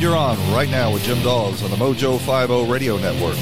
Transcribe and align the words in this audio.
And 0.00 0.08
you're 0.08 0.16
on 0.16 0.38
right 0.54 0.70
now 0.70 0.90
with 0.90 1.02
Jim 1.02 1.20
Daws 1.22 1.62
on 1.62 1.68
the 1.68 1.76
Mojo 1.76 2.18
50 2.18 2.72
Radio 2.72 2.96
Network. 2.96 3.36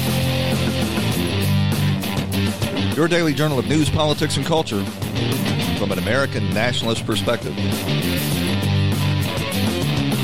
Your 2.97 3.07
daily 3.07 3.33
journal 3.33 3.59
of 3.59 3.65
news, 3.69 3.89
politics, 3.89 4.35
and 4.35 4.45
culture 4.45 4.83
from 5.77 5.93
an 5.93 5.99
American 5.99 6.49
nationalist 6.49 7.05
perspective. 7.05 7.55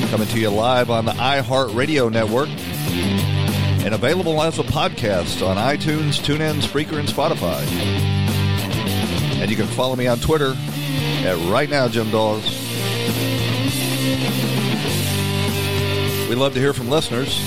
Coming 0.09 0.27
to 0.27 0.37
you 0.37 0.49
live 0.49 0.89
on 0.89 1.05
the 1.05 1.13
iHeart 1.13 1.73
Radio 1.73 2.09
Network 2.09 2.49
and 2.49 3.93
available 3.93 4.41
as 4.41 4.59
a 4.59 4.63
podcast 4.63 5.41
on 5.41 5.55
iTunes, 5.55 6.19
TuneIn, 6.19 6.61
Spreaker, 6.61 6.99
and 6.99 7.07
Spotify. 7.07 7.65
And 9.39 9.49
you 9.49 9.55
can 9.55 9.67
follow 9.67 9.95
me 9.95 10.07
on 10.07 10.19
Twitter 10.19 10.53
at 11.23 11.37
Right 11.49 11.69
Now 11.69 11.87
Jim 11.87 12.11
Daws. 12.11 12.43
We 16.29 16.35
love 16.35 16.53
to 16.55 16.59
hear 16.59 16.73
from 16.73 16.89
listeners. 16.89 17.39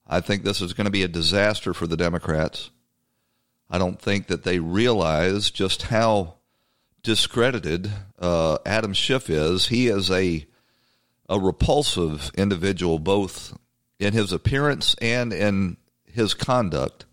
I 0.05 0.19
think 0.19 0.44
this 0.44 0.59
is 0.59 0.73
going 0.73 0.83
to 0.83 0.91
be 0.91 1.03
a 1.03 1.07
disaster 1.07 1.73
for 1.73 1.88
the 1.88 1.95
Democrats. 1.95 2.72
I 3.69 3.77
don't 3.77 4.02
think 4.02 4.27
that 4.27 4.44
they 4.44 4.59
realize 4.59 5.50
just 5.50 5.83
how 5.83 6.33
discredited 7.02 7.89
uh, 8.19 8.57
Adam 8.66 8.91
Schiff 8.91 9.30
is. 9.30 9.69
He 9.69 9.88
is 9.88 10.11
a 10.11 10.45
a 11.30 11.39
repulsive 11.39 12.31
individual, 12.35 13.00
both 13.00 13.57
in 13.97 14.11
his 14.11 14.33
appearance 14.33 14.94
and 15.02 15.31
in 15.31 15.77
his 16.03 16.33
conduct. 16.33 17.05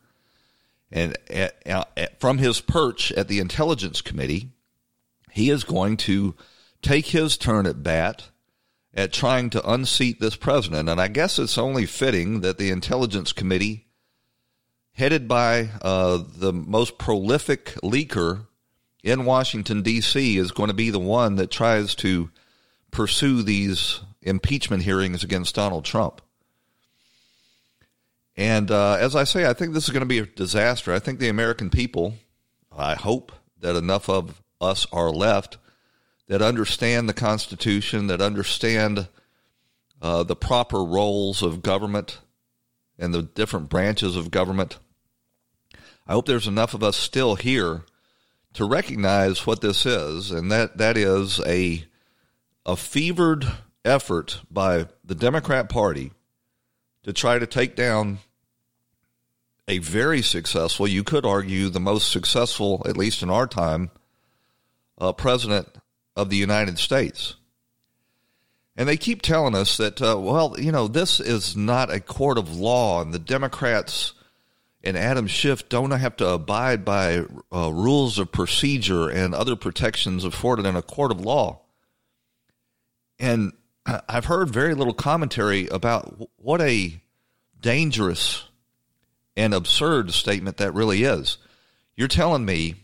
And 0.90 1.16
at, 1.30 1.85
from 2.26 2.38
his 2.38 2.60
perch 2.60 3.12
at 3.12 3.28
the 3.28 3.38
Intelligence 3.38 4.00
Committee, 4.02 4.50
he 5.30 5.48
is 5.48 5.62
going 5.62 5.96
to 5.96 6.34
take 6.82 7.06
his 7.06 7.36
turn 7.36 7.66
at 7.66 7.84
bat 7.84 8.30
at 8.92 9.12
trying 9.12 9.48
to 9.48 9.70
unseat 9.70 10.18
this 10.18 10.34
president. 10.34 10.88
And 10.88 11.00
I 11.00 11.06
guess 11.06 11.38
it's 11.38 11.56
only 11.56 11.86
fitting 11.86 12.40
that 12.40 12.58
the 12.58 12.72
Intelligence 12.72 13.32
Committee 13.32 13.86
headed 14.94 15.28
by 15.28 15.68
uh, 15.80 16.24
the 16.36 16.52
most 16.52 16.98
prolific 16.98 17.66
leaker 17.84 18.48
in 19.04 19.24
Washington, 19.24 19.82
D.C., 19.82 20.36
is 20.36 20.50
going 20.50 20.66
to 20.66 20.74
be 20.74 20.90
the 20.90 20.98
one 20.98 21.36
that 21.36 21.52
tries 21.52 21.94
to 21.94 22.32
pursue 22.90 23.44
these 23.44 24.00
impeachment 24.20 24.82
hearings 24.82 25.22
against 25.22 25.54
Donald 25.54 25.84
Trump. 25.84 26.20
And 28.36 28.70
uh, 28.70 28.94
as 28.94 29.16
I 29.16 29.24
say, 29.24 29.46
I 29.46 29.54
think 29.54 29.72
this 29.72 29.84
is 29.84 29.90
going 29.90 30.00
to 30.00 30.06
be 30.06 30.18
a 30.18 30.26
disaster. 30.26 30.92
I 30.92 30.98
think 30.98 31.18
the 31.18 31.28
American 31.28 31.70
people, 31.70 32.14
I 32.76 32.94
hope 32.94 33.32
that 33.60 33.76
enough 33.76 34.08
of 34.08 34.42
us 34.60 34.86
are 34.92 35.10
left 35.10 35.58
that 36.28 36.42
understand 36.42 37.08
the 37.08 37.14
Constitution, 37.14 38.08
that 38.08 38.20
understand 38.20 39.08
uh, 40.02 40.22
the 40.22 40.36
proper 40.36 40.84
roles 40.84 41.42
of 41.42 41.62
government 41.62 42.18
and 42.98 43.14
the 43.14 43.22
different 43.22 43.68
branches 43.68 44.16
of 44.16 44.30
government, 44.30 44.78
I 46.06 46.12
hope 46.12 46.26
there's 46.26 46.46
enough 46.46 46.74
of 46.74 46.82
us 46.82 46.96
still 46.96 47.34
here 47.36 47.82
to 48.54 48.64
recognize 48.64 49.46
what 49.46 49.60
this 49.60 49.84
is, 49.84 50.30
and 50.30 50.50
that, 50.50 50.78
that 50.78 50.96
is 50.96 51.40
a 51.46 51.84
a 52.64 52.76
fevered 52.76 53.46
effort 53.84 54.40
by 54.50 54.86
the 55.04 55.14
Democrat 55.14 55.68
Party 55.68 56.10
to 57.04 57.12
try 57.12 57.38
to 57.38 57.46
take 57.46 57.76
down 57.76 58.18
a 59.68 59.78
very 59.78 60.22
successful, 60.22 60.86
you 60.86 61.02
could 61.02 61.26
argue 61.26 61.68
the 61.68 61.80
most 61.80 62.10
successful, 62.10 62.82
at 62.86 62.96
least 62.96 63.22
in 63.22 63.30
our 63.30 63.46
time, 63.46 63.90
uh, 64.98 65.12
president 65.12 65.68
of 66.14 66.30
the 66.30 66.36
United 66.36 66.78
States. 66.78 67.34
And 68.76 68.88
they 68.88 68.96
keep 68.96 69.22
telling 69.22 69.54
us 69.54 69.76
that, 69.78 70.00
uh, 70.00 70.18
well, 70.18 70.54
you 70.58 70.70
know, 70.70 70.86
this 70.86 71.18
is 71.18 71.56
not 71.56 71.92
a 71.92 72.00
court 72.00 72.38
of 72.38 72.56
law, 72.56 73.00
and 73.00 73.12
the 73.12 73.18
Democrats 73.18 74.12
and 74.84 74.96
Adam 74.96 75.26
Schiff 75.26 75.68
don't 75.68 75.90
have 75.90 76.16
to 76.16 76.28
abide 76.28 76.84
by 76.84 77.24
uh, 77.52 77.72
rules 77.72 78.18
of 78.18 78.30
procedure 78.30 79.08
and 79.08 79.34
other 79.34 79.56
protections 79.56 80.24
afforded 80.24 80.64
in 80.64 80.76
a 80.76 80.82
court 80.82 81.10
of 81.10 81.20
law. 81.20 81.60
And 83.18 83.52
I've 84.08 84.26
heard 84.26 84.50
very 84.50 84.74
little 84.74 84.94
commentary 84.94 85.66
about 85.68 86.28
what 86.36 86.60
a 86.60 87.00
dangerous 87.60 88.44
and 89.36 89.52
absurd 89.52 90.12
statement 90.12 90.56
that 90.56 90.74
really 90.74 91.02
is. 91.02 91.38
You're 91.94 92.08
telling 92.08 92.44
me 92.44 92.76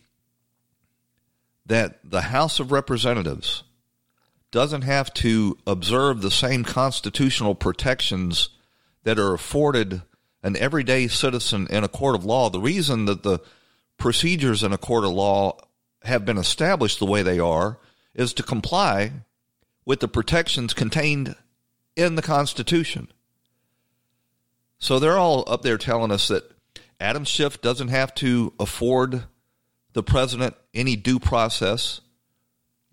that 1.66 1.98
the 2.04 2.22
House 2.22 2.60
of 2.60 2.72
Representatives 2.72 3.62
doesn't 4.50 4.82
have 4.82 5.12
to 5.14 5.56
observe 5.66 6.20
the 6.20 6.30
same 6.30 6.64
constitutional 6.64 7.54
protections 7.54 8.50
that 9.04 9.18
are 9.18 9.32
afforded 9.32 10.02
an 10.42 10.56
everyday 10.56 11.08
citizen 11.08 11.66
in 11.70 11.84
a 11.84 11.88
court 11.88 12.14
of 12.14 12.24
law, 12.24 12.50
the 12.50 12.60
reason 12.60 13.04
that 13.06 13.22
the 13.22 13.40
procedures 13.96 14.62
in 14.62 14.72
a 14.72 14.78
court 14.78 15.04
of 15.04 15.12
law 15.12 15.56
have 16.02 16.24
been 16.24 16.38
established 16.38 16.98
the 16.98 17.06
way 17.06 17.22
they 17.22 17.38
are 17.38 17.78
is 18.14 18.34
to 18.34 18.42
comply 18.42 19.12
with 19.84 20.00
the 20.00 20.08
protections 20.08 20.74
contained 20.74 21.34
in 21.96 22.16
the 22.16 22.22
Constitution. 22.22 23.08
So 24.82 24.98
they're 24.98 25.18
all 25.18 25.44
up 25.46 25.62
there 25.62 25.78
telling 25.78 26.10
us 26.10 26.28
that 26.28 26.44
Adam 27.00 27.24
Schiff 27.24 27.60
doesn't 27.60 27.88
have 27.88 28.14
to 28.16 28.52
afford 28.60 29.24
the 29.94 30.02
president 30.02 30.54
any 30.74 30.96
due 30.96 31.18
process 31.18 32.00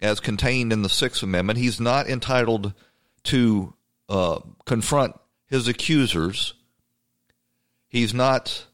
as 0.02 0.20
contained 0.20 0.72
in 0.72 0.82
the 0.82 0.90
Sixth 0.90 1.24
Amendment. 1.24 1.60
He's 1.60 1.80
not 1.80 2.08
entitled 2.08 2.74
to 3.24 3.74
uh, 4.08 4.40
confront 4.66 5.20
his 5.48 5.68
accusers 5.68 6.54
He's 7.90 8.14
not 8.14 8.66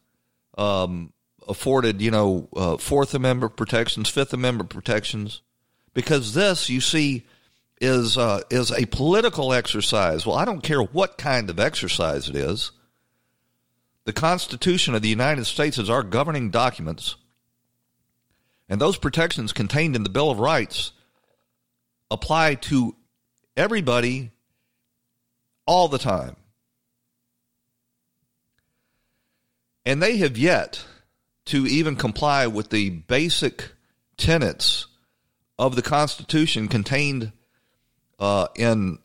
um, 0.57 1.13
afforded, 1.47 2.01
you 2.01 2.11
know, 2.11 2.49
uh, 2.55 2.77
Fourth 2.77 3.13
Amendment 3.13 3.55
protections, 3.55 4.09
Fifth 4.09 4.33
Amendment 4.33 4.69
protections, 4.69 5.41
because 5.93 6.33
this, 6.33 6.69
you 6.69 6.81
see, 6.81 7.25
is 7.79 8.17
uh, 8.17 8.41
is 8.49 8.71
a 8.71 8.85
political 8.85 9.53
exercise. 9.53 10.25
Well, 10.25 10.35
I 10.35 10.45
don't 10.45 10.61
care 10.61 10.81
what 10.81 11.17
kind 11.17 11.49
of 11.49 11.59
exercise 11.59 12.29
it 12.29 12.35
is. 12.35 12.71
The 14.05 14.13
Constitution 14.13 14.93
of 14.93 15.01
the 15.01 15.09
United 15.09 15.45
States 15.45 15.79
is 15.79 15.89
our 15.89 16.03
governing 16.03 16.51
documents, 16.51 17.15
and 18.69 18.79
those 18.79 18.97
protections 18.97 19.51
contained 19.51 19.95
in 19.95 20.03
the 20.03 20.09
Bill 20.09 20.29
of 20.29 20.39
Rights 20.39 20.91
apply 22.11 22.55
to 22.55 22.95
everybody 23.57 24.31
all 25.65 25.87
the 25.87 25.97
time. 25.97 26.35
And 29.87 30.01
they 30.01 30.17
have 30.17 30.37
yet 30.37 30.85
to 31.45 31.65
even 31.65 31.95
comply 31.95 32.45
with 32.47 32.69
the 32.69 32.89
basic 32.91 33.71
tenets 34.17 34.85
of 35.57 35.75
the 35.75 35.81
Constitution 35.81 36.67
contained 36.67 37.31
uh, 38.19 38.47
in 38.55 38.99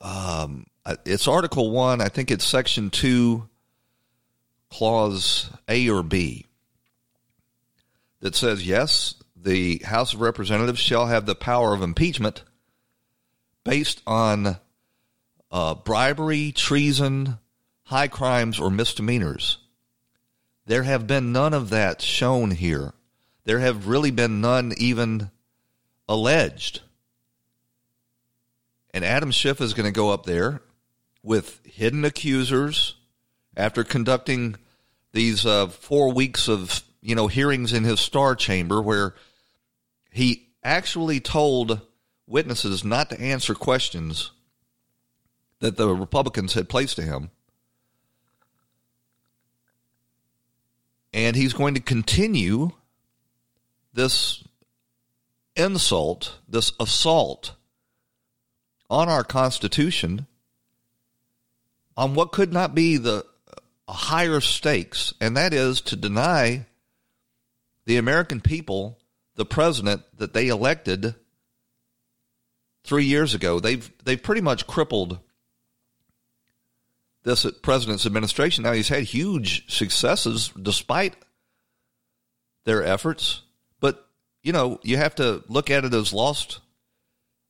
um, 0.00 0.66
it's 1.04 1.26
Article 1.26 1.70
1, 1.70 2.00
I 2.00 2.08
think 2.08 2.30
it's 2.30 2.44
Section 2.44 2.90
2, 2.90 3.48
Clause 4.70 5.50
A 5.68 5.88
or 5.88 6.02
B, 6.02 6.46
that 8.20 8.34
says, 8.34 8.66
yes, 8.66 9.14
the 9.36 9.78
House 9.84 10.14
of 10.14 10.20
Representatives 10.20 10.80
shall 10.80 11.06
have 11.06 11.26
the 11.26 11.34
power 11.34 11.72
of 11.72 11.82
impeachment 11.82 12.42
based 13.64 14.02
on 14.06 14.58
uh, 15.50 15.74
bribery, 15.74 16.52
treason, 16.52 17.38
high 17.84 18.08
crimes, 18.08 18.58
or 18.58 18.70
misdemeanors. 18.70 19.58
There 20.66 20.82
have 20.82 21.06
been 21.06 21.32
none 21.32 21.54
of 21.54 21.70
that 21.70 22.02
shown 22.02 22.50
here. 22.50 22.92
There 23.44 23.60
have 23.60 23.86
really 23.86 24.10
been 24.10 24.40
none 24.40 24.72
even 24.76 25.30
alleged. 26.08 26.80
And 28.92 29.04
Adam 29.04 29.30
Schiff 29.30 29.60
is 29.60 29.74
going 29.74 29.86
to 29.86 29.92
go 29.92 30.10
up 30.10 30.26
there 30.26 30.62
with 31.22 31.60
hidden 31.64 32.04
accusers 32.04 32.95
after 33.56 33.84
conducting 33.84 34.56
these 35.12 35.46
uh, 35.46 35.68
four 35.68 36.12
weeks 36.12 36.48
of 36.48 36.82
you 37.00 37.14
know 37.14 37.26
hearings 37.26 37.72
in 37.72 37.84
his 37.84 38.00
star 38.00 38.34
chamber 38.34 38.82
where 38.82 39.14
he 40.10 40.48
actually 40.62 41.20
told 41.20 41.80
witnesses 42.26 42.84
not 42.84 43.10
to 43.10 43.20
answer 43.20 43.54
questions 43.54 44.32
that 45.60 45.76
the 45.76 45.88
Republicans 45.88 46.54
had 46.54 46.68
placed 46.68 46.96
to 46.96 47.02
him. 47.02 47.30
And 51.12 51.34
he's 51.34 51.54
going 51.54 51.74
to 51.74 51.80
continue 51.80 52.72
this 53.94 54.44
insult, 55.54 56.38
this 56.46 56.72
assault 56.78 57.54
on 58.90 59.08
our 59.08 59.24
Constitution 59.24 60.26
on 61.96 62.14
what 62.14 62.32
could 62.32 62.52
not 62.52 62.74
be 62.74 62.98
the 62.98 63.24
higher 63.92 64.40
stakes, 64.40 65.14
and 65.20 65.36
that 65.36 65.52
is 65.52 65.80
to 65.82 65.96
deny 65.96 66.66
the 67.84 67.96
American 67.96 68.40
people 68.40 68.98
the 69.36 69.46
president 69.46 70.02
that 70.16 70.32
they 70.32 70.48
elected 70.48 71.14
three 72.84 73.04
years 73.04 73.34
ago. 73.34 73.60
They've 73.60 73.90
they've 74.04 74.22
pretty 74.22 74.40
much 74.40 74.66
crippled 74.66 75.18
this 77.22 77.46
president's 77.62 78.06
administration. 78.06 78.64
Now 78.64 78.72
he's 78.72 78.88
had 78.88 79.04
huge 79.04 79.70
successes 79.72 80.52
despite 80.60 81.14
their 82.64 82.82
efforts, 82.82 83.42
but 83.80 84.08
you 84.42 84.52
know 84.52 84.80
you 84.82 84.96
have 84.96 85.14
to 85.16 85.44
look 85.48 85.70
at 85.70 85.84
it 85.84 85.94
as 85.94 86.12
lost 86.12 86.60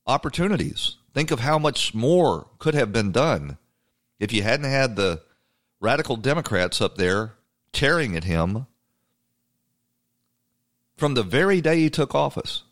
opportunities. 0.07 0.97
Think 1.15 1.31
of 1.31 1.41
how 1.41 1.59
much 1.59 1.95
more 1.95 2.49
could 2.59 2.75
have 2.75 2.93
been 2.93 3.13
done 3.13 3.57
if 4.19 4.33
you 4.33 4.43
hadn't 4.43 4.71
had 4.71 4.97
the 4.97 5.23
radical 5.81 6.17
Democrats 6.17 6.81
up 6.81 6.97
there 6.97 7.35
tearing 7.73 8.17
at 8.17 8.25
him 8.25 8.67
from 10.97 11.15
the 11.15 11.23
very 11.23 11.61
day 11.61 11.81
he 11.81 11.91
took 11.91 12.15
office. 12.15 12.63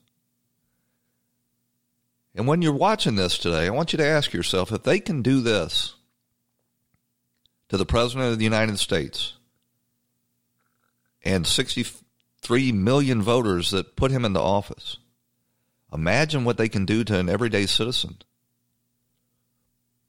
And 2.34 2.46
when 2.46 2.62
you're 2.62 2.72
watching 2.72 3.16
this 3.16 3.38
today, 3.38 3.66
I 3.66 3.70
want 3.70 3.92
you 3.92 3.96
to 3.98 4.06
ask 4.06 4.32
yourself 4.32 4.72
if 4.72 4.82
they 4.82 4.98
can 4.98 5.22
do 5.22 5.40
this 5.40 5.94
to 7.68 7.76
the 7.76 7.86
President 7.86 8.32
of 8.32 8.38
the 8.38 8.44
United 8.44 8.78
States 8.78 9.34
and 11.22 11.46
63 11.46 12.72
million 12.72 13.22
voters 13.22 13.70
that 13.70 13.96
put 13.96 14.10
him 14.10 14.24
into 14.24 14.40
office, 14.40 14.98
imagine 15.92 16.44
what 16.44 16.56
they 16.56 16.68
can 16.68 16.84
do 16.84 17.04
to 17.04 17.18
an 17.18 17.28
everyday 17.28 17.66
citizen. 17.66 18.18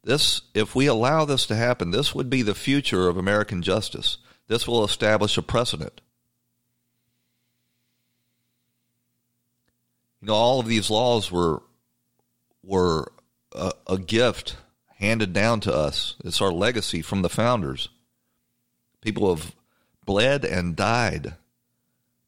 This, 0.06 0.42
if 0.54 0.76
we 0.76 0.86
allow 0.86 1.26
this 1.26 1.48
to 1.48 1.56
happen, 1.56 1.90
this 1.90 2.14
would 2.14 2.30
be 2.30 2.44
the 2.44 2.54
future 2.54 3.10
of 3.10 3.18
American 3.18 3.64
justice. 3.64 4.20
This 4.48 4.68
will 4.68 4.86
establish 4.86 5.36
a 5.36 5.42
precedent. 5.42 6.00
You 10.22 10.28
know, 10.28 10.36
all 10.36 10.60
of 10.60 10.68
these 10.68 10.92
laws 10.92 11.32
were 11.32 11.64
were 12.64 13.12
a, 13.52 13.72
a 13.88 13.98
gift 13.98 14.58
handed 14.98 15.34
down 15.34 15.60
to 15.62 15.74
us. 15.74 16.16
It's 16.24 16.42
our 16.42 16.52
legacy 16.52 17.02
from 17.02 17.24
the 17.24 17.30
founders. 17.30 17.90
People 19.02 19.36
have 19.36 19.56
bled 20.06 20.46
and 20.46 20.76
died 20.76 21.34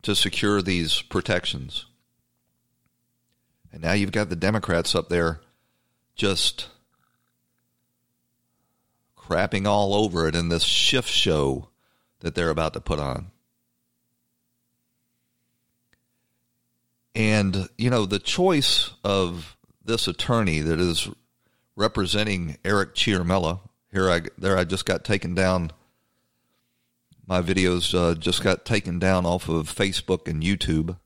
to 0.02 0.16
secure 0.16 0.64
these 0.64 1.02
protections. 1.04 1.86
And 3.72 3.84
now 3.84 3.94
you've 3.94 4.12
got 4.12 4.30
the 4.30 4.36
Democrats 4.36 4.96
up 4.96 5.10
there 5.10 5.42
just 6.16 6.70
crapping 9.28 9.68
all 9.68 9.94
over 9.94 10.28
it 10.28 10.36
in 10.36 10.50
this 10.50 10.64
shift 10.64 11.10
show 11.10 11.70
that 12.20 12.36
they're 12.36 12.50
about 12.50 12.74
to 12.74 12.82
put 12.82 13.00
on. 13.00 13.32
And, 17.14 17.68
you 17.78 17.90
know, 17.90 18.06
the 18.06 18.20
choice 18.20 18.92
of 19.04 19.58
this 19.84 20.08
attorney 20.08 20.60
that 20.60 20.80
is 20.80 21.10
representing 21.76 22.58
Eric 22.64 22.94
Ciaramella, 22.96 23.60
here 23.92 24.10
I, 24.10 24.22
there 24.38 24.58
I 24.58 24.64
just 24.64 24.86
got 24.86 25.04
taken 25.04 25.34
down. 25.34 25.72
My 27.26 27.42
videos 27.42 27.94
uh, 27.98 28.16
just 28.16 28.44
got 28.44 28.66
taken 28.66 29.00
down 29.00 29.26
off 29.26 29.50
of 29.50 29.74
Facebook 29.74 30.28
and 30.28 30.44
YouTube. 30.44 30.98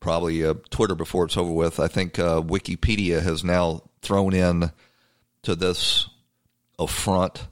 Probably 0.00 0.44
uh, 0.44 0.54
Twitter 0.70 0.94
before 0.94 1.24
it's 1.24 1.36
over 1.36 1.52
with. 1.52 1.78
I 1.78 1.88
think 1.88 2.18
uh, 2.18 2.40
Wikipedia 2.40 3.22
has 3.22 3.44
now 3.44 3.82
thrown 4.00 4.32
in 4.32 4.70
to 5.42 5.54
this 5.54 6.08
affront 6.78 7.48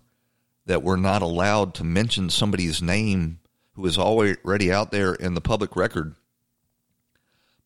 that 0.67 0.83
we're 0.83 0.97
not 0.97 1.23
allowed 1.23 1.75
to 1.75 1.85
mention 1.85 2.31
somebody's 2.31 2.81
name 2.81 3.41
who 3.75 3.87
is 3.87 3.99
already 3.99 4.73
out 4.73 4.91
there 4.93 5.15
in 5.15 5.35
the 5.35 5.41
public 5.41 5.75
record. 5.75 6.15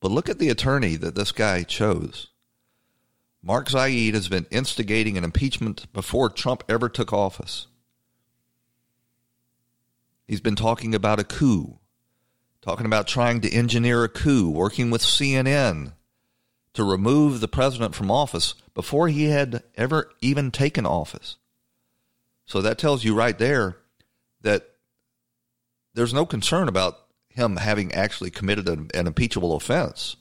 But 0.01 0.11
look 0.11 0.29
at 0.29 0.39
the 0.39 0.49
attorney 0.49 0.97
that 0.97 1.15
this 1.15 1.33
guy 1.33 1.63
chose. 1.63 2.29
Mark 3.43 3.69
Zaid 3.69 4.15
has 4.15 4.29
been 4.29 4.47
instigating 4.51 5.19
an 5.19 5.25
impeachment 5.25 5.93
before 5.93 6.31
Trump 6.31 6.65
ever 6.69 6.89
took 6.89 7.13
office. 7.13 7.67
He's 10.27 10.41
been 10.41 10.57
talking 10.57 10.95
about 10.95 11.21
a 11.21 11.25
coup, 11.25 11.79
talking 12.63 12.87
about 12.87 13.07
trying 13.07 13.43
to 13.43 13.53
engineer 13.53 14.05
a 14.05 14.09
coup, 14.09 14.49
working 14.49 14.91
with 14.91 15.03
CNN 15.03 15.93
to 16.75 16.85
remove 16.85 17.41
the 17.41 17.49
president 17.49 17.95
from 17.95 18.11
office 18.11 18.55
before 18.75 19.09
he 19.09 19.25
had 19.25 19.63
ever 19.77 20.11
even 20.21 20.51
taken 20.51 20.85
office. 20.85 21.37
So 22.47 22.61
that 22.61 22.79
tells 22.79 23.05
you 23.05 23.15
right 23.15 23.39
there 23.39 23.79
that 24.43 24.69
there's 25.95 26.13
no 26.13 26.27
concern 26.27 26.69
about 26.69 26.99
him 27.29 27.57
having 27.57 27.93
actually 27.93 28.31
committed 28.31 28.69
an, 28.69 28.91
an 28.93 29.07
impeachable 29.07 29.55
offense. 29.57 30.17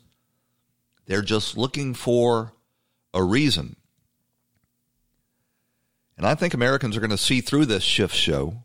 They're 1.05 1.21
just 1.21 1.57
looking 1.57 1.93
for 1.93 2.53
a 3.13 3.23
reason. 3.23 3.75
And 6.17 6.25
I 6.25 6.35
think 6.35 6.53
Americans 6.53 6.95
are 6.95 7.01
going 7.01 7.09
to 7.09 7.17
see 7.17 7.41
through 7.41 7.65
this 7.65 7.83
shift 7.83 8.15
show. 8.15 8.63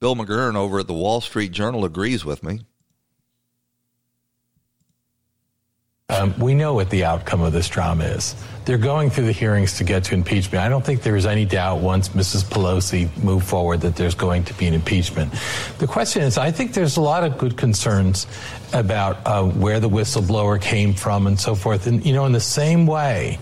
Bill 0.00 0.14
McGurn 0.14 0.54
over 0.54 0.78
at 0.78 0.86
the 0.86 0.92
Wall 0.94 1.20
Street 1.20 1.50
Journal 1.50 1.84
agrees 1.84 2.24
with 2.24 2.42
me. 2.42 2.60
Um, 6.10 6.32
we 6.38 6.54
know 6.54 6.72
what 6.72 6.88
the 6.88 7.04
outcome 7.04 7.42
of 7.42 7.52
this 7.52 7.68
drama 7.68 8.04
is. 8.04 8.34
They're 8.64 8.78
going 8.78 9.10
through 9.10 9.26
the 9.26 9.32
hearings 9.32 9.76
to 9.76 9.84
get 9.84 10.04
to 10.04 10.14
impeachment. 10.14 10.64
I 10.64 10.70
don't 10.70 10.82
think 10.82 11.02
there 11.02 11.16
is 11.16 11.26
any 11.26 11.44
doubt 11.44 11.80
once 11.80 12.08
Mrs. 12.08 12.44
Pelosi 12.44 13.14
moved 13.22 13.46
forward 13.46 13.82
that 13.82 13.94
there's 13.94 14.14
going 14.14 14.44
to 14.44 14.54
be 14.54 14.66
an 14.66 14.72
impeachment. 14.72 15.34
The 15.76 15.86
question 15.86 16.22
is, 16.22 16.38
I 16.38 16.50
think 16.50 16.72
there's 16.72 16.96
a 16.96 17.02
lot 17.02 17.24
of 17.24 17.36
good 17.36 17.58
concerns 17.58 18.26
about 18.72 19.18
uh, 19.26 19.44
where 19.44 19.80
the 19.80 19.90
whistleblower 19.90 20.58
came 20.58 20.94
from 20.94 21.26
and 21.26 21.38
so 21.38 21.54
forth. 21.54 21.86
And, 21.86 22.02
you 22.06 22.14
know, 22.14 22.24
in 22.24 22.32
the 22.32 22.40
same 22.40 22.86
way 22.86 23.38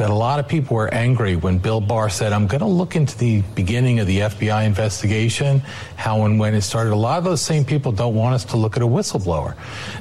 that 0.00 0.08
a 0.08 0.14
lot 0.14 0.40
of 0.40 0.48
people 0.48 0.78
were 0.78 0.92
angry 0.94 1.36
when 1.36 1.58
Bill 1.58 1.78
Barr 1.78 2.08
said, 2.08 2.32
I'm 2.32 2.46
going 2.46 2.62
to 2.62 2.66
look 2.66 2.96
into 2.96 3.18
the 3.18 3.42
beginning 3.54 4.00
of 4.00 4.06
the 4.06 4.20
FBI 4.20 4.64
investigation, 4.64 5.60
how 5.96 6.24
and 6.24 6.40
when 6.40 6.54
it 6.54 6.62
started. 6.62 6.94
A 6.94 6.96
lot 6.96 7.18
of 7.18 7.24
those 7.24 7.42
same 7.42 7.66
people 7.66 7.92
don't 7.92 8.14
want 8.14 8.34
us 8.34 8.46
to 8.46 8.56
look 8.56 8.78
at 8.78 8.82
a 8.82 8.86
whistleblower. 8.86 9.54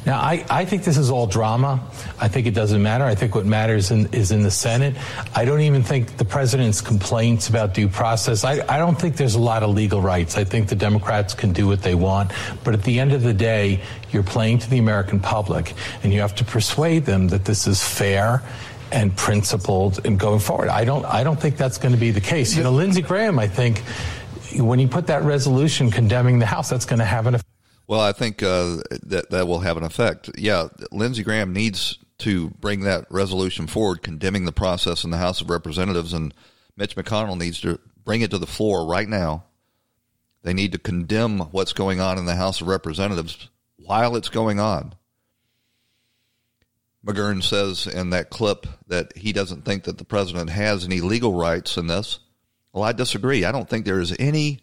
Now, 0.05 0.17
I, 0.21 0.45
I 0.49 0.63
think 0.63 0.85
this 0.85 0.97
is 0.97 1.09
all 1.09 1.27
drama. 1.27 1.83
I 2.17 2.29
think 2.29 2.47
it 2.47 2.53
doesn't 2.53 2.81
matter. 2.81 3.03
I 3.03 3.13
think 3.13 3.35
what 3.35 3.45
matters 3.45 3.91
in, 3.91 4.07
is 4.13 4.31
in 4.31 4.41
the 4.41 4.51
Senate. 4.51 4.95
I 5.35 5.43
don't 5.43 5.59
even 5.59 5.83
think 5.83 6.15
the 6.15 6.23
president's 6.23 6.79
complaints 6.79 7.49
about 7.49 7.73
due 7.73 7.89
process, 7.89 8.45
I, 8.45 8.65
I 8.73 8.77
don't 8.77 8.97
think 8.97 9.17
there's 9.17 9.35
a 9.35 9.41
lot 9.41 9.63
of 9.63 9.71
legal 9.71 9.99
rights. 9.99 10.37
I 10.37 10.45
think 10.45 10.69
the 10.69 10.77
Democrats 10.77 11.33
can 11.33 11.51
do 11.51 11.67
what 11.67 11.81
they 11.81 11.95
want. 11.95 12.31
But 12.63 12.73
at 12.73 12.83
the 12.83 13.01
end 13.01 13.11
of 13.11 13.21
the 13.21 13.33
day, 13.33 13.81
you're 14.11 14.23
playing 14.23 14.59
to 14.59 14.69
the 14.69 14.77
American 14.77 15.19
public, 15.19 15.73
and 16.03 16.13
you 16.13 16.21
have 16.21 16.35
to 16.35 16.45
persuade 16.45 17.03
them 17.03 17.27
that 17.27 17.43
this 17.43 17.67
is 17.67 17.83
fair 17.83 18.41
and 18.91 19.15
principled 19.15 20.05
and 20.05 20.19
going 20.19 20.39
forward. 20.39 20.69
I 20.69 20.85
don't 20.85 21.05
I 21.05 21.23
don't 21.23 21.39
think 21.39 21.57
that's 21.57 21.77
going 21.77 21.93
to 21.93 21.99
be 21.99 22.11
the 22.11 22.21
case. 22.21 22.55
You 22.55 22.63
know, 22.63 22.71
Lindsey 22.71 23.01
Graham, 23.01 23.39
I 23.39 23.47
think 23.47 23.79
when 24.55 24.79
you 24.79 24.87
put 24.87 25.07
that 25.07 25.23
resolution 25.23 25.91
condemning 25.91 26.39
the 26.39 26.45
House, 26.45 26.69
that's 26.69 26.85
going 26.85 26.99
to 26.99 27.05
have 27.05 27.27
an 27.27 27.35
effect. 27.35 27.49
Well, 27.87 28.01
I 28.01 28.11
think 28.11 28.43
uh, 28.43 28.77
that 29.03 29.31
that 29.31 29.47
will 29.47 29.59
have 29.59 29.77
an 29.77 29.83
effect. 29.83 30.29
Yeah, 30.37 30.67
Lindsey 30.91 31.23
Graham 31.23 31.53
needs 31.53 31.97
to 32.19 32.49
bring 32.51 32.81
that 32.81 33.05
resolution 33.09 33.65
forward 33.65 34.03
condemning 34.03 34.45
the 34.45 34.51
process 34.51 35.03
in 35.03 35.09
the 35.09 35.17
House 35.17 35.41
of 35.41 35.49
Representatives, 35.49 36.13
and 36.13 36.33
Mitch 36.75 36.95
McConnell 36.95 37.37
needs 37.37 37.59
to 37.61 37.79
bring 38.03 38.21
it 38.21 38.31
to 38.31 38.37
the 38.37 38.47
floor 38.47 38.85
right 38.85 39.07
now. 39.07 39.45
They 40.43 40.53
need 40.53 40.71
to 40.71 40.79
condemn 40.79 41.39
what's 41.51 41.73
going 41.73 41.99
on 41.99 42.17
in 42.17 42.25
the 42.25 42.35
House 42.35 42.61
of 42.61 42.67
Representatives 42.67 43.49
while 43.77 44.15
it's 44.15 44.29
going 44.29 44.59
on. 44.59 44.93
McGurn 47.09 47.41
says 47.41 47.87
in 47.87 48.11
that 48.11 48.29
clip 48.29 48.67
that 48.87 49.17
he 49.17 49.33
doesn't 49.33 49.65
think 49.65 49.85
that 49.85 49.97
the 49.97 50.05
president 50.05 50.51
has 50.51 50.85
any 50.85 51.01
legal 51.01 51.33
rights 51.33 51.75
in 51.75 51.87
this. 51.87 52.19
Well, 52.71 52.83
I 52.83 52.91
disagree. 52.91 53.45
I 53.45 53.51
don't 53.51 53.67
think 53.67 53.85
there 53.85 53.99
is 53.99 54.15
any 54.19 54.59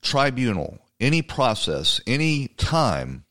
tribunal, 0.00 0.80
any 0.98 1.22
process, 1.22 2.00
any 2.04 2.48
time 2.48 3.24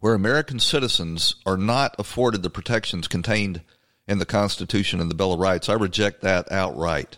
where 0.00 0.12
American 0.12 0.58
citizens 0.58 1.36
are 1.46 1.56
not 1.56 1.94
afforded 1.98 2.42
the 2.42 2.50
protections 2.50 3.08
contained 3.08 3.62
in 4.06 4.18
the 4.18 4.26
Constitution 4.26 5.00
and 5.00 5.10
the 5.10 5.14
Bill 5.14 5.32
of 5.32 5.40
Rights. 5.40 5.70
I 5.70 5.74
reject 5.74 6.20
that 6.20 6.52
outright. 6.52 7.16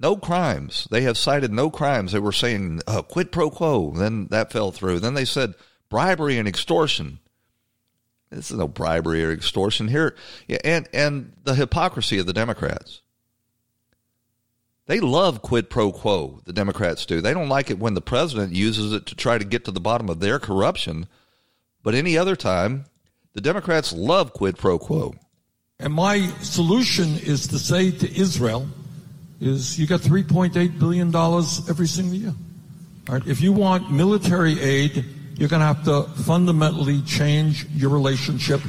No 0.00 0.16
crimes. 0.16 0.86
They 0.90 1.02
have 1.02 1.18
cited 1.18 1.52
no 1.52 1.70
crimes. 1.70 2.12
They 2.12 2.20
were 2.20 2.32
saying 2.32 2.80
uh, 2.86 3.02
quid 3.02 3.32
pro 3.32 3.50
quo. 3.50 3.90
Then 3.90 4.28
that 4.28 4.52
fell 4.52 4.70
through. 4.70 5.00
Then 5.00 5.14
they 5.14 5.24
said 5.24 5.54
bribery 5.88 6.38
and 6.38 6.46
extortion. 6.46 7.18
This 8.30 8.50
is 8.50 8.56
no 8.56 8.68
bribery 8.68 9.24
or 9.24 9.32
extortion 9.32 9.88
here. 9.88 10.14
Yeah, 10.46 10.58
and 10.64 10.88
and 10.92 11.32
the 11.44 11.54
hypocrisy 11.54 12.18
of 12.18 12.26
the 12.26 12.32
Democrats. 12.32 13.00
They 14.86 15.00
love 15.00 15.42
quid 15.42 15.68
pro 15.68 15.92
quo. 15.92 16.40
The 16.44 16.52
Democrats 16.52 17.04
do. 17.04 17.20
They 17.20 17.34
don't 17.34 17.48
like 17.48 17.70
it 17.70 17.78
when 17.78 17.94
the 17.94 18.00
president 18.00 18.54
uses 18.54 18.92
it 18.92 19.06
to 19.06 19.14
try 19.14 19.36
to 19.36 19.44
get 19.44 19.64
to 19.64 19.70
the 19.70 19.80
bottom 19.80 20.08
of 20.08 20.20
their 20.20 20.38
corruption. 20.38 21.08
But 21.82 21.94
any 21.94 22.16
other 22.16 22.36
time, 22.36 22.84
the 23.34 23.40
Democrats 23.40 23.92
love 23.92 24.32
quid 24.32 24.56
pro 24.56 24.78
quo. 24.78 25.14
And 25.78 25.92
my 25.92 26.28
solution 26.40 27.18
is 27.18 27.48
to 27.48 27.58
say 27.58 27.90
to 27.90 28.18
Israel, 28.18 28.68
is 29.40 29.78
you 29.78 29.86
get 29.86 30.00
3.8 30.00 30.78
billion 30.78 31.10
dollars 31.10 31.68
every 31.68 31.86
single 31.86 32.14
year. 32.14 32.34
All 33.08 33.14
right? 33.14 33.26
If 33.26 33.40
you 33.40 33.52
want 33.52 33.90
military 33.90 34.60
aid, 34.60 35.04
you're 35.36 35.48
going 35.48 35.60
to 35.60 35.66
have 35.66 35.84
to 35.84 36.02
fundamentally 36.22 37.00
change 37.02 37.66
your 37.70 37.90
relationship 37.90 38.60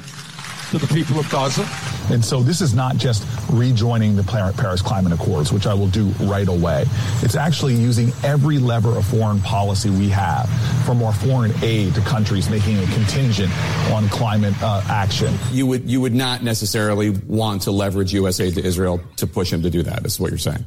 to 0.69 0.77
the 0.77 0.87
people 0.93 1.19
of 1.19 1.29
Gaza. 1.29 1.65
And 2.09 2.23
so 2.23 2.41
this 2.41 2.61
is 2.61 2.73
not 2.73 2.97
just 2.97 3.25
rejoining 3.51 4.15
the 4.15 4.23
Paris 4.23 4.81
Climate 4.81 5.13
Accords, 5.13 5.51
which 5.51 5.67
I 5.67 5.73
will 5.73 5.87
do 5.87 6.05
right 6.21 6.47
away. 6.47 6.85
It's 7.21 7.35
actually 7.35 7.75
using 7.75 8.11
every 8.23 8.57
lever 8.57 8.97
of 8.97 9.05
foreign 9.05 9.39
policy 9.41 9.89
we 9.89 10.09
have, 10.09 10.49
from 10.85 10.97
more 10.97 11.13
foreign 11.13 11.53
aid 11.63 11.95
to 11.95 12.01
countries 12.01 12.49
making 12.49 12.77
a 12.77 12.85
contingent 12.87 13.51
on 13.91 14.09
climate 14.09 14.55
uh, 14.61 14.83
action. 14.89 15.33
You 15.51 15.67
would 15.67 15.89
you 15.89 16.01
would 16.01 16.15
not 16.15 16.43
necessarily 16.43 17.11
want 17.11 17.63
to 17.63 17.71
leverage 17.71 18.13
U.S. 18.13 18.39
aid 18.39 18.55
to 18.55 18.63
Israel 18.65 19.01
to 19.17 19.27
push 19.27 19.51
him 19.51 19.61
to 19.63 19.69
do 19.69 19.83
that. 19.83 20.05
Is 20.05 20.19
what 20.19 20.31
you're 20.31 20.37
saying? 20.37 20.65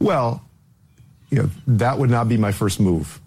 Well, 0.00 0.42
you 1.30 1.42
know, 1.42 1.50
that 1.68 1.98
would 1.98 2.10
not 2.10 2.28
be 2.28 2.36
my 2.36 2.52
first 2.52 2.80
move. 2.80 3.20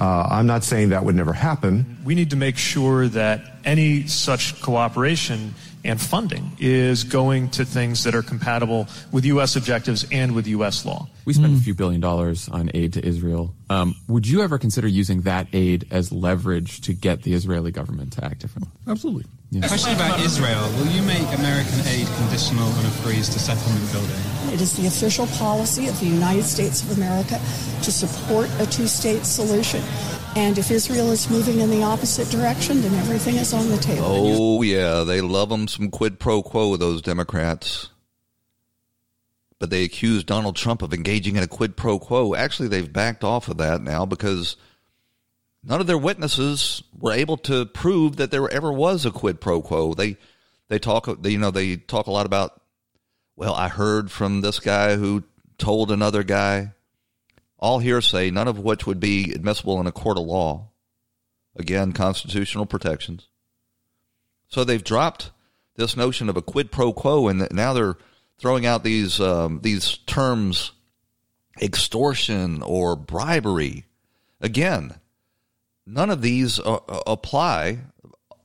Uh, 0.00 0.26
I'm 0.30 0.46
not 0.46 0.64
saying 0.64 0.90
that 0.90 1.04
would 1.04 1.14
never 1.14 1.32
happen. 1.32 1.98
We 2.04 2.14
need 2.14 2.30
to 2.30 2.36
make 2.36 2.56
sure 2.56 3.08
that 3.08 3.42
any 3.64 4.06
such 4.06 4.60
cooperation 4.62 5.54
and 5.84 6.00
funding 6.00 6.52
is 6.58 7.04
going 7.04 7.50
to 7.50 7.64
things 7.64 8.04
that 8.04 8.14
are 8.14 8.22
compatible 8.22 8.88
with 9.10 9.24
U.S. 9.26 9.56
objectives 9.56 10.06
and 10.10 10.34
with 10.34 10.46
U.S. 10.46 10.84
law. 10.84 11.08
We 11.24 11.32
spend 11.32 11.54
mm. 11.54 11.60
a 11.60 11.62
few 11.62 11.74
billion 11.74 12.00
dollars 12.00 12.48
on 12.48 12.70
aid 12.74 12.94
to 12.94 13.04
Israel. 13.04 13.54
Um, 13.70 13.94
would 14.08 14.26
you 14.26 14.42
ever 14.42 14.58
consider 14.58 14.88
using 14.88 15.22
that 15.22 15.46
aid 15.52 15.86
as 15.90 16.10
leverage 16.12 16.80
to 16.82 16.92
get 16.92 17.22
the 17.22 17.34
Israeli 17.34 17.70
government 17.70 18.14
to 18.14 18.24
act 18.24 18.40
differently? 18.40 18.72
Absolutely. 18.88 19.24
Yeah. 19.50 19.66
Question 19.68 19.94
about 19.94 20.18
Israel. 20.20 20.62
Will 20.78 20.86
you 20.86 21.02
make 21.02 21.22
American 21.38 21.80
aid 21.86 22.06
conditional 22.16 22.66
on 22.66 22.86
a 22.86 22.90
freeze 23.02 23.28
to 23.28 23.38
settlement 23.38 23.92
building? 23.92 24.16
It 24.52 24.60
is 24.60 24.76
the 24.76 24.86
official 24.86 25.26
policy 25.28 25.88
of 25.88 25.98
the 26.00 26.06
United 26.06 26.44
States 26.44 26.82
of 26.82 26.96
America 26.96 27.38
to 27.82 27.92
support 27.92 28.50
a 28.58 28.66
two 28.66 28.86
state 28.86 29.24
solution. 29.24 29.82
And 30.34 30.56
if 30.56 30.70
Israel 30.70 31.10
is 31.10 31.28
moving 31.28 31.60
in 31.60 31.70
the 31.70 31.82
opposite 31.82 32.30
direction, 32.30 32.80
then 32.80 32.94
everything 32.94 33.36
is 33.36 33.52
on 33.52 33.68
the 33.68 33.76
table. 33.76 34.06
Oh, 34.06 34.62
yeah. 34.62 35.04
They 35.04 35.20
love 35.20 35.50
them 35.50 35.68
some 35.68 35.90
quid 35.90 36.18
pro 36.18 36.42
quo, 36.42 36.76
those 36.76 37.02
Democrats. 37.02 37.90
But 39.62 39.70
they 39.70 39.84
accused 39.84 40.26
Donald 40.26 40.56
Trump 40.56 40.82
of 40.82 40.92
engaging 40.92 41.36
in 41.36 41.44
a 41.44 41.46
quid 41.46 41.76
pro 41.76 41.96
quo. 42.00 42.34
Actually, 42.34 42.66
they've 42.66 42.92
backed 42.92 43.22
off 43.22 43.46
of 43.46 43.58
that 43.58 43.80
now 43.80 44.04
because 44.04 44.56
none 45.62 45.80
of 45.80 45.86
their 45.86 45.96
witnesses 45.96 46.82
were 46.98 47.12
able 47.12 47.36
to 47.36 47.66
prove 47.66 48.16
that 48.16 48.32
there 48.32 48.50
ever 48.50 48.72
was 48.72 49.06
a 49.06 49.12
quid 49.12 49.40
pro 49.40 49.62
quo. 49.62 49.94
They 49.94 50.16
they 50.66 50.80
talk 50.80 51.06
you 51.06 51.38
know 51.38 51.52
they 51.52 51.76
talk 51.76 52.08
a 52.08 52.10
lot 52.10 52.26
about 52.26 52.60
well, 53.36 53.54
I 53.54 53.68
heard 53.68 54.10
from 54.10 54.40
this 54.40 54.58
guy 54.58 54.96
who 54.96 55.22
told 55.58 55.92
another 55.92 56.24
guy 56.24 56.72
all 57.56 57.78
hearsay, 57.78 58.32
none 58.32 58.48
of 58.48 58.58
which 58.58 58.84
would 58.84 58.98
be 58.98 59.32
admissible 59.32 59.78
in 59.78 59.86
a 59.86 59.92
court 59.92 60.18
of 60.18 60.24
law. 60.24 60.70
Again, 61.54 61.92
constitutional 61.92 62.66
protections. 62.66 63.28
So 64.48 64.64
they've 64.64 64.82
dropped 64.82 65.30
this 65.76 65.96
notion 65.96 66.28
of 66.28 66.36
a 66.36 66.42
quid 66.42 66.72
pro 66.72 66.92
quo, 66.92 67.28
and 67.28 67.46
now 67.52 67.72
they're 67.72 67.96
throwing 68.42 68.66
out 68.66 68.82
these 68.82 69.20
um, 69.20 69.60
these 69.62 69.98
terms, 69.98 70.72
extortion 71.60 72.60
or 72.62 72.96
bribery. 72.96 73.86
Again, 74.40 74.96
none 75.86 76.10
of 76.10 76.20
these 76.20 76.58
uh, 76.58 76.74
uh 76.74 77.02
apply. 77.06 77.78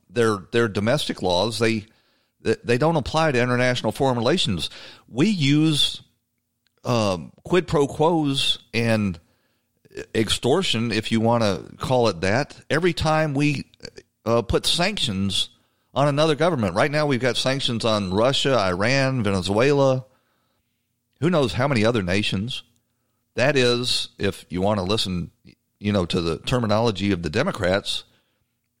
They're 0.08 0.38
they're 0.52 0.68
domestic 0.68 1.20
laws. 1.20 1.58
They 1.58 1.86
they 2.40 2.78
don't 2.78 2.96
apply 2.96 3.32
to 3.32 3.42
international 3.42 3.92
foreign 3.92 4.16
relations. 4.16 4.70
We 5.08 5.28
use 5.28 6.00
um, 6.84 7.32
quid 7.44 7.66
pro 7.66 7.88
quos 7.88 8.60
and 8.72 9.18
extortion, 10.14 10.92
if 10.92 11.10
you 11.10 11.20
want 11.20 11.42
to 11.42 11.76
call 11.76 12.08
it 12.08 12.20
that, 12.20 12.60
every 12.70 12.92
time 12.92 13.34
we 13.34 13.64
uh, 14.24 14.42
put 14.42 14.64
sanctions 14.64 15.50
on 15.98 16.06
another 16.06 16.36
government. 16.36 16.76
Right 16.76 16.92
now, 16.92 17.06
we've 17.06 17.18
got 17.18 17.36
sanctions 17.36 17.84
on 17.84 18.14
Russia, 18.14 18.56
Iran, 18.56 19.24
Venezuela, 19.24 20.04
who 21.18 21.28
knows 21.28 21.54
how 21.54 21.66
many 21.66 21.84
other 21.84 22.04
nations. 22.04 22.62
That 23.34 23.56
is, 23.56 24.10
if 24.16 24.46
you 24.48 24.62
want 24.62 24.78
to 24.78 24.84
listen, 24.84 25.32
you 25.80 25.90
know, 25.90 26.06
to 26.06 26.20
the 26.20 26.38
terminology 26.38 27.10
of 27.10 27.24
the 27.24 27.30
Democrats, 27.30 28.04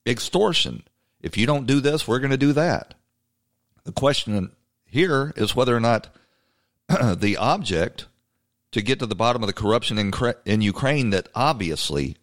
extortion. 0.06 0.84
If 1.20 1.36
you 1.36 1.44
don't 1.44 1.66
do 1.66 1.80
this, 1.80 2.06
we're 2.06 2.20
going 2.20 2.30
to 2.30 2.36
do 2.36 2.52
that. 2.52 2.94
The 3.82 3.90
question 3.90 4.52
here 4.86 5.32
is 5.34 5.56
whether 5.56 5.76
or 5.76 5.80
not 5.80 6.14
the 6.88 7.36
object 7.36 8.06
to 8.70 8.80
get 8.80 9.00
to 9.00 9.06
the 9.06 9.16
bottom 9.16 9.42
of 9.42 9.48
the 9.48 9.52
corruption 9.52 9.98
in, 9.98 10.12
in 10.44 10.60
Ukraine 10.60 11.10
that 11.10 11.28
obviously, 11.34 12.16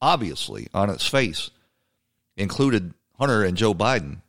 obviously, 0.00 0.66
on 0.74 0.90
its 0.90 1.06
face, 1.06 1.50
included 2.36 2.92
Hunter 3.20 3.44
and 3.44 3.56
Joe 3.56 3.72
Biden. 3.72 4.22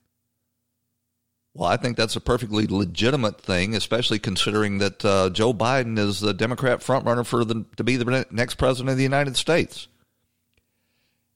Well, 1.56 1.70
I 1.70 1.78
think 1.78 1.98
that's 1.98 2.16
a 2.16 2.22
perfectly 2.22 2.66
legitimate 2.66 3.40
thing, 3.40 3.76
especially 3.76 4.18
considering 4.18 4.80
that 4.80 5.06
uh, 5.06 5.30
Joe 5.30 5.54
Biden 5.54 6.00
is 6.00 6.20
the 6.20 6.34
Democrat 6.34 6.80
frontrunner 6.80 7.26
for 7.26 7.46
the, 7.46 7.64
to 7.78 7.84
be 7.84 7.96
the 7.96 8.26
next 8.32 8.56
president 8.56 8.90
of 8.90 8.98
the 8.98 9.04
United 9.04 9.38
States. 9.38 9.88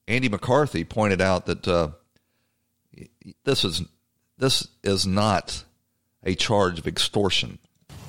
Andy 0.08 0.30
McCarthy 0.30 0.84
pointed 0.84 1.22
out 1.22 1.46
that 1.46 1.68
uh, 1.68 1.90
this 3.44 3.64
is 3.64 3.84
this 4.38 4.68
is 4.84 5.06
not 5.06 5.64
a 6.24 6.34
charge 6.34 6.80
of 6.80 6.88
extortion. 6.88 7.60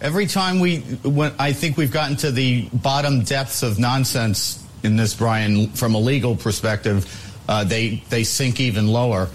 Every 0.00 0.26
time 0.26 0.60
we, 0.60 0.78
when 1.02 1.32
I 1.38 1.52
think 1.52 1.76
we've 1.76 1.92
gotten 1.92 2.16
to 2.18 2.30
the 2.30 2.68
bottom 2.72 3.22
depths 3.22 3.62
of 3.62 3.78
nonsense 3.78 4.64
in 4.84 4.96
this, 4.96 5.14
Brian, 5.14 5.68
from 5.70 5.94
a 5.94 5.98
legal 5.98 6.36
perspective, 6.36 7.06
uh, 7.48 7.64
they 7.64 7.96
they 8.08 8.22
sink 8.22 8.60
even 8.60 8.86
lower. 8.86 9.28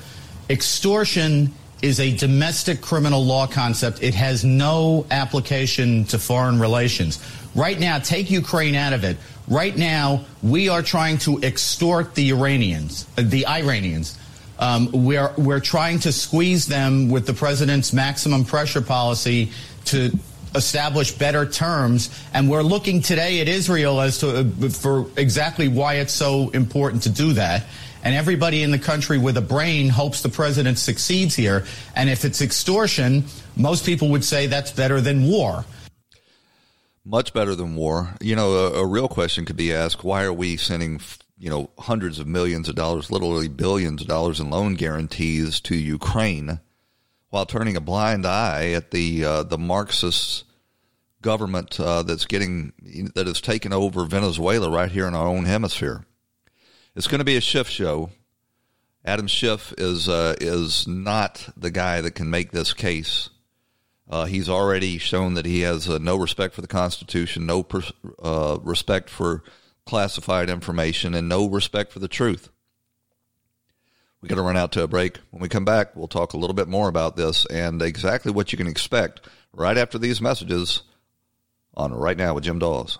Extortion 0.49 1.53
is 1.83 1.99
a 1.99 2.15
domestic 2.15 2.81
criminal 2.81 3.23
law 3.23 3.45
concept. 3.45 4.01
It 4.01 4.15
has 4.15 4.45
no 4.45 5.05
application 5.11 6.05
to 6.05 6.17
foreign 6.17 6.57
relations. 6.59 7.19
Right 7.53 7.77
now, 7.77 7.99
take 7.99 8.31
Ukraine 8.31 8.73
out 8.73 8.93
of 8.93 9.03
it. 9.03 9.17
Right 9.49 9.77
now, 9.77 10.23
we 10.41 10.69
are 10.69 10.81
trying 10.81 11.17
to 11.19 11.41
extort 11.43 12.15
the 12.15 12.31
Iranians, 12.31 13.05
uh, 13.17 13.23
the 13.25 13.45
Iranians. 13.45 14.17
Um, 14.59 14.89
we're 14.93 15.33
we're 15.37 15.59
trying 15.59 15.99
to 15.99 16.13
squeeze 16.13 16.67
them 16.67 17.09
with 17.09 17.27
the 17.27 17.33
president's 17.33 17.91
maximum 17.91 18.45
pressure 18.45 18.81
policy 18.81 19.51
to 19.85 20.17
establish 20.55 21.11
better 21.11 21.45
terms. 21.45 22.09
And 22.33 22.49
we're 22.49 22.61
looking 22.61 23.01
today 23.01 23.41
at 23.41 23.49
Israel 23.49 23.99
as 23.99 24.19
to 24.19 24.39
uh, 24.39 24.69
for 24.69 25.07
exactly 25.17 25.67
why 25.67 25.95
it's 25.95 26.13
so 26.13 26.49
important 26.51 27.03
to 27.03 27.09
do 27.09 27.33
that. 27.33 27.65
And 28.03 28.13
everybody 28.13 28.61
in 28.61 28.71
the 28.71 28.79
country 28.79 29.17
with 29.17 29.37
a 29.37 29.41
brain 29.41 29.89
hopes 29.89 30.21
the 30.21 30.29
president 30.29 30.77
succeeds 30.77 31.35
here. 31.35 31.65
And 31.95 32.09
if 32.09 32.25
it's 32.25 32.41
extortion, 32.41 33.23
most 33.55 33.85
people 33.85 34.09
would 34.09 34.23
say 34.23 34.45
that's 34.47 34.71
better 34.71 35.01
than 35.01 35.25
war. 35.27 35.65
Much 37.05 37.33
better 37.33 37.55
than 37.55 37.75
war. 37.75 38.13
You 38.21 38.35
know, 38.35 38.51
a, 38.53 38.83
a 38.83 38.85
real 38.85 39.07
question 39.07 39.45
could 39.45 39.57
be 39.57 39.73
asked: 39.73 40.03
Why 40.03 40.23
are 40.23 40.33
we 40.33 40.57
sending, 40.57 41.01
you 41.37 41.49
know, 41.49 41.69
hundreds 41.79 42.19
of 42.19 42.27
millions 42.27 42.69
of 42.69 42.75
dollars, 42.75 43.09
literally 43.09 43.47
billions 43.47 44.01
of 44.01 44.07
dollars 44.07 44.39
in 44.39 44.49
loan 44.49 44.75
guarantees 44.75 45.59
to 45.61 45.75
Ukraine? 45.75 46.59
while 47.33 47.47
turning 47.47 47.75
a 47.75 47.81
blind 47.81 48.27
eye 48.27 48.73
at 48.73 48.91
the 48.91 49.25
uh, 49.25 49.41
the 49.41 49.57
Marxist 49.57 50.43
government 51.23 51.79
uh, 51.79 52.03
that's 52.03 52.27
getting 52.27 52.73
that 53.15 53.25
has 53.25 53.41
taken 53.41 53.73
over 53.73 54.05
Venezuela 54.05 54.69
right 54.69 54.91
here 54.91 55.07
in 55.07 55.15
our 55.15 55.27
own 55.27 55.45
hemisphere. 55.45 56.05
It's 56.95 57.07
going 57.07 57.19
to 57.19 57.25
be 57.25 57.37
a 57.37 57.41
Schiff 57.41 57.69
show. 57.69 58.11
Adam 59.05 59.27
Schiff 59.27 59.73
is 59.77 60.07
uh, 60.07 60.35
is 60.39 60.87
not 60.87 61.49
the 61.57 61.71
guy 61.71 62.01
that 62.01 62.15
can 62.15 62.29
make 62.29 62.51
this 62.51 62.73
case. 62.73 63.29
Uh, 64.09 64.25
he's 64.25 64.47
already 64.47 64.97
shown 64.97 65.33
that 65.33 65.45
he 65.45 65.61
has 65.61 65.89
uh, 65.89 65.97
no 65.97 66.17
respect 66.17 66.53
for 66.53 66.61
the 66.61 66.67
Constitution, 66.67 67.45
no 67.45 67.63
per, 67.63 67.81
uh, 68.21 68.59
respect 68.61 69.09
for 69.09 69.43
classified 69.85 70.49
information, 70.49 71.13
and 71.13 71.27
no 71.27 71.47
respect 71.47 71.91
for 71.91 71.99
the 71.99 72.07
truth. 72.07 72.49
We 74.21 74.29
got 74.29 74.35
to 74.35 74.41
run 74.41 74.55
out 74.55 74.71
to 74.73 74.83
a 74.83 74.87
break. 74.87 75.17
When 75.31 75.41
we 75.41 75.49
come 75.49 75.65
back, 75.65 75.95
we'll 75.95 76.07
talk 76.07 76.33
a 76.33 76.37
little 76.37 76.53
bit 76.53 76.69
more 76.69 76.87
about 76.87 77.17
this 77.17 77.45
and 77.47 77.81
exactly 77.81 78.31
what 78.31 78.53
you 78.53 78.57
can 78.57 78.67
expect 78.67 79.21
right 79.51 79.77
after 79.77 79.97
these 79.97 80.21
messages 80.21 80.83
on 81.73 81.93
Right 81.93 82.15
Now 82.15 82.33
with 82.33 82.45
Jim 82.45 82.59
Daws. 82.59 82.99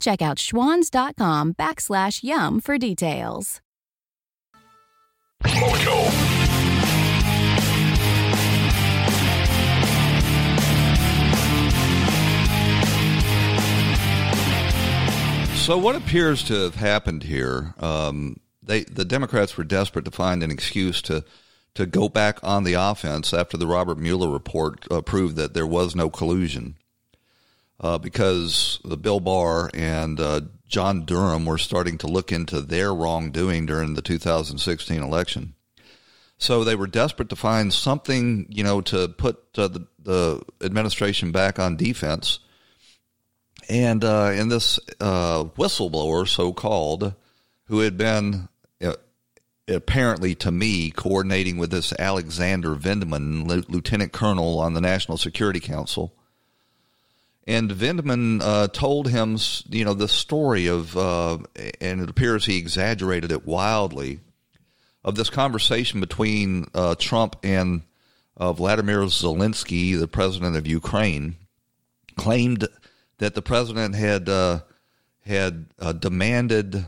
Check 0.00 0.22
out 0.22 0.38
schwans.com 0.38 1.54
backslash 1.54 2.22
yum 2.22 2.60
for 2.60 2.78
details. 2.78 3.60
So, 15.66 15.76
what 15.76 15.96
appears 15.96 16.44
to 16.44 16.54
have 16.54 16.76
happened 16.76 17.24
here? 17.24 17.74
Um, 17.80 18.38
they 18.62 18.84
the 18.84 19.04
Democrats 19.04 19.56
were 19.56 19.64
desperate 19.64 20.04
to 20.04 20.12
find 20.12 20.42
an 20.44 20.50
excuse 20.52 21.02
to 21.02 21.24
to 21.74 21.86
go 21.86 22.08
back 22.08 22.38
on 22.42 22.62
the 22.62 22.74
offense 22.74 23.34
after 23.34 23.56
the 23.56 23.66
Robert 23.66 23.98
Mueller 23.98 24.30
report 24.30 24.86
uh, 24.90 25.00
proved 25.00 25.36
that 25.36 25.54
there 25.54 25.66
was 25.66 25.96
no 25.96 26.08
collusion, 26.08 26.76
uh, 27.80 27.98
because 27.98 28.78
Bill 29.00 29.20
Barr 29.20 29.70
and 29.74 30.20
uh, 30.20 30.40
John 30.66 31.04
Durham 31.04 31.46
were 31.46 31.58
starting 31.58 31.98
to 31.98 32.06
look 32.06 32.32
into 32.32 32.60
their 32.60 32.94
wrongdoing 32.94 33.66
during 33.66 33.94
the 33.94 34.02
2016 34.02 35.02
election. 35.02 35.54
So 36.38 36.64
they 36.64 36.74
were 36.74 36.86
desperate 36.86 37.30
to 37.30 37.36
find 37.36 37.72
something, 37.72 38.46
you 38.50 38.62
know, 38.62 38.80
to 38.82 39.08
put 39.08 39.38
uh, 39.56 39.68
the, 39.68 39.86
the 40.02 40.42
administration 40.60 41.32
back 41.32 41.58
on 41.58 41.76
defense. 41.76 42.40
And 43.68 44.04
uh, 44.04 44.32
in 44.34 44.48
this 44.48 44.78
uh, 45.00 45.44
whistleblower, 45.56 46.28
so 46.28 46.52
called, 46.52 47.14
who 47.64 47.80
had 47.80 47.96
been 47.96 48.48
uh, 48.84 48.94
apparently 49.66 50.34
to 50.36 50.50
me 50.50 50.90
coordinating 50.90 51.56
with 51.56 51.70
this 51.70 51.92
Alexander 51.98 52.76
Vindman, 52.76 53.46
lieutenant 53.68 54.12
colonel 54.12 54.60
on 54.60 54.74
the 54.74 54.80
National 54.80 55.16
Security 55.16 55.60
Council. 55.60 56.14
And 57.46 57.70
Vindman 57.70 58.40
uh, 58.42 58.68
told 58.68 59.08
him, 59.08 59.38
you 59.68 59.84
know, 59.84 59.94
the 59.94 60.08
story 60.08 60.66
of, 60.66 60.96
uh, 60.96 61.38
and 61.80 62.00
it 62.00 62.10
appears 62.10 62.44
he 62.44 62.58
exaggerated 62.58 63.30
it 63.30 63.46
wildly, 63.46 64.20
of 65.04 65.14
this 65.14 65.30
conversation 65.30 66.00
between 66.00 66.66
uh, 66.74 66.96
Trump 66.96 67.36
and 67.44 67.82
Vladimir 68.36 69.02
Zelensky, 69.02 69.96
the 69.96 70.08
president 70.08 70.56
of 70.56 70.66
Ukraine, 70.66 71.36
claimed 72.16 72.66
that 73.18 73.34
the 73.34 73.42
president 73.42 73.94
had 73.94 74.28
uh, 74.28 74.60
had 75.24 75.66
uh, 75.78 75.92
demanded 75.92 76.86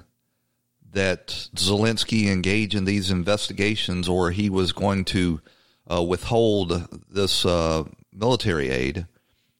that 0.92 1.28
Zelensky 1.54 2.26
engage 2.26 2.74
in 2.74 2.84
these 2.84 3.10
investigations, 3.10 4.08
or 4.08 4.30
he 4.30 4.48
was 4.48 4.72
going 4.72 5.04
to 5.04 5.40
uh, 5.90 6.02
withhold 6.02 6.88
this 7.10 7.44
uh, 7.44 7.84
military 8.12 8.70
aid. 8.70 9.06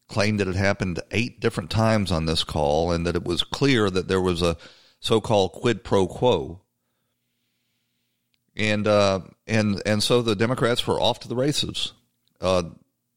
Claimed 0.08 0.40
that 0.40 0.48
it 0.48 0.56
happened 0.56 1.00
eight 1.10 1.38
different 1.38 1.70
times 1.70 2.10
on 2.10 2.24
this 2.24 2.42
call, 2.42 2.90
and 2.90 3.06
that 3.06 3.14
it 3.14 3.24
was 3.24 3.42
clear 3.42 3.90
that 3.90 4.08
there 4.08 4.20
was 4.20 4.40
a 4.40 4.56
so-called 5.00 5.52
quid 5.52 5.84
pro 5.84 6.06
quo. 6.06 6.62
And 8.56 8.86
uh, 8.86 9.20
and 9.46 9.82
and 9.86 10.02
so 10.02 10.22
the 10.22 10.34
Democrats 10.34 10.86
were 10.86 11.00
off 11.00 11.20
to 11.20 11.28
the 11.28 11.36
races. 11.36 11.92
Uh, 12.40 12.62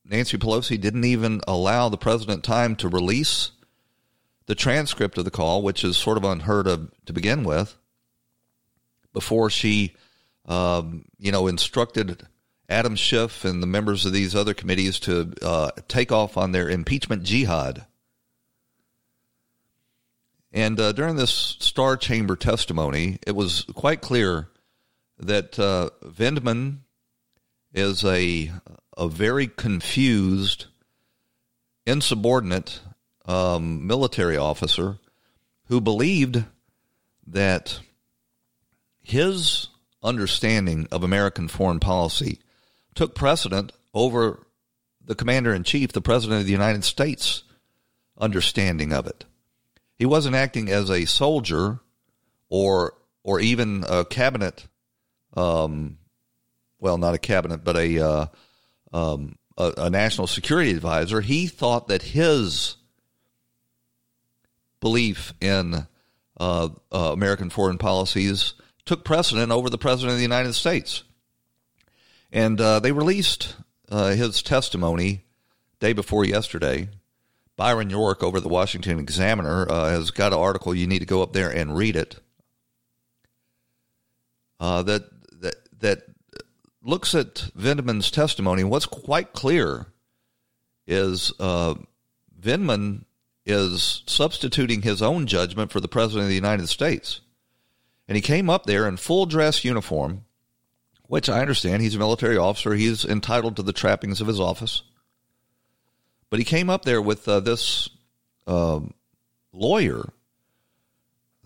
Nancy 0.06 0.38
Pelosi 0.38 0.80
didn't 0.80 1.06
even 1.06 1.42
allow 1.48 1.88
the 1.88 1.98
president 1.98 2.44
time 2.44 2.76
to 2.76 2.90
release 2.90 3.52
the 4.48 4.56
transcript 4.56 5.18
of 5.18 5.24
the 5.24 5.32
call, 5.32 5.62
which 5.62 5.84
is 5.84 5.96
sort 5.96 6.18
of 6.18 6.26
unheard 6.26 6.68
of 6.68 6.92
to 7.06 7.14
begin 7.14 7.44
with, 7.44 7.78
before 9.14 9.50
she, 9.50 9.96
um, 10.46 11.06
you 11.18 11.32
know, 11.32 11.48
instructed 11.48 12.28
Adam 12.72 12.96
Schiff 12.96 13.44
and 13.44 13.62
the 13.62 13.68
members 13.68 14.06
of 14.06 14.14
these 14.14 14.34
other 14.34 14.54
committees 14.54 15.00
to 15.02 15.34
uh, 15.42 15.72
take 15.88 16.12
off 16.12 16.38
on 16.38 16.54
their 16.54 16.70
impeachment 16.70 17.24
jihad. 17.24 17.86
And 20.54 20.80
uh, 20.80 20.94
during 20.94 21.18
this 21.18 21.32
Star 21.60 21.98
Chamber 21.98 22.36
testimony, 22.36 23.20
it 23.28 23.36
was 23.36 23.66
quite 23.76 24.02
clear 24.02 24.50
that 25.20 25.60
uh, 25.60 25.90
Vindman 26.04 26.80
is 27.74 28.04
a 28.04 28.52
a 28.98 29.08
very 29.08 29.48
confused, 29.48 30.66
insubordinate 31.86 32.82
um, 33.26 33.88
military 33.88 34.38
officer 34.38 34.98
who 35.66 35.80
believed 35.80 36.44
that 37.28 37.80
his 39.02 39.70
understanding 40.04 40.88
of 40.92 41.04
American 41.04 41.48
foreign 41.48 41.80
policy 41.80 42.40
took 42.96 43.16
precedent 43.16 43.72
over 43.94 44.46
the 45.04 45.16
commander 45.16 45.54
in 45.54 45.64
chief, 45.64 45.92
the 45.92 46.02
president 46.02 46.42
of 46.42 46.46
the 46.46 46.52
United 46.52 46.84
States, 46.84 47.44
understanding 48.18 48.94
of 48.94 49.08
it. 49.08 49.26
He 49.98 50.06
wasn't 50.06 50.36
acting 50.36 50.70
as 50.70 50.90
a 50.90 51.06
soldier 51.06 51.80
or 52.50 52.96
or 53.24 53.40
even 53.40 53.86
a 53.88 54.04
cabinet, 54.04 54.68
um, 55.36 55.98
well, 56.80 56.98
not 56.98 57.14
a 57.14 57.20
cabinet, 57.20 57.64
but 57.64 57.78
a 57.78 58.00
uh, 58.00 58.26
um, 58.94 59.38
a, 59.58 59.74
a, 59.78 59.90
national 59.90 60.28
security 60.28 60.72
advisor, 60.72 61.22
he 61.22 61.48
thought 61.48 61.88
that 61.88 62.02
his 62.02 62.78
belief 64.80 65.34
in 65.40 65.88
uh, 66.40 66.70
uh, 66.92 67.12
American 67.14 67.50
foreign 67.50 67.78
policies 67.78 68.54
took 68.86 69.06
precedent 69.06 69.52
over 69.52 69.70
the 69.70 69.78
president 69.78 70.12
of 70.12 70.18
the 70.18 70.24
United 70.24 70.54
States. 70.54 71.04
And 72.32 72.60
uh, 72.62 72.80
they 72.80 72.92
released 72.92 73.56
uh, 73.90 74.12
his 74.12 74.42
testimony 74.42 75.26
day 75.80 75.94
before 75.94 76.26
yesterday. 76.26 76.90
Byron 77.58 77.90
York 77.90 78.24
over 78.24 78.40
the 78.40 78.48
Washington 78.48 79.00
Examiner 79.00 79.70
uh, 79.70 79.90
has 79.90 80.12
got 80.12 80.34
an 80.34 80.40
article. 80.40 80.74
You 80.74 80.88
need 80.88 81.00
to 81.00 81.06
go 81.06 81.22
up 81.22 81.34
there 81.34 81.50
and 81.50 81.76
read 81.76 81.96
it. 81.96 82.20
Uh, 84.60 84.84
that 84.84 85.04
that 85.42 85.56
that 85.80 86.04
looks 86.84 87.14
at 87.14 87.36
Vindman's 87.58 88.12
testimony, 88.12 88.64
what's 88.64 88.86
quite 88.86 89.34
clear 89.34 89.88
is 90.88 91.32
uh, 91.40 91.76
Vindman 92.40 93.04
is 93.46 94.04
substituting 94.06 94.82
his 94.82 95.02
own 95.02 95.26
judgment 95.28 95.72
for 95.72 95.80
the 95.80 95.88
President 95.88 96.24
of 96.24 96.30
the 96.30 96.36
United 96.36 96.68
States. 96.68 97.22
And 98.08 98.16
he 98.16 98.22
came 98.22 98.50
up 98.50 98.66
there 98.66 98.88
in 98.88 98.98
full 98.98 99.26
dress 99.26 99.64
uniform, 99.64 100.26
which 101.12 101.28
I 101.28 101.42
understand 101.42 101.82
he's 101.82 101.96
a 101.96 102.00
military 102.00 102.38
officer. 102.38 102.74
He's 102.74 103.04
entitled 103.04 103.58
to 103.58 103.64
the 103.64 103.74
trappings 103.74 104.22
of 104.22 104.28
his 104.28 104.40
office. 104.40 104.84
But 106.30 106.40
he 106.40 106.46
came 106.46 106.70
up 106.70 106.86
there 106.86 107.02
with 107.02 107.28
uh, 107.28 107.42
this 107.42 107.90
uh, 108.48 108.80
lawyer 109.52 110.14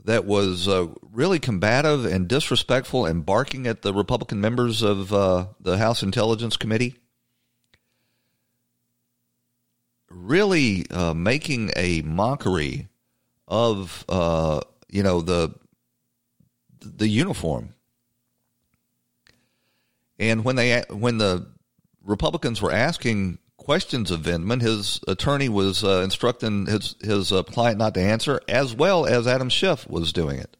that 0.03 0.23
was 0.23 0.67
uh, 0.67 0.89
really 1.11 1.39
combative 1.39 2.05
and 2.05 2.27
disrespectful 2.27 3.07
and 3.07 3.25
barking 3.25 3.65
at 3.65 3.81
the 3.81 3.91
Republican 3.91 4.39
members 4.39 4.83
of 4.83 5.11
uh, 5.11 5.47
the 5.59 5.79
House 5.79 6.03
Intelligence 6.03 6.57
Committee. 6.57 6.97
Really 10.11 10.85
uh, 10.91 11.15
making 11.15 11.71
a 11.75 12.03
mockery 12.03 12.87
of 13.47 14.05
uh, 14.07 14.61
you 14.89 15.01
know 15.01 15.21
the 15.21 15.55
the 16.81 17.07
uniform. 17.07 17.74
And 20.17 20.43
when 20.45 20.55
they 20.55 20.83
when 20.89 21.17
the 21.17 21.47
Republicans 22.03 22.61
were 22.61 22.71
asking 22.71 23.39
questions 23.65 24.11
of 24.11 24.21
Vindman. 24.21 24.61
His 24.61 24.99
attorney 25.07 25.49
was 25.49 25.83
uh, 25.83 26.01
instructing 26.03 26.67
his 26.67 26.95
his 27.01 27.31
uh, 27.31 27.43
client 27.43 27.79
not 27.79 27.95
to 27.95 28.01
answer, 28.01 28.39
as 28.47 28.75
well 28.75 29.05
as 29.05 29.27
Adam 29.27 29.49
Schiff 29.49 29.89
was 29.89 30.13
doing 30.13 30.39
it. 30.39 30.55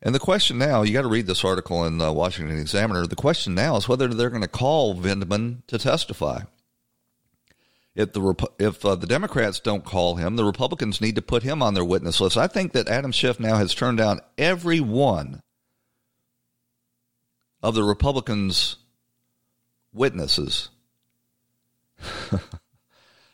And 0.00 0.14
the 0.14 0.20
question 0.20 0.58
now, 0.58 0.82
you 0.82 0.92
got 0.92 1.02
to 1.02 1.08
read 1.08 1.26
this 1.26 1.44
article 1.44 1.84
in 1.84 1.98
the 1.98 2.12
Washington 2.12 2.58
Examiner. 2.58 3.06
The 3.06 3.14
question 3.14 3.54
now 3.54 3.76
is 3.76 3.88
whether 3.88 4.08
they're 4.08 4.30
going 4.30 4.42
to 4.42 4.48
call 4.48 4.96
Vindman 4.96 5.64
to 5.68 5.78
testify. 5.78 6.40
If 7.94 8.14
the 8.14 8.48
if 8.58 8.84
uh, 8.84 8.94
the 8.94 9.06
Democrats 9.06 9.60
don't 9.60 9.84
call 9.84 10.16
him, 10.16 10.36
the 10.36 10.44
Republicans 10.44 11.00
need 11.00 11.16
to 11.16 11.22
put 11.22 11.42
him 11.42 11.62
on 11.62 11.74
their 11.74 11.84
witness 11.84 12.20
list. 12.22 12.38
I 12.38 12.46
think 12.46 12.72
that 12.72 12.88
Adam 12.88 13.12
Schiff 13.12 13.38
now 13.38 13.56
has 13.56 13.74
turned 13.74 13.98
down 13.98 14.20
every 14.38 14.80
one 14.80 15.42
of 17.62 17.74
the 17.74 17.84
Republicans' 17.84 18.76
witnesses. 19.92 20.70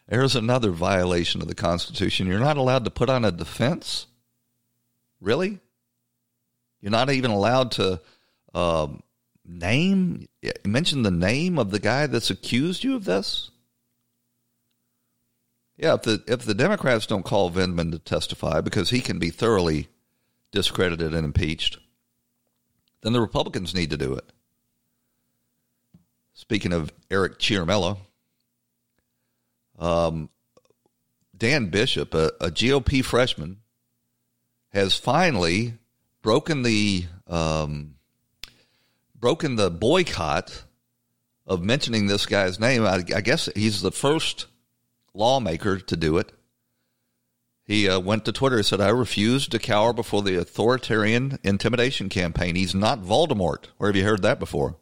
There's 0.09 0.37
another 0.37 0.71
violation 0.71 1.43
of 1.43 1.49
the 1.49 1.55
Constitution. 1.55 2.27
You're 2.27 2.41
not 2.41 2.57
allowed 2.57 2.85
to 2.85 2.91
put 2.91 3.11
on 3.11 3.25
a 3.25 3.33
defense. 3.33 4.07
Really? 5.21 5.61
You're 6.81 6.91
not 6.93 7.11
even 7.11 7.31
allowed 7.31 7.73
to 7.73 8.01
um, 8.55 9.03
name, 9.45 10.29
mention 10.65 11.03
the 11.03 11.11
name 11.11 11.59
of 11.59 11.71
the 11.71 11.81
guy 11.81 12.07
that's 12.07 12.31
accused 12.31 12.85
you 12.85 12.95
of 12.95 13.05
this? 13.05 13.51
Yeah, 15.77 15.95
if 15.95 16.03
the 16.03 16.23
if 16.27 16.45
the 16.45 16.55
Democrats 16.55 17.07
don't 17.07 17.25
call 17.25 17.53
Vindman 17.53 17.93
to 17.93 18.01
testify 18.01 18.61
because 18.61 18.91
he 18.91 19.01
can 19.01 19.21
be 19.21 19.31
thoroughly 19.31 19.89
discredited 20.51 21.15
and 21.15 21.25
impeached, 21.25 21.79
then 23.03 23.13
the 23.13 23.21
Republicans 23.21 23.75
need 23.75 23.91
to 23.91 23.97
do 23.97 24.15
it. 24.15 24.25
Speaking 26.35 26.73
of 26.73 26.93
Eric 27.11 27.39
Ciaramella, 27.39 27.99
um, 29.79 30.29
Dan 31.37 31.67
Bishop, 31.67 32.15
a, 32.15 32.33
a, 32.41 32.51
GOP 32.51 33.05
freshman, 33.05 33.59
has 34.73 34.97
finally 34.97 35.75
broken 36.23 36.63
the 36.63 37.05
um, 37.27 37.95
broken 39.15 39.57
the 39.57 39.71
boycott 39.71 40.65
of 41.47 41.63
mentioning 41.63 42.07
this 42.07 42.27
guy's 42.27 42.61
name. 42.61 42.85
I, 42.85 43.05
I 43.15 43.21
guess 43.21 43.49
he's 43.55 43.81
the 43.81 43.93
first 43.93 44.47
lawmaker 45.15 45.79
to 45.79 45.97
do 45.97 46.19
it. 46.19 46.33
He 47.69 47.87
uh, 47.87 48.01
went 48.01 48.25
to 48.25 48.33
Twitter 48.33 48.57
and 48.57 48.65
said, 48.65 48.81
I 48.81 48.89
refuse 48.89 49.47
to 49.49 49.59
cower 49.59 49.93
before 49.93 50.23
the 50.23 50.41
authoritarian 50.41 51.39
intimidation 51.45 52.09
campaign. 52.09 52.57
He's 52.57 52.75
not 52.75 53.03
Voldemort. 53.03 53.67
Where 53.77 53.91
have 53.91 53.97
you 53.97 54.05
heard 54.05 54.23
that 54.23 54.39
before? 54.39 54.77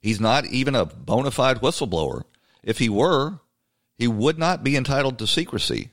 He's 0.00 0.18
not 0.18 0.44
even 0.46 0.74
a 0.74 0.84
bona 0.84 1.30
fide 1.30 1.60
whistleblower. 1.60 2.24
If 2.64 2.80
he 2.80 2.88
were, 2.88 3.38
he 3.96 4.08
would 4.08 4.38
not 4.38 4.64
be 4.64 4.74
entitled 4.74 5.20
to 5.20 5.28
secrecy. 5.28 5.90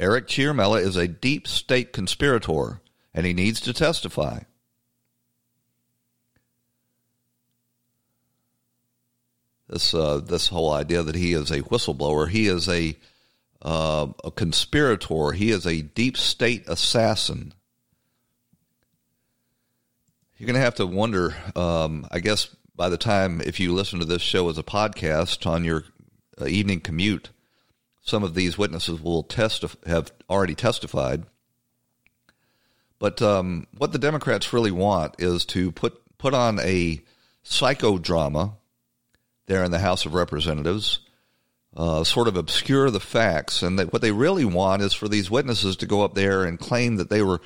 Eric 0.00 0.28
Ciaramella 0.28 0.80
is 0.80 0.96
a 0.96 1.06
deep 1.06 1.46
state 1.46 1.92
conspirator, 1.92 2.80
and 3.12 3.26
he 3.26 3.34
needs 3.34 3.60
to 3.60 3.74
testify. 3.74 4.40
This 9.68 9.92
uh, 9.92 10.20
this 10.24 10.48
whole 10.48 10.72
idea 10.72 11.02
that 11.02 11.16
he 11.16 11.34
is 11.34 11.50
a 11.50 11.62
whistleblower, 11.62 12.30
he 12.30 12.46
is 12.46 12.66
a 12.66 12.96
uh, 13.62 14.08
a 14.24 14.30
conspirator, 14.30 15.32
he 15.32 15.50
is 15.50 15.66
a 15.66 15.82
deep 15.82 16.16
state 16.16 16.64
assassin. 16.68 17.54
You're 20.36 20.46
going 20.46 20.54
to 20.54 20.60
have 20.60 20.74
to 20.76 20.86
wonder. 20.86 21.34
Um, 21.54 22.06
I 22.10 22.20
guess 22.20 22.54
by 22.74 22.88
the 22.88 22.98
time 22.98 23.40
if 23.40 23.58
you 23.58 23.72
listen 23.72 23.98
to 24.00 24.04
this 24.04 24.22
show 24.22 24.48
as 24.48 24.58
a 24.58 24.62
podcast 24.62 25.46
on 25.46 25.64
your 25.64 25.84
uh, 26.40 26.46
evening 26.46 26.80
commute, 26.80 27.30
some 28.02 28.22
of 28.22 28.34
these 28.34 28.58
witnesses 28.58 29.00
will 29.00 29.24
testif- 29.24 29.84
have 29.86 30.12
already 30.28 30.54
testified. 30.54 31.24
But 32.98 33.20
um, 33.20 33.66
what 33.76 33.92
the 33.92 33.98
Democrats 33.98 34.52
really 34.52 34.70
want 34.70 35.16
is 35.18 35.44
to 35.46 35.72
put 35.72 36.00
put 36.18 36.34
on 36.34 36.58
a 36.60 37.02
psychodrama 37.44 38.54
there 39.46 39.64
in 39.64 39.70
the 39.70 39.78
House 39.78 40.06
of 40.06 40.14
Representatives, 40.14 41.00
uh, 41.76 42.02
sort 42.04 42.28
of 42.28 42.36
obscure 42.36 42.90
the 42.90 43.00
facts, 43.00 43.62
and 43.62 43.78
that 43.78 43.92
what 43.92 44.02
they 44.02 44.12
really 44.12 44.44
want 44.44 44.82
is 44.82 44.94
for 44.94 45.08
these 45.08 45.30
witnesses 45.30 45.76
to 45.76 45.86
go 45.86 46.02
up 46.02 46.14
there 46.14 46.44
and 46.44 46.58
claim 46.58 46.96
that 46.96 47.10
they 47.10 47.22
were 47.22 47.40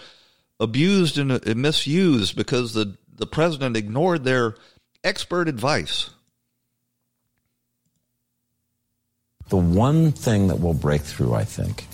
abused 0.61 1.19
and, 1.19 1.33
and 1.33 1.62
misused 1.62 2.37
because 2.37 2.75
the 2.75 2.97
the 3.16 3.27
president 3.27 3.77
ignored 3.77 4.25
their 4.25 4.55
expert 5.05 5.47
advice. 5.47 6.11
The 9.51 9.59
one 9.59 10.12
thing 10.12 10.49
that 10.49 10.61
will 10.61 10.75
break 10.75 11.03
through, 11.03 11.35
I 11.35 11.45
think, 11.45 11.87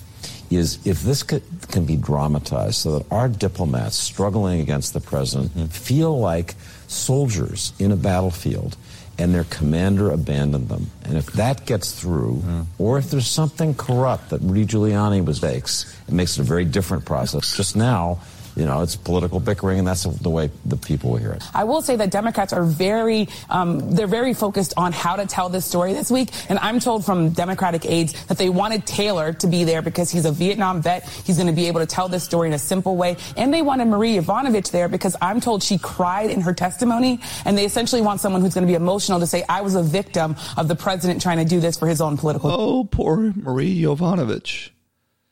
is 0.49 0.79
if 0.85 1.01
this 1.01 1.23
can 1.23 1.85
be 1.85 1.97
dramatized 1.97 2.75
so 2.75 2.99
that 2.99 3.11
our 3.11 3.27
diplomats 3.27 3.97
struggling 3.97 4.61
against 4.61 4.93
the 4.93 5.01
president 5.01 5.51
mm-hmm. 5.51 5.65
feel 5.65 6.17
like 6.17 6.55
soldiers 6.87 7.73
in 7.79 7.91
a 7.91 7.97
battlefield 7.97 8.77
and 9.17 9.33
their 9.33 9.45
commander 9.45 10.11
abandoned 10.11 10.69
them. 10.69 10.91
And 11.03 11.17
if 11.17 11.31
that 11.33 11.65
gets 11.65 11.99
through, 11.99 12.41
mm. 12.45 12.65
or 12.77 12.97
if 12.97 13.09
there's 13.09 13.27
something 13.27 13.73
corrupt 13.73 14.29
that 14.29 14.41
Rudy 14.41 14.65
Giuliani 14.65 15.25
was 15.25 15.41
makes, 15.41 15.91
it 16.07 16.13
makes 16.13 16.37
it 16.37 16.41
a 16.41 16.43
very 16.43 16.65
different 16.65 17.05
process. 17.05 17.55
Just 17.55 17.75
now, 17.75 18.19
you 18.57 18.65
know, 18.65 18.81
it's 18.81 18.95
political 18.95 19.39
bickering, 19.39 19.79
and 19.79 19.87
that's 19.87 20.03
the 20.03 20.29
way 20.29 20.49
the 20.65 20.77
people 20.77 21.11
will 21.11 21.17
hear 21.17 21.31
it. 21.31 21.43
I 21.53 21.63
will 21.63 21.83
say 21.83 21.95
that 21.97 22.09
Democrats 22.09 22.53
are 22.53 22.63
very, 22.63 23.29
um, 23.51 23.91
they're 23.91 24.07
very 24.07 24.33
focused 24.33 24.73
on 24.77 24.91
how 24.93 25.15
to 25.15 25.27
tell 25.27 25.47
this 25.49 25.63
story 25.63 25.93
this 25.93 26.09
week. 26.09 26.29
And 26.49 26.57
I'm 26.59 26.79
told 26.79 27.05
from 27.05 27.29
Democratic 27.29 27.85
aides 27.85 28.25
that 28.25 28.39
they 28.39 28.49
wanted 28.49 28.87
Taylor 28.87 29.33
to 29.33 29.47
be 29.47 29.63
there 29.63 29.83
because 29.83 30.09
he's 30.09 30.25
a 30.25 30.31
Vietnam 30.31 30.81
vet. 30.81 31.07
He's 31.07 31.37
going 31.37 31.47
to 31.47 31.53
be 31.53 31.67
able 31.67 31.81
to 31.81 31.85
tell 31.85 32.09
this 32.09 32.23
story 32.23 32.47
in 32.47 32.53
a 32.53 32.59
simple 32.59 32.97
way. 32.97 33.17
And 33.35 33.53
they 33.53 33.61
wanted 33.61 33.85
Marie 33.85 34.17
Yovanovitch 34.17 34.71
there 34.71 34.89
because 34.89 35.15
I'm 35.21 35.39
told 35.39 35.61
she 35.61 35.77
cried 35.77 36.31
in 36.31 36.41
her 36.41 36.53
testimony. 36.53 37.19
And 37.45 37.55
they 37.55 37.65
essentially 37.65 38.01
want 38.01 38.21
someone 38.21 38.41
who's 38.41 38.55
going 38.55 38.65
to 38.65 38.71
be 38.71 38.75
emotional 38.75 39.19
to 39.19 39.27
say, 39.27 39.43
I 39.47 39.61
was 39.61 39.75
a 39.75 39.83
victim 39.83 40.35
of 40.57 40.67
the 40.67 40.75
president 40.75 41.21
trying 41.21 41.37
to 41.37 41.45
do 41.45 41.59
this 41.59 41.77
for 41.77 41.87
his 41.87 42.01
own 42.01 42.17
political. 42.17 42.49
Oh, 42.51 42.83
poor 42.85 43.33
Marie 43.35 43.79
Yovanovitch. 43.79 44.71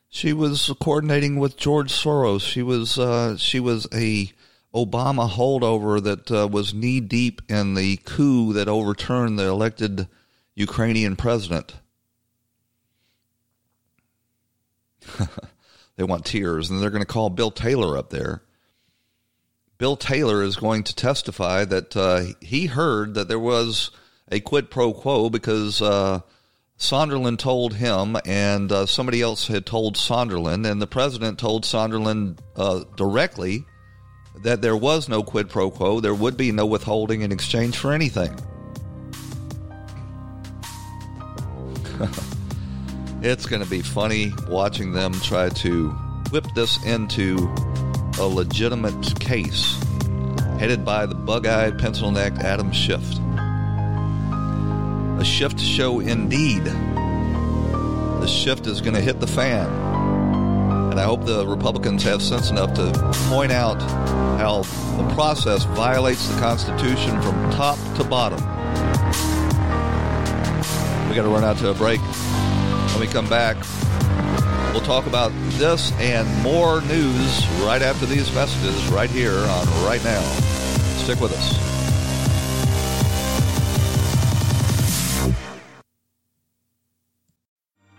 She 0.08 0.32
was 0.32 0.72
coordinating 0.80 1.38
with 1.38 1.56
George 1.56 1.92
Soros. 1.92 2.40
She 2.42 2.62
was 2.62 2.98
uh, 2.98 3.36
she 3.36 3.60
was 3.60 3.86
a 3.92 4.30
Obama 4.74 5.28
holdover 5.28 6.02
that 6.02 6.30
uh, 6.30 6.48
was 6.48 6.74
knee 6.74 7.00
deep 7.00 7.42
in 7.48 7.74
the 7.74 7.96
coup 7.98 8.52
that 8.52 8.68
overturned 8.68 9.38
the 9.38 9.46
elected 9.46 10.08
Ukrainian 10.54 11.16
president. 11.16 11.76
they 15.96 16.04
want 16.04 16.24
tears, 16.24 16.70
and 16.70 16.80
they're 16.80 16.90
going 16.90 17.02
to 17.02 17.06
call 17.06 17.30
Bill 17.30 17.50
Taylor 17.50 17.96
up 17.96 18.10
there. 18.10 18.42
Bill 19.78 19.96
Taylor 19.96 20.42
is 20.42 20.56
going 20.56 20.82
to 20.84 20.94
testify 20.94 21.64
that 21.64 21.96
uh, 21.96 22.24
he 22.40 22.66
heard 22.66 23.14
that 23.14 23.28
there 23.28 23.38
was 23.38 23.90
a 24.30 24.40
quid 24.40 24.70
pro 24.70 24.92
quo 24.92 25.30
because 25.30 25.82
uh, 25.82 26.20
Sonderland 26.78 27.38
told 27.38 27.74
him, 27.74 28.16
and 28.26 28.70
uh, 28.70 28.84
somebody 28.86 29.22
else 29.22 29.46
had 29.46 29.64
told 29.64 29.96
Sonderland, 29.96 30.70
and 30.70 30.80
the 30.80 30.86
president 30.86 31.38
told 31.38 31.64
Sonderland 31.64 32.38
uh, 32.54 32.84
directly 32.96 33.64
that 34.42 34.60
there 34.60 34.76
was 34.76 35.08
no 35.08 35.22
quid 35.22 35.48
pro 35.48 35.70
quo. 35.70 36.00
There 36.00 36.14
would 36.14 36.36
be 36.36 36.52
no 36.52 36.66
withholding 36.66 37.22
in 37.22 37.32
exchange 37.32 37.78
for 37.78 37.92
anything. 37.92 38.38
it's 43.22 43.46
going 43.46 43.62
to 43.62 43.70
be 43.70 43.80
funny 43.80 44.34
watching 44.48 44.92
them 44.92 45.14
try 45.20 45.48
to 45.48 45.88
whip 46.30 46.44
this 46.54 46.84
into 46.84 47.50
a 48.18 48.26
legitimate 48.26 49.18
case 49.18 49.82
headed 50.58 50.84
by 50.84 51.06
the 51.06 51.14
bug 51.14 51.46
eyed, 51.46 51.78
pencil 51.78 52.10
necked 52.10 52.38
Adam 52.38 52.70
Schiff 52.72 53.02
a 55.18 55.24
shift 55.24 55.58
show 55.58 56.00
indeed. 56.00 56.64
The 56.64 58.26
shift 58.26 58.66
is 58.66 58.80
going 58.80 58.94
to 58.94 59.00
hit 59.00 59.20
the 59.20 59.26
fan. 59.26 59.66
And 60.90 61.00
I 61.00 61.04
hope 61.04 61.24
the 61.24 61.46
Republicans 61.46 62.02
have 62.04 62.22
sense 62.22 62.50
enough 62.50 62.74
to 62.74 62.92
point 63.28 63.52
out 63.52 63.80
how 64.38 64.62
the 64.96 65.14
process 65.14 65.64
violates 65.64 66.28
the 66.28 66.38
Constitution 66.40 67.20
from 67.22 67.50
top 67.50 67.78
to 67.96 68.04
bottom. 68.04 68.40
We 71.08 71.14
got 71.14 71.22
to 71.22 71.28
run 71.28 71.44
out 71.44 71.58
to 71.58 71.70
a 71.70 71.74
break. 71.74 72.00
When 72.00 73.00
we 73.00 73.06
come 73.06 73.28
back, 73.28 73.56
we'll 74.72 74.84
talk 74.84 75.06
about 75.06 75.32
this 75.52 75.92
and 76.00 76.28
more 76.42 76.80
news 76.82 77.46
right 77.60 77.82
after 77.82 78.06
these 78.06 78.32
messages 78.34 78.86
right 78.88 79.10
here 79.10 79.36
on 79.36 79.66
Right 79.84 80.02
Now. 80.04 80.22
Stick 80.98 81.20
with 81.20 81.32
us. 81.32 81.75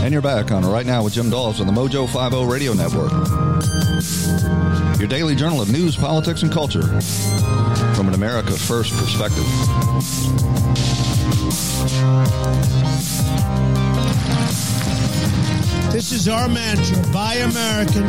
And 0.00 0.12
you're 0.12 0.22
back 0.22 0.52
on 0.52 0.64
Right 0.64 0.86
Now 0.86 1.02
with 1.02 1.12
Jim 1.12 1.28
Daws 1.28 1.60
on 1.60 1.66
the 1.66 1.72
Mojo 1.72 2.06
50 2.08 2.46
Radio 2.46 2.72
Network. 2.72 3.10
Your 4.98 5.08
daily 5.08 5.34
journal 5.34 5.60
of 5.60 5.70
news, 5.70 5.96
politics, 5.96 6.42
and 6.42 6.50
culture 6.50 6.82
from 7.94 8.08
an 8.08 8.14
America 8.14 8.52
First 8.52 8.94
perspective. 8.94 9.44
This 15.92 16.12
is 16.12 16.28
our 16.28 16.48
mantra 16.48 16.96
buy 17.12 17.34
American 17.34 18.04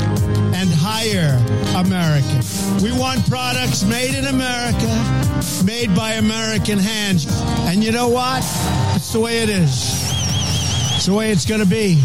and 0.54 0.70
hire 0.72 1.44
American. 1.76 2.40
We 2.84 2.92
want 2.92 3.28
products 3.28 3.84
made 3.84 4.16
in 4.16 4.26
America, 4.26 5.64
made 5.66 5.96
by 5.96 6.14
American 6.14 6.78
hands. 6.78 7.26
And 7.68 7.84
you 7.84 7.92
know 7.92 8.10
what? 8.10 8.44
It's 8.96 9.12
the 9.12 9.20
way 9.20 9.40
it 9.40 9.50
is, 9.50 10.19
it's 11.00 11.06
the 11.06 11.14
way 11.14 11.32
it's 11.32 11.46
going 11.46 11.62
to 11.62 11.66
be. 11.66 11.96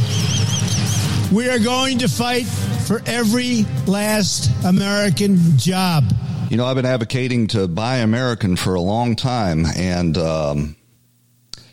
We 1.35 1.49
are 1.49 1.59
going 1.59 1.99
to 1.99 2.09
fight 2.09 2.47
for 2.47 3.03
every 3.07 3.67
last 3.89 4.53
American 4.65 5.37
job. 5.59 6.05
You 6.49 6.57
know, 6.57 6.65
I've 6.65 6.77
been 6.77 6.87
advocating 6.87 7.49
to 7.49 7.67
buy 7.67 7.97
American 7.97 8.55
for 8.55 8.77
a 8.77 8.81
long 8.81 9.17
time, 9.17 9.67
and 9.67 10.17
um, 10.17 10.77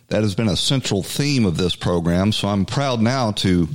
that 0.08 0.24
has 0.24 0.34
been 0.34 0.48
a 0.48 0.58
central 0.58 1.04
theme 1.04 1.46
of 1.46 1.58
this 1.58 1.76
program. 1.76 2.32
So 2.32 2.48
I'm 2.48 2.66
proud 2.66 3.02
now 3.02 3.34
to 3.34 3.68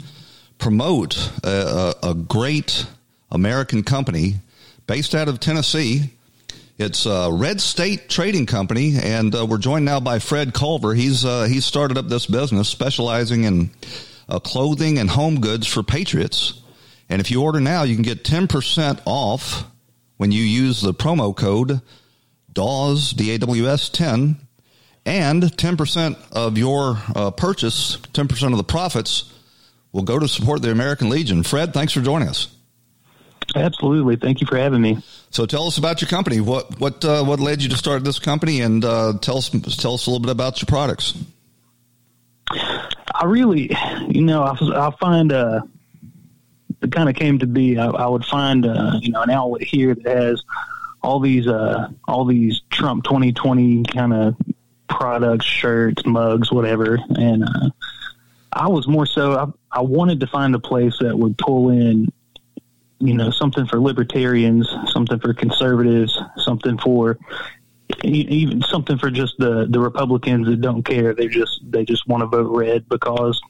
promote 0.58 1.30
a, 1.44 1.94
a, 2.02 2.10
a 2.10 2.14
great 2.14 2.84
American 3.30 3.84
company 3.84 4.40
based 4.88 5.14
out 5.14 5.28
of 5.28 5.38
Tennessee. 5.38 6.10
It's 6.78 7.06
a 7.06 7.30
Red 7.32 7.62
State 7.62 8.10
Trading 8.10 8.44
Company, 8.44 8.98
and 9.02 9.34
uh, 9.34 9.46
we're 9.46 9.56
joined 9.56 9.86
now 9.86 9.98
by 9.98 10.18
Fred 10.18 10.52
Culver. 10.52 10.92
He's 10.92 11.24
uh, 11.24 11.44
he's 11.44 11.64
started 11.64 11.96
up 11.96 12.08
this 12.08 12.26
business 12.26 12.68
specializing 12.68 13.44
in 13.44 13.70
uh, 14.28 14.40
clothing 14.40 14.98
and 14.98 15.08
home 15.08 15.40
goods 15.40 15.66
for 15.66 15.82
patriots. 15.82 16.60
And 17.08 17.18
if 17.18 17.30
you 17.30 17.42
order 17.42 17.60
now, 17.60 17.84
you 17.84 17.94
can 17.94 18.02
get 18.02 18.24
ten 18.24 18.46
percent 18.46 19.00
off 19.06 19.64
when 20.18 20.32
you 20.32 20.42
use 20.42 20.82
the 20.82 20.92
promo 20.92 21.34
code 21.34 21.80
DAWS 22.52 23.12
D 23.12 23.30
A 23.30 23.38
W 23.38 23.68
S 23.68 23.88
ten, 23.88 24.36
and 25.06 25.56
ten 25.56 25.78
percent 25.78 26.18
of 26.30 26.58
your 26.58 26.98
uh, 27.14 27.30
purchase, 27.30 27.96
ten 28.12 28.28
percent 28.28 28.52
of 28.52 28.58
the 28.58 28.64
profits 28.64 29.32
will 29.92 30.02
go 30.02 30.18
to 30.18 30.28
support 30.28 30.60
the 30.60 30.72
American 30.72 31.08
Legion. 31.08 31.42
Fred, 31.42 31.72
thanks 31.72 31.94
for 31.94 32.02
joining 32.02 32.28
us. 32.28 32.54
Absolutely, 33.54 34.16
thank 34.16 34.40
you 34.40 34.46
for 34.46 34.56
having 34.56 34.80
me. 34.80 34.98
So, 35.30 35.46
tell 35.46 35.66
us 35.66 35.78
about 35.78 36.00
your 36.00 36.08
company. 36.08 36.40
What 36.40 36.78
what 36.80 37.04
uh, 37.04 37.24
what 37.24 37.40
led 37.40 37.62
you 37.62 37.68
to 37.68 37.76
start 37.76 38.04
this 38.04 38.18
company, 38.18 38.60
and 38.60 38.84
uh, 38.84 39.14
tell 39.20 39.38
us 39.38 39.50
tell 39.50 39.94
us 39.94 40.06
a 40.06 40.10
little 40.10 40.20
bit 40.20 40.30
about 40.30 40.60
your 40.60 40.66
products. 40.66 41.16
I 42.50 43.24
really, 43.24 43.74
you 44.08 44.22
know, 44.22 44.42
I, 44.42 44.52
I 44.86 44.90
find 44.98 45.32
uh, 45.32 45.62
it 46.82 46.92
kind 46.92 47.08
of 47.08 47.14
came 47.14 47.38
to 47.38 47.46
be. 47.46 47.78
I, 47.78 47.86
I 47.86 48.06
would 48.06 48.24
find 48.24 48.66
uh, 48.66 48.98
you 49.00 49.10
know 49.10 49.22
an 49.22 49.30
outlet 49.30 49.62
here 49.62 49.94
that 49.94 50.16
has 50.16 50.42
all 51.02 51.20
these 51.20 51.46
uh, 51.46 51.88
all 52.06 52.24
these 52.24 52.62
Trump 52.70 53.04
2020 53.04 53.84
kind 53.84 54.12
of 54.12 54.36
products, 54.88 55.46
shirts, 55.46 56.04
mugs, 56.04 56.52
whatever, 56.52 56.98
and 57.16 57.44
uh, 57.44 57.70
I 58.52 58.68
was 58.68 58.86
more 58.86 59.06
so 59.06 59.32
I, 59.72 59.78
I 59.78 59.80
wanted 59.80 60.20
to 60.20 60.26
find 60.26 60.54
a 60.54 60.58
place 60.58 60.98
that 61.00 61.18
would 61.18 61.38
pull 61.38 61.70
in, 61.70 62.12
you 62.98 63.14
know, 63.14 63.30
something 63.30 63.66
for 63.66 63.80
libertarians, 63.80 64.68
something 64.86 65.18
for 65.18 65.34
conservatives, 65.34 66.18
something 66.38 66.78
for 66.78 67.18
even 68.02 68.62
something 68.62 68.98
for 68.98 69.10
just 69.10 69.34
the 69.38 69.66
the 69.68 69.78
Republicans 69.78 70.46
that 70.46 70.60
don't 70.60 70.82
care. 70.82 71.14
They 71.14 71.28
just 71.28 71.60
they 71.70 71.84
just 71.84 72.06
want 72.08 72.22
to 72.22 72.26
vote 72.26 72.54
red 72.54 72.88
because 72.88 73.40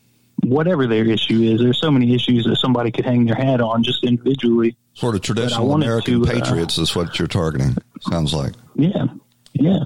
whatever 0.42 0.86
their 0.86 1.06
issue 1.06 1.42
is. 1.42 1.60
There's 1.60 1.80
so 1.80 1.90
many 1.90 2.14
issues 2.14 2.44
that 2.44 2.56
somebody 2.56 2.90
could 2.90 3.04
hang 3.04 3.24
their 3.24 3.34
hat 3.34 3.60
on 3.60 3.82
just 3.82 4.04
individually. 4.04 4.76
Sort 4.94 5.14
of 5.14 5.22
traditional 5.22 5.74
American 5.74 6.22
to, 6.22 6.30
patriots 6.30 6.78
uh, 6.78 6.82
is 6.82 6.96
what 6.96 7.18
you're 7.18 7.28
targeting. 7.28 7.76
Sounds 8.00 8.34
like. 8.34 8.52
Yeah, 8.74 9.06
yeah. 9.52 9.80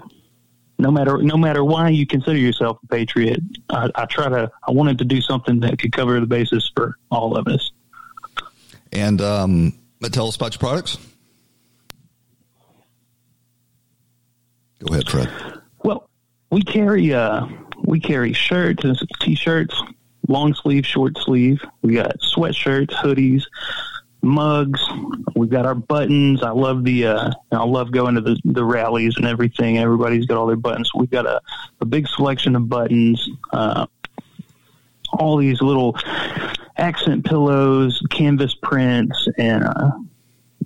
No 0.79 0.91
matter 0.91 1.19
no 1.23 1.37
matter 1.37 1.63
why 1.65 1.91
you 1.91 2.07
consider 2.07 2.39
yourself 2.39 2.79
a 2.83 2.87
patriot, 2.87 3.41
I, 3.69 3.91
I 3.95 4.07
try 4.07 4.29
to. 4.29 4.51
I 4.67 4.71
wanted 4.71 4.99
to 4.99 5.05
do 5.05 5.21
something 5.21 5.61
that 5.61 5.79
could 5.79 5.93
cover 5.93 6.19
the 6.19 6.27
basis 6.27 6.71
for 6.75 6.97
all 7.11 7.37
of 7.37 7.47
us. 7.47 7.71
And 8.93 9.21
um, 9.21 9.79
tell 10.11 10.29
us 10.29 10.37
about 10.37 10.55
your 10.55 10.59
products. 10.59 10.99
Go 14.81 14.95
ahead, 14.95 15.09
Fred. 15.09 15.31
Well, 15.85 16.09
we 16.51 16.63
carry 16.63 17.13
uh, 17.13 17.47
we 17.85 18.01
carry 18.01 18.33
shirts 18.33 18.85
and 18.85 18.99
t-shirts, 19.21 19.81
long 20.27 20.55
sleeve, 20.55 20.87
short 20.87 21.19
sleeve. 21.19 21.61
We 21.83 21.95
got 21.95 22.19
sweatshirts, 22.21 22.91
hoodies, 22.91 23.45
mugs. 24.23 24.83
We've 25.37 25.51
got 25.51 25.67
our 25.67 25.75
buttons. 25.75 26.43
I 26.43 26.51
love 26.51 26.85
the. 26.85 27.07
Uh, 27.07 27.31
I 27.53 27.65
love 27.65 27.93
going 27.93 28.15
to 28.15 28.21
the 28.21 28.41
the 28.45 28.65
rallies 28.65 29.17
and 29.17 29.27
everything. 29.27 29.79
Everybody's 29.79 30.27
got 30.27 30.39
all 30.39 30.47
their 30.47 30.57
buttons. 30.57 30.91
We've 30.95 31.11
got 31.11 31.27
a 31.27 31.41
a 31.81 31.85
big 31.85 32.09
selection 32.09 32.57
of 32.57 32.69
buttons. 32.69 33.29
Uh, 33.53 33.87
all 35.13 35.37
these 35.37 35.61
little 35.61 35.97
accent 36.81 37.25
pillows, 37.25 38.03
canvas 38.11 38.55
prints, 38.55 39.29
and 39.39 39.65
uh, 39.65 39.93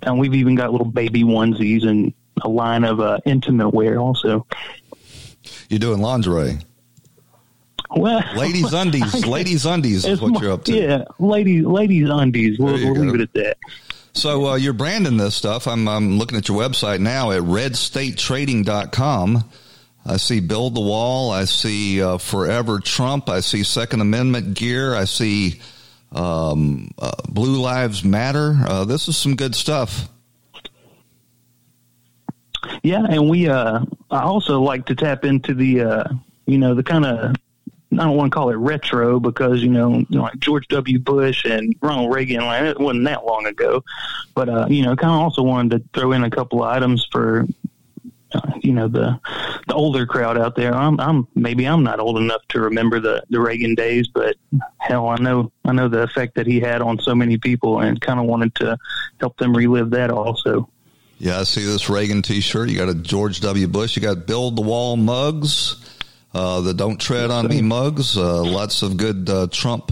and 0.03 0.19
we've 0.19 0.33
even 0.33 0.55
got 0.55 0.71
little 0.71 0.87
baby 0.87 1.23
onesies 1.23 1.87
and 1.87 2.13
a 2.41 2.49
line 2.49 2.83
of 2.83 2.99
uh, 2.99 3.19
intimate 3.25 3.69
wear 3.69 3.99
also. 3.99 4.45
You're 5.69 5.79
doing 5.79 6.01
lingerie. 6.01 6.57
Well, 7.95 8.23
ladies 8.35 8.73
undies, 8.73 9.25
ladies 9.25 9.65
undies 9.65 10.05
is 10.05 10.21
what 10.21 10.33
my, 10.33 10.41
you're 10.41 10.53
up 10.53 10.65
to. 10.65 10.73
Yeah, 10.73 11.05
ladies, 11.19 11.65
ladies 11.65 12.09
undies. 12.09 12.59
We'll, 12.59 12.73
we'll 12.73 12.93
leave 12.93 13.15
it 13.15 13.21
at 13.21 13.33
that. 13.33 13.57
So 14.13 14.47
uh, 14.47 14.55
you're 14.55 14.73
branding 14.73 15.17
this 15.17 15.35
stuff. 15.35 15.67
I'm, 15.67 15.87
I'm 15.87 16.17
looking 16.17 16.37
at 16.37 16.47
your 16.47 16.59
website 16.59 16.99
now 16.99 17.31
at 17.31 17.41
redstatetrading.com. 17.41 19.43
I 20.07 20.17
see 20.17 20.39
Build 20.39 20.75
the 20.75 20.81
Wall. 20.81 21.31
I 21.31 21.45
see 21.45 22.01
uh, 22.01 22.17
Forever 22.17 22.79
Trump. 22.79 23.29
I 23.29 23.41
see 23.41 23.63
Second 23.63 24.01
Amendment 24.01 24.53
gear. 24.53 24.95
I 24.95 25.05
see 25.05 25.59
um, 26.15 26.89
uh, 26.97 27.11
Blue 27.29 27.61
Lives 27.61 28.03
Matter. 28.03 28.57
Uh, 28.67 28.85
this 28.85 29.07
is 29.07 29.17
some 29.17 29.35
good 29.35 29.53
stuff. 29.53 30.09
Yeah, 32.81 33.05
and 33.07 33.29
we. 33.29 33.47
Uh, 33.47 33.81
I 34.09 34.21
also 34.21 34.61
like 34.61 34.85
to 34.87 34.95
tap 34.95 35.25
into 35.25 35.53
the, 35.53 35.81
uh, 35.81 36.03
you 36.45 36.57
know, 36.57 36.73
the 36.73 36.83
kind 36.83 37.05
of. 37.05 37.35
I 37.93 37.97
don't 38.03 38.17
want 38.17 38.31
to 38.31 38.35
call 38.35 38.49
it 38.49 38.55
retro 38.55 39.19
because 39.19 39.61
you 39.61 39.69
know, 39.69 40.03
like 40.09 40.37
George 40.39 40.67
W. 40.67 40.99
Bush 40.99 41.45
and 41.45 41.75
Ronald 41.81 42.13
Reagan. 42.13 42.43
Like 42.43 42.63
it 42.63 42.79
wasn't 42.79 43.05
that 43.05 43.25
long 43.25 43.45
ago, 43.45 43.83
but 44.33 44.49
uh, 44.49 44.67
you 44.69 44.83
know, 44.83 44.95
kind 44.95 45.13
of 45.13 45.21
also 45.21 45.43
wanted 45.43 45.83
to 45.93 45.99
throw 45.99 46.11
in 46.11 46.23
a 46.23 46.29
couple 46.29 46.63
of 46.63 46.69
items 46.69 47.07
for 47.09 47.45
uh, 48.33 48.51
you 48.61 48.73
know 48.73 48.87
the 48.87 49.19
older 49.75 50.05
crowd 50.05 50.37
out 50.37 50.55
there. 50.55 50.73
I'm, 50.73 50.99
I'm 50.99 51.27
maybe 51.35 51.65
I'm 51.65 51.83
not 51.83 51.99
old 51.99 52.17
enough 52.17 52.41
to 52.49 52.61
remember 52.61 52.99
the 52.99 53.23
the 53.29 53.39
Reagan 53.39 53.75
days, 53.75 54.07
but 54.07 54.35
hell, 54.77 55.07
I 55.09 55.17
know 55.17 55.51
I 55.63 55.73
know 55.73 55.87
the 55.87 56.01
effect 56.01 56.35
that 56.35 56.47
he 56.47 56.59
had 56.59 56.81
on 56.81 56.99
so 56.99 57.13
many 57.13 57.37
people, 57.37 57.79
and 57.79 57.99
kind 58.01 58.19
of 58.19 58.25
wanted 58.25 58.55
to 58.55 58.77
help 59.19 59.37
them 59.37 59.55
relive 59.55 59.91
that 59.91 60.09
also. 60.09 60.69
Yeah, 61.17 61.39
I 61.39 61.43
see 61.43 61.63
this 61.63 61.89
Reagan 61.89 62.21
T-shirt. 62.21 62.69
You 62.69 62.77
got 62.77 62.89
a 62.89 62.95
George 62.95 63.39
W. 63.39 63.67
Bush. 63.67 63.95
You 63.95 64.01
got 64.01 64.27
Build 64.27 64.57
the 64.57 64.61
Wall 64.61 64.97
mugs, 64.97 65.77
uh, 66.33 66.59
the 66.61 66.73
Don't 66.73 66.99
Tread 66.99 67.31
on 67.31 67.47
Me 67.47 67.61
mugs. 67.61 68.17
Uh, 68.17 68.43
lots 68.43 68.81
of 68.81 68.97
good 68.97 69.29
uh, 69.29 69.47
Trump 69.49 69.91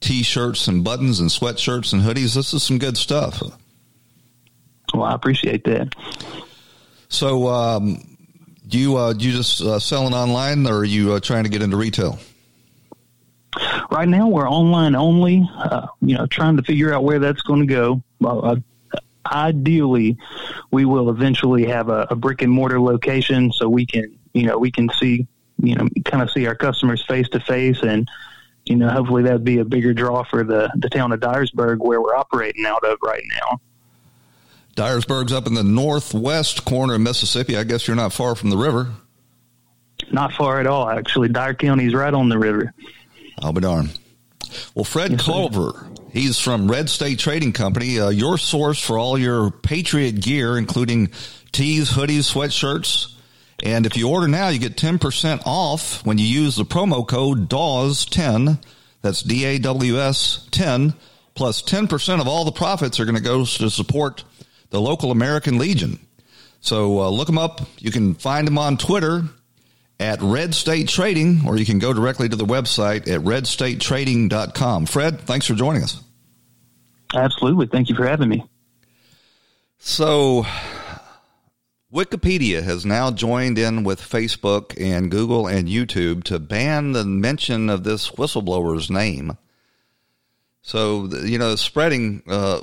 T-shirts 0.00 0.68
and 0.68 0.82
buttons 0.82 1.20
and 1.20 1.28
sweatshirts 1.28 1.92
and 1.92 2.02
hoodies. 2.02 2.34
This 2.34 2.54
is 2.54 2.62
some 2.62 2.78
good 2.78 2.96
stuff. 2.96 3.42
Well, 4.94 5.04
I 5.04 5.14
appreciate 5.14 5.64
that. 5.64 5.94
So, 7.08 7.48
um, 7.48 8.13
Do 8.66 8.78
you 8.78 8.96
uh, 8.96 9.12
do 9.12 9.26
you 9.26 9.32
just 9.32 9.60
uh, 9.60 9.78
selling 9.78 10.14
online, 10.14 10.66
or 10.66 10.78
are 10.78 10.84
you 10.84 11.12
uh, 11.12 11.20
trying 11.20 11.44
to 11.44 11.50
get 11.50 11.62
into 11.62 11.76
retail? 11.76 12.18
Right 13.90 14.08
now, 14.08 14.28
we're 14.28 14.48
online 14.48 14.94
only. 14.94 15.48
Uh, 15.56 15.86
you 16.00 16.16
know, 16.16 16.26
trying 16.26 16.56
to 16.56 16.62
figure 16.62 16.92
out 16.92 17.04
where 17.04 17.18
that's 17.18 17.42
going 17.42 17.60
to 17.60 17.66
go. 17.66 18.02
Uh, 18.24 18.56
ideally, 19.26 20.16
we 20.70 20.84
will 20.84 21.10
eventually 21.10 21.66
have 21.66 21.88
a, 21.88 22.06
a 22.10 22.16
brick 22.16 22.42
and 22.42 22.50
mortar 22.50 22.80
location 22.80 23.52
so 23.52 23.68
we 23.68 23.86
can, 23.86 24.18
you 24.32 24.46
know, 24.46 24.58
we 24.58 24.70
can 24.70 24.88
see, 24.98 25.26
you 25.62 25.74
know, 25.76 25.88
kind 26.04 26.22
of 26.22 26.30
see 26.30 26.46
our 26.46 26.54
customers 26.54 27.04
face 27.06 27.28
to 27.28 27.40
face 27.40 27.82
and 27.82 28.08
you 28.66 28.76
know, 28.76 28.88
hopefully 28.88 29.22
that'd 29.22 29.44
be 29.44 29.58
a 29.58 29.64
bigger 29.64 29.92
draw 29.92 30.24
for 30.24 30.42
the, 30.42 30.72
the 30.76 30.88
town 30.88 31.12
of 31.12 31.20
Dyersburg 31.20 31.78
where 31.78 32.00
we're 32.00 32.16
operating 32.16 32.64
out 32.64 32.82
of 32.84 32.98
right 33.02 33.22
now. 33.28 33.60
Dyersburg's 34.74 35.32
up 35.32 35.46
in 35.46 35.54
the 35.54 35.64
northwest 35.64 36.64
corner 36.64 36.94
of 36.94 37.00
Mississippi. 37.00 37.56
I 37.56 37.64
guess 37.64 37.86
you're 37.86 37.96
not 37.96 38.12
far 38.12 38.34
from 38.34 38.50
the 38.50 38.56
river. 38.56 38.92
Not 40.10 40.32
far 40.32 40.60
at 40.60 40.66
all, 40.66 40.88
actually. 40.88 41.28
Dyer 41.28 41.54
County 41.54 41.86
is 41.86 41.94
right 41.94 42.12
on 42.12 42.28
the 42.28 42.38
river. 42.38 42.72
I'll 43.40 43.52
be 43.52 43.60
darned. 43.60 43.98
Well, 44.74 44.84
Fred 44.84 45.12
yes, 45.12 45.22
Culver, 45.22 45.86
he's 46.12 46.38
from 46.38 46.70
Red 46.70 46.90
State 46.90 47.18
Trading 47.18 47.52
Company, 47.52 47.98
uh, 47.98 48.10
your 48.10 48.38
source 48.38 48.80
for 48.80 48.98
all 48.98 49.18
your 49.18 49.50
Patriot 49.50 50.20
gear, 50.20 50.58
including 50.58 51.10
tees, 51.52 51.90
hoodies, 51.90 52.32
sweatshirts, 52.32 53.14
and 53.62 53.86
if 53.86 53.96
you 53.96 54.10
order 54.10 54.28
now, 54.28 54.48
you 54.48 54.58
get 54.58 54.76
10% 54.76 55.42
off 55.46 56.04
when 56.04 56.18
you 56.18 56.26
use 56.26 56.56
the 56.56 56.64
promo 56.64 57.06
code 57.06 57.48
DAWS10. 57.48 58.62
That's 59.00 59.22
D 59.22 59.44
A 59.44 59.58
W 59.58 59.98
S 59.98 60.46
10. 60.50 60.94
Plus 61.34 61.62
10% 61.62 62.20
of 62.20 62.28
all 62.28 62.44
the 62.44 62.52
profits 62.52 63.00
are 63.00 63.04
going 63.04 63.16
to 63.16 63.22
go 63.22 63.44
to 63.44 63.70
support 63.70 64.22
the 64.70 64.80
local 64.80 65.10
American 65.10 65.58
Legion. 65.58 65.98
So 66.60 67.00
uh, 67.00 67.10
look 67.10 67.26
them 67.26 67.38
up. 67.38 67.60
You 67.78 67.90
can 67.90 68.14
find 68.14 68.46
them 68.46 68.58
on 68.58 68.76
Twitter 68.76 69.24
at 70.00 70.20
Red 70.22 70.54
State 70.54 70.88
Trading, 70.88 71.42
or 71.46 71.56
you 71.56 71.66
can 71.66 71.78
go 71.78 71.92
directly 71.92 72.28
to 72.28 72.36
the 72.36 72.44
website 72.44 73.08
at 73.08 73.20
redstatetrading.com. 73.20 74.86
Fred, 74.86 75.20
thanks 75.20 75.46
for 75.46 75.54
joining 75.54 75.82
us. 75.82 76.02
Absolutely. 77.14 77.66
Thank 77.66 77.88
you 77.88 77.94
for 77.94 78.06
having 78.06 78.28
me. 78.28 78.44
So, 79.78 80.46
Wikipedia 81.92 82.62
has 82.62 82.84
now 82.84 83.10
joined 83.10 83.56
in 83.56 83.84
with 83.84 84.00
Facebook 84.00 84.74
and 84.80 85.10
Google 85.10 85.46
and 85.46 85.68
YouTube 85.68 86.24
to 86.24 86.38
ban 86.38 86.92
the 86.92 87.04
mention 87.04 87.70
of 87.70 87.84
this 87.84 88.10
whistleblower's 88.10 88.90
name. 88.90 89.36
So 90.62 91.06
you 91.22 91.38
know, 91.38 91.54
spreading 91.56 92.22
uh, 92.26 92.62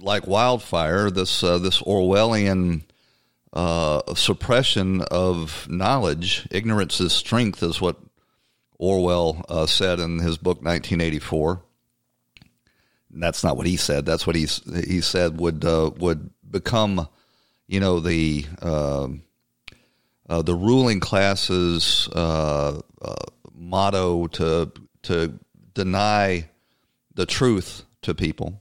like 0.00 0.26
wildfire. 0.26 1.10
This 1.10 1.42
uh, 1.42 1.58
this 1.58 1.80
Orwellian 1.82 2.82
uh, 3.52 4.14
suppression 4.14 5.02
of 5.02 5.68
knowledge. 5.68 6.46
Ignorance 6.50 7.00
is 7.00 7.12
strength, 7.12 7.62
is 7.62 7.80
what 7.80 7.98
Orwell 8.78 9.44
uh, 9.48 9.66
said 9.66 10.00
in 10.00 10.18
his 10.18 10.38
book 10.38 10.58
1984. 10.58 11.62
And 13.12 13.22
that's 13.22 13.42
not 13.42 13.56
what 13.56 13.66
he 13.66 13.76
said. 13.76 14.06
That's 14.06 14.26
what 14.26 14.36
he's 14.36 14.62
he 14.86 15.00
said 15.00 15.38
would 15.38 15.64
uh, 15.64 15.90
would 15.98 16.30
become 16.48 17.08
you 17.66 17.80
know 17.80 18.00
the 18.00 18.46
uh, 18.62 19.08
uh, 20.28 20.42
the 20.42 20.54
ruling 20.54 21.00
class's 21.00 22.08
uh, 22.14 22.80
uh, 23.02 23.14
motto 23.52 24.28
to 24.28 24.70
to 25.02 25.38
deny 25.74 26.48
the 27.14 27.26
truth 27.26 27.84
to 28.02 28.14
people. 28.14 28.60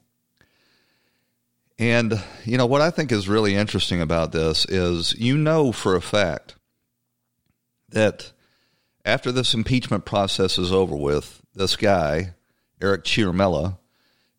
And 1.79 2.21
you 2.43 2.57
know 2.57 2.65
what 2.65 2.81
I 2.81 2.91
think 2.91 3.11
is 3.11 3.29
really 3.29 3.55
interesting 3.55 4.01
about 4.01 4.33
this 4.33 4.65
is 4.65 5.15
you 5.17 5.37
know 5.37 5.71
for 5.71 5.95
a 5.95 6.01
fact 6.01 6.55
that 7.87 8.33
after 9.05 9.31
this 9.31 9.53
impeachment 9.53 10.03
process 10.03 10.57
is 10.57 10.73
over 10.73 10.95
with, 10.95 11.41
this 11.55 11.77
guy 11.77 12.33
Eric 12.81 13.05
Ciaramella 13.05 13.77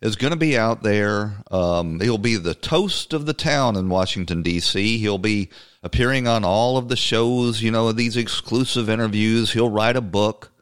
is 0.02 0.16
going 0.16 0.32
to 0.32 0.38
be 0.38 0.56
out 0.56 0.82
there. 0.82 1.42
Um, 1.50 2.00
he'll 2.00 2.18
be 2.18 2.36
the 2.36 2.54
toast 2.54 3.12
of 3.12 3.26
the 3.26 3.34
town 3.34 3.76
in 3.76 3.88
Washington, 3.88 4.42
D.C. 4.42 4.98
He'll 4.98 5.18
be 5.18 5.48
appearing 5.82 6.26
on 6.26 6.44
all 6.44 6.76
of 6.76 6.88
the 6.88 6.96
shows, 6.96 7.62
you 7.62 7.70
know, 7.70 7.92
these 7.92 8.16
exclusive 8.16 8.88
interviews. 8.88 9.52
He'll 9.52 9.70
write 9.70 9.96
a 9.96 10.02
book. 10.02 10.52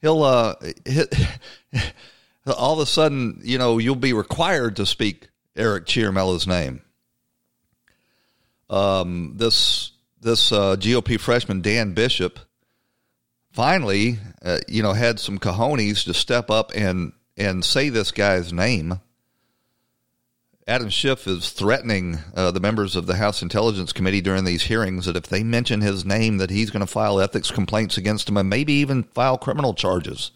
He'll, 0.00 0.22
uh, 0.22 0.54
all 2.46 2.74
of 2.74 2.78
a 2.80 2.86
sudden, 2.86 3.40
you 3.42 3.58
know, 3.58 3.78
you'll 3.78 3.96
be 3.96 4.12
required 4.12 4.76
to 4.76 4.86
speak 4.86 5.27
Eric 5.58 5.86
Ciaramella's 5.86 6.46
name. 6.46 6.82
Um, 8.70 9.34
this 9.36 9.92
this 10.20 10.52
uh, 10.52 10.76
GOP 10.76 11.18
freshman 11.18 11.60
Dan 11.60 11.92
Bishop 11.92 12.38
finally, 13.50 14.18
uh, 14.42 14.58
you 14.68 14.82
know, 14.82 14.92
had 14.92 15.18
some 15.18 15.38
cojones 15.38 16.04
to 16.04 16.14
step 16.14 16.50
up 16.50 16.70
and 16.74 17.12
and 17.36 17.64
say 17.64 17.88
this 17.88 18.12
guy's 18.12 18.52
name. 18.52 19.00
Adam 20.66 20.90
Schiff 20.90 21.26
is 21.26 21.50
threatening 21.50 22.18
uh, 22.36 22.50
the 22.50 22.60
members 22.60 22.94
of 22.94 23.06
the 23.06 23.16
House 23.16 23.40
Intelligence 23.42 23.92
Committee 23.92 24.20
during 24.20 24.44
these 24.44 24.64
hearings 24.64 25.06
that 25.06 25.16
if 25.16 25.26
they 25.26 25.42
mention 25.42 25.80
his 25.80 26.04
name, 26.04 26.36
that 26.38 26.50
he's 26.50 26.70
going 26.70 26.84
to 26.84 26.86
file 26.86 27.18
ethics 27.20 27.50
complaints 27.50 27.96
against 27.96 28.28
him 28.28 28.36
and 28.36 28.50
maybe 28.50 28.74
even 28.74 29.02
file 29.02 29.38
criminal 29.38 29.72
charges. 29.72 30.30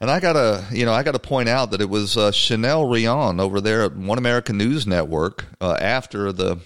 And 0.00 0.10
I 0.10 0.20
gotta, 0.20 0.64
you 0.70 0.84
know, 0.84 0.92
I 0.92 1.02
gotta 1.02 1.18
point 1.18 1.48
out 1.48 1.72
that 1.72 1.80
it 1.80 1.90
was 1.90 2.16
uh, 2.16 2.30
Chanel 2.30 2.88
Rion 2.88 3.40
over 3.40 3.60
there 3.60 3.82
at 3.82 3.96
One 3.96 4.18
American 4.18 4.56
News 4.56 4.86
Network 4.86 5.46
uh, 5.60 5.76
after 5.80 6.32
the 6.32 6.58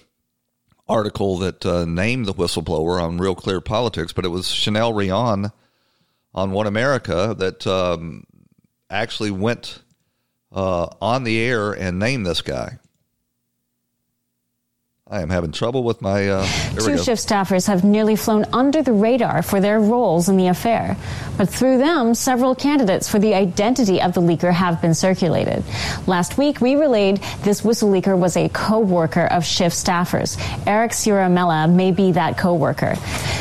article 0.87 1.39
that 1.39 1.65
uh, 1.65 1.87
named 1.87 2.27
the 2.27 2.35
whistleblower 2.35 3.03
on 3.03 3.17
Real 3.17 3.35
Clear 3.35 3.63
Politics, 3.63 4.13
but 4.13 4.27
it 4.27 4.29
was 4.29 4.49
Chanel 4.49 4.93
Rion 4.93 5.51
on 6.35 6.53
One 6.53 6.67
America 6.67 7.35
that 7.39 7.67
um, 7.67 8.25
actually 8.91 9.31
went 9.31 9.83
uh, 10.53 10.89
on 11.01 11.25
the 11.25 11.41
air 11.41 11.73
and 11.73 11.99
named 11.99 12.27
this 12.27 12.43
guy. 12.43 12.79
I 15.13 15.21
am 15.21 15.29
having 15.29 15.53
trouble 15.53 15.85
with 15.85 16.01
my. 16.01 16.27
Uh, 16.27 16.47
Two 16.79 16.97
Schiff 16.97 17.19
staffers 17.19 17.67
have 17.67 17.85
nearly 17.85 18.17
flown 18.17 18.47
under 18.51 18.81
the 18.81 18.95
radar 18.95 19.43
for 19.43 19.61
their 19.61 19.79
roles 19.79 20.31
in 20.31 20.39
the 20.39 20.47
affair. 20.47 20.97
But 21.37 21.51
through 21.51 21.77
them, 21.77 22.15
several 22.15 22.55
candidates 22.55 23.11
for 23.11 23.19
the 23.19 23.35
identity 23.35 24.01
of 24.01 24.15
the 24.15 24.23
leaker 24.23 24.51
have 24.51 24.81
been 24.81 24.95
circulated. 24.95 25.65
Last 26.07 26.39
week, 26.39 26.63
we 26.63 26.77
relayed 26.77 27.19
this 27.43 27.63
whistle 27.63 27.91
leaker 27.91 28.19
was 28.19 28.39
a 28.39 28.49
co 28.49 28.79
worker 28.79 29.27
of 29.27 29.45
Schiff 29.45 29.75
staffers. 29.75 30.41
Eric 30.67 30.93
Ciaramella 30.93 31.71
may 31.71 31.93
be 31.93 32.13
that 32.13 32.39
co 32.39 32.55
worker. 32.55 32.95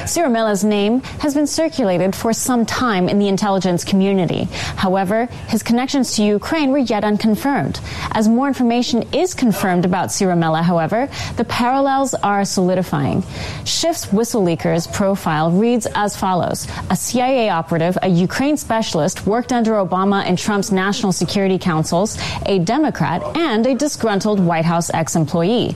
Ciaramella's 0.04 0.66
name 0.66 1.00
has 1.22 1.34
been 1.34 1.48
circulated 1.48 2.14
for 2.14 2.34
some 2.34 2.66
time 2.66 3.08
in 3.08 3.18
the 3.18 3.30
intelligence 3.30 3.86
community. 3.86 4.44
However, 4.76 5.28
his 5.48 5.64
connections 5.64 6.18
to 6.18 6.24
Ukraine 6.24 6.72
were 6.72 6.80
yet 6.80 7.06
unconfirmed. 7.06 7.80
As 8.12 8.28
more 8.28 8.50
information 8.50 9.08
is 9.14 9.34
confirmed 9.34 9.86
about 9.86 10.10
Ciaramella, 10.10 10.64
however, 10.64 11.08
the 11.38 11.46
parallels 11.62 12.16
are 12.24 12.44
solidifying. 12.44 13.22
Schiff's 13.66 14.12
whistle 14.12 14.42
leaker's 14.42 14.88
profile 14.88 15.52
reads 15.52 15.86
as 15.94 16.16
follows 16.16 16.68
A 16.90 16.96
CIA 16.96 17.50
operative, 17.50 18.00
a 18.02 18.08
Ukraine 18.08 18.58
specialist, 18.58 19.28
worked 19.28 19.54
under 19.54 19.74
Obama 19.74 20.26
and 20.26 20.40
Trump's 20.40 20.72
national 20.72 21.12
security 21.12 21.60
councils, 21.60 22.18
a 22.48 22.58
Democrat, 22.58 23.22
and 23.38 23.64
a 23.68 23.76
disgruntled 23.76 24.40
White 24.40 24.66
House 24.66 24.90
ex 24.92 25.16
employee. 25.16 25.76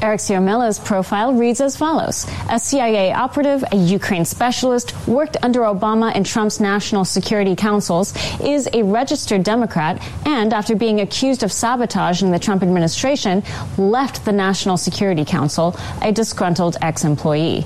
Eric 0.00 0.20
Ciaramella's 0.20 0.78
profile 0.78 1.34
reads 1.34 1.60
as 1.60 1.76
follows. 1.76 2.24
A 2.50 2.58
CIA 2.58 3.12
operative, 3.12 3.64
a 3.72 3.76
Ukraine 3.76 4.24
specialist, 4.24 4.94
worked 5.08 5.36
under 5.42 5.60
Obama 5.60 6.12
and 6.14 6.24
Trump's 6.24 6.60
national 6.60 7.04
security 7.04 7.56
councils, 7.56 8.14
is 8.40 8.68
a 8.72 8.84
registered 8.84 9.42
Democrat, 9.42 10.00
and 10.24 10.52
after 10.52 10.76
being 10.76 11.00
accused 11.00 11.42
of 11.42 11.50
sabotage 11.50 12.22
in 12.22 12.30
the 12.30 12.38
Trump 12.38 12.62
administration, 12.62 13.42
left 13.76 14.24
the 14.24 14.32
National 14.32 14.76
Security 14.76 15.17
Council, 15.24 15.76
a 16.02 16.12
disgruntled 16.12 16.76
ex-employee. 16.82 17.64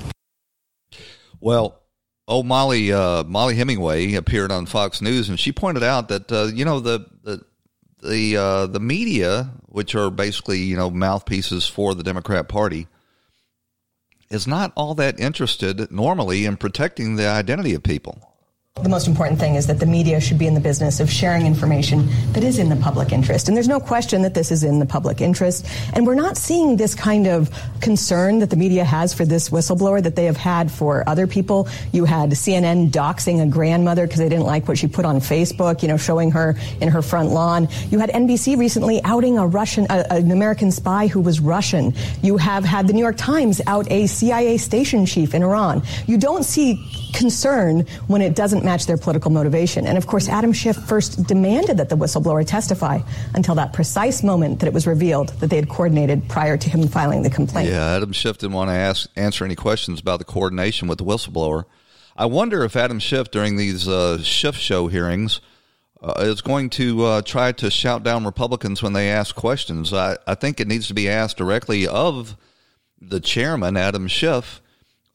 Well, 1.39 1.79
Oh, 2.25 2.41
Mollie, 2.41 2.91
uh, 2.93 3.23
Mollie 3.25 3.55
Hemingway 3.55 4.13
appeared 4.13 4.51
on 4.51 4.65
Fox 4.65 5.01
News, 5.01 5.27
and 5.27 5.37
she 5.37 5.51
pointed 5.51 5.83
out 5.83 6.07
that 6.07 6.31
uh, 6.31 6.45
you 6.45 6.63
know 6.63 6.79
the 6.79 7.05
the 7.21 7.43
the 8.01 8.37
uh, 8.37 8.67
the 8.67 8.79
media, 8.79 9.51
which 9.65 9.93
are 9.93 10.09
basically 10.09 10.59
you 10.59 10.77
know 10.77 10.89
mouthpieces 10.89 11.67
for 11.67 11.93
the 11.93 12.03
Democrat 12.03 12.47
Party, 12.47 12.87
is 14.29 14.47
not 14.47 14.71
all 14.75 14.95
that 14.95 15.19
interested 15.19 15.91
normally 15.91 16.45
in 16.45 16.55
protecting 16.55 17.17
the 17.17 17.27
identity 17.27 17.73
of 17.73 17.83
people. 17.83 18.32
The 18.81 18.89
most 18.89 19.07
important 19.07 19.39
thing 19.39 19.53
is 19.53 19.67
that 19.67 19.79
the 19.79 19.85
media 19.85 20.19
should 20.19 20.39
be 20.39 20.47
in 20.47 20.55
the 20.55 20.59
business 20.59 20.99
of 20.99 21.07
sharing 21.07 21.45
information 21.45 22.09
that 22.33 22.43
is 22.43 22.57
in 22.57 22.69
the 22.69 22.75
public 22.75 23.11
interest. 23.11 23.47
And 23.47 23.55
there's 23.55 23.67
no 23.67 23.79
question 23.79 24.23
that 24.23 24.33
this 24.33 24.51
is 24.51 24.63
in 24.63 24.79
the 24.79 24.85
public 24.85 25.21
interest. 25.21 25.67
And 25.93 26.07
we're 26.07 26.15
not 26.15 26.37
seeing 26.37 26.75
this 26.75 26.95
kind 26.95 27.27
of 27.27 27.51
concern 27.81 28.39
that 28.39 28.49
the 28.49 28.55
media 28.55 28.83
has 28.83 29.13
for 29.13 29.25
this 29.25 29.49
whistleblower 29.49 30.01
that 30.01 30.15
they 30.15 30.25
have 30.25 30.37
had 30.37 30.71
for 30.71 31.07
other 31.07 31.27
people. 31.27 31.69
You 31.91 32.05
had 32.05 32.31
CNN 32.31 32.89
doxing 32.89 33.43
a 33.43 33.45
grandmother 33.45 34.07
because 34.07 34.19
they 34.19 34.27
didn't 34.27 34.45
like 34.45 34.67
what 34.67 34.79
she 34.79 34.87
put 34.87 35.05
on 35.05 35.17
Facebook, 35.17 35.83
you 35.83 35.87
know, 35.87 35.97
showing 35.97 36.31
her 36.31 36.57
in 36.81 36.89
her 36.89 37.03
front 37.03 37.29
lawn. 37.29 37.69
You 37.91 37.99
had 37.99 38.09
NBC 38.09 38.57
recently 38.57 39.01
outing 39.03 39.37
a 39.37 39.45
Russian, 39.45 39.85
uh, 39.89 40.07
an 40.09 40.31
American 40.31 40.71
spy 40.71 41.05
who 41.05 41.21
was 41.21 41.39
Russian. 41.39 41.93
You 42.23 42.37
have 42.37 42.65
had 42.65 42.87
the 42.87 42.93
New 42.93 43.01
York 43.01 43.17
Times 43.17 43.61
out 43.67 43.89
a 43.91 44.07
CIA 44.07 44.57
station 44.57 45.05
chief 45.05 45.35
in 45.35 45.43
Iran. 45.43 45.83
You 46.07 46.17
don't 46.17 46.43
see 46.43 46.83
concern 47.13 47.81
when 48.07 48.21
it 48.21 48.35
doesn't 48.35 48.65
match 48.65 48.85
their 48.85 48.97
political 48.97 49.31
motivation. 49.31 49.85
And 49.85 49.97
of 49.97 50.07
course, 50.07 50.27
Adam 50.27 50.51
Schiff 50.51 50.75
first 50.75 51.25
demanded 51.27 51.77
that 51.77 51.89
the 51.89 51.95
whistleblower 51.95 52.45
testify 52.45 52.99
until 53.33 53.55
that 53.55 53.73
precise 53.73 54.23
moment 54.23 54.59
that 54.59 54.67
it 54.67 54.73
was 54.73 54.87
revealed 54.87 55.29
that 55.39 55.49
they 55.49 55.55
had 55.55 55.69
coordinated 55.69 56.27
prior 56.27 56.57
to 56.57 56.69
him 56.69 56.87
filing 56.87 57.23
the 57.23 57.29
complaint. 57.29 57.69
Yeah, 57.69 57.95
Adam 57.95 58.11
Schiff 58.11 58.37
didn't 58.37 58.53
want 58.53 58.69
to 58.69 58.75
ask, 58.75 59.09
answer 59.15 59.45
any 59.45 59.55
questions 59.55 59.99
about 59.99 60.19
the 60.19 60.25
coordination 60.25 60.87
with 60.87 60.97
the 60.97 61.05
whistleblower. 61.05 61.65
I 62.15 62.25
wonder 62.25 62.63
if 62.63 62.75
Adam 62.75 62.99
Schiff, 62.99 63.31
during 63.31 63.55
these 63.55 63.87
uh, 63.87 64.21
Schiff 64.21 64.55
show 64.55 64.87
hearings, 64.87 65.41
uh, 66.01 66.13
is 66.19 66.41
going 66.41 66.69
to 66.71 67.03
uh, 67.05 67.21
try 67.21 67.51
to 67.53 67.71
shout 67.71 68.03
down 68.03 68.25
Republicans 68.25 68.83
when 68.83 68.93
they 68.93 69.09
ask 69.09 69.35
questions. 69.35 69.93
I, 69.93 70.17
I 70.27 70.35
think 70.35 70.59
it 70.59 70.67
needs 70.67 70.87
to 70.89 70.93
be 70.93 71.09
asked 71.09 71.37
directly 71.37 71.87
of 71.87 72.35
the 73.01 73.19
chairman, 73.19 73.77
Adam 73.77 74.07
Schiff, 74.07 74.61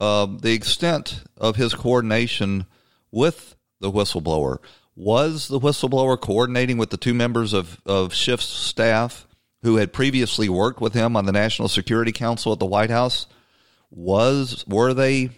uh, 0.01 0.27
the 0.27 0.53
extent 0.53 1.23
of 1.37 1.57
his 1.57 1.75
coordination 1.75 2.67
with 3.11 3.57
the 3.81 3.91
whistleblower. 3.91 4.59
Was 4.95 5.49
the 5.49 5.61
whistleblower 5.61 6.21
coordinating 6.21 6.77
with 6.79 6.91
the 6.91 6.97
two 6.97 7.15
members 7.15 7.53
of, 7.53 7.81
of 7.87 8.13
Schiff's 8.13 8.45
staff 8.45 9.27
who 9.63 9.77
had 9.77 9.93
previously 9.93 10.49
worked 10.49 10.81
with 10.81 10.95
him 10.95 11.17
on 11.17 11.25
the 11.25 11.33
National 11.33 11.69
Security 11.69 12.13
Council 12.13 12.53
at 12.53 12.59
the 12.59 12.67
White 12.67 12.91
House? 12.91 13.27
Was 13.91 14.65
were 14.67 14.95
they 14.95 15.31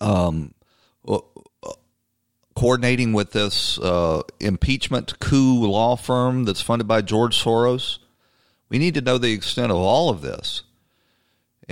um, 0.00 0.54
coordinating 2.54 3.12
with 3.12 3.32
this 3.32 3.78
uh, 3.78 4.22
impeachment 4.40 5.18
coup 5.20 5.66
law 5.66 5.96
firm 5.96 6.44
that's 6.44 6.60
funded 6.60 6.86
by 6.86 7.02
George 7.02 7.42
Soros? 7.42 7.98
We 8.68 8.78
need 8.78 8.94
to 8.94 9.00
know 9.00 9.18
the 9.18 9.32
extent 9.32 9.70
of 9.70 9.78
all 9.78 10.10
of 10.10 10.22
this. 10.22 10.62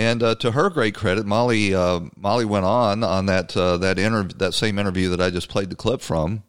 And 0.00 0.22
uh, 0.22 0.34
to 0.36 0.52
her 0.52 0.70
great 0.70 0.94
credit, 0.94 1.26
Mollie 1.26 1.74
uh, 1.74 2.00
Mollie 2.16 2.46
went 2.46 2.64
on 2.64 3.04
on 3.04 3.26
that 3.26 3.54
uh, 3.54 3.76
that 3.76 3.98
interview 3.98 4.34
that 4.38 4.54
same 4.54 4.78
interview 4.78 5.10
that 5.10 5.20
I 5.20 5.28
just 5.28 5.50
played 5.50 5.68
the 5.68 5.76
clip 5.76 6.00
from 6.00 6.42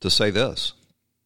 to 0.00 0.10
say 0.10 0.30
this. 0.30 0.74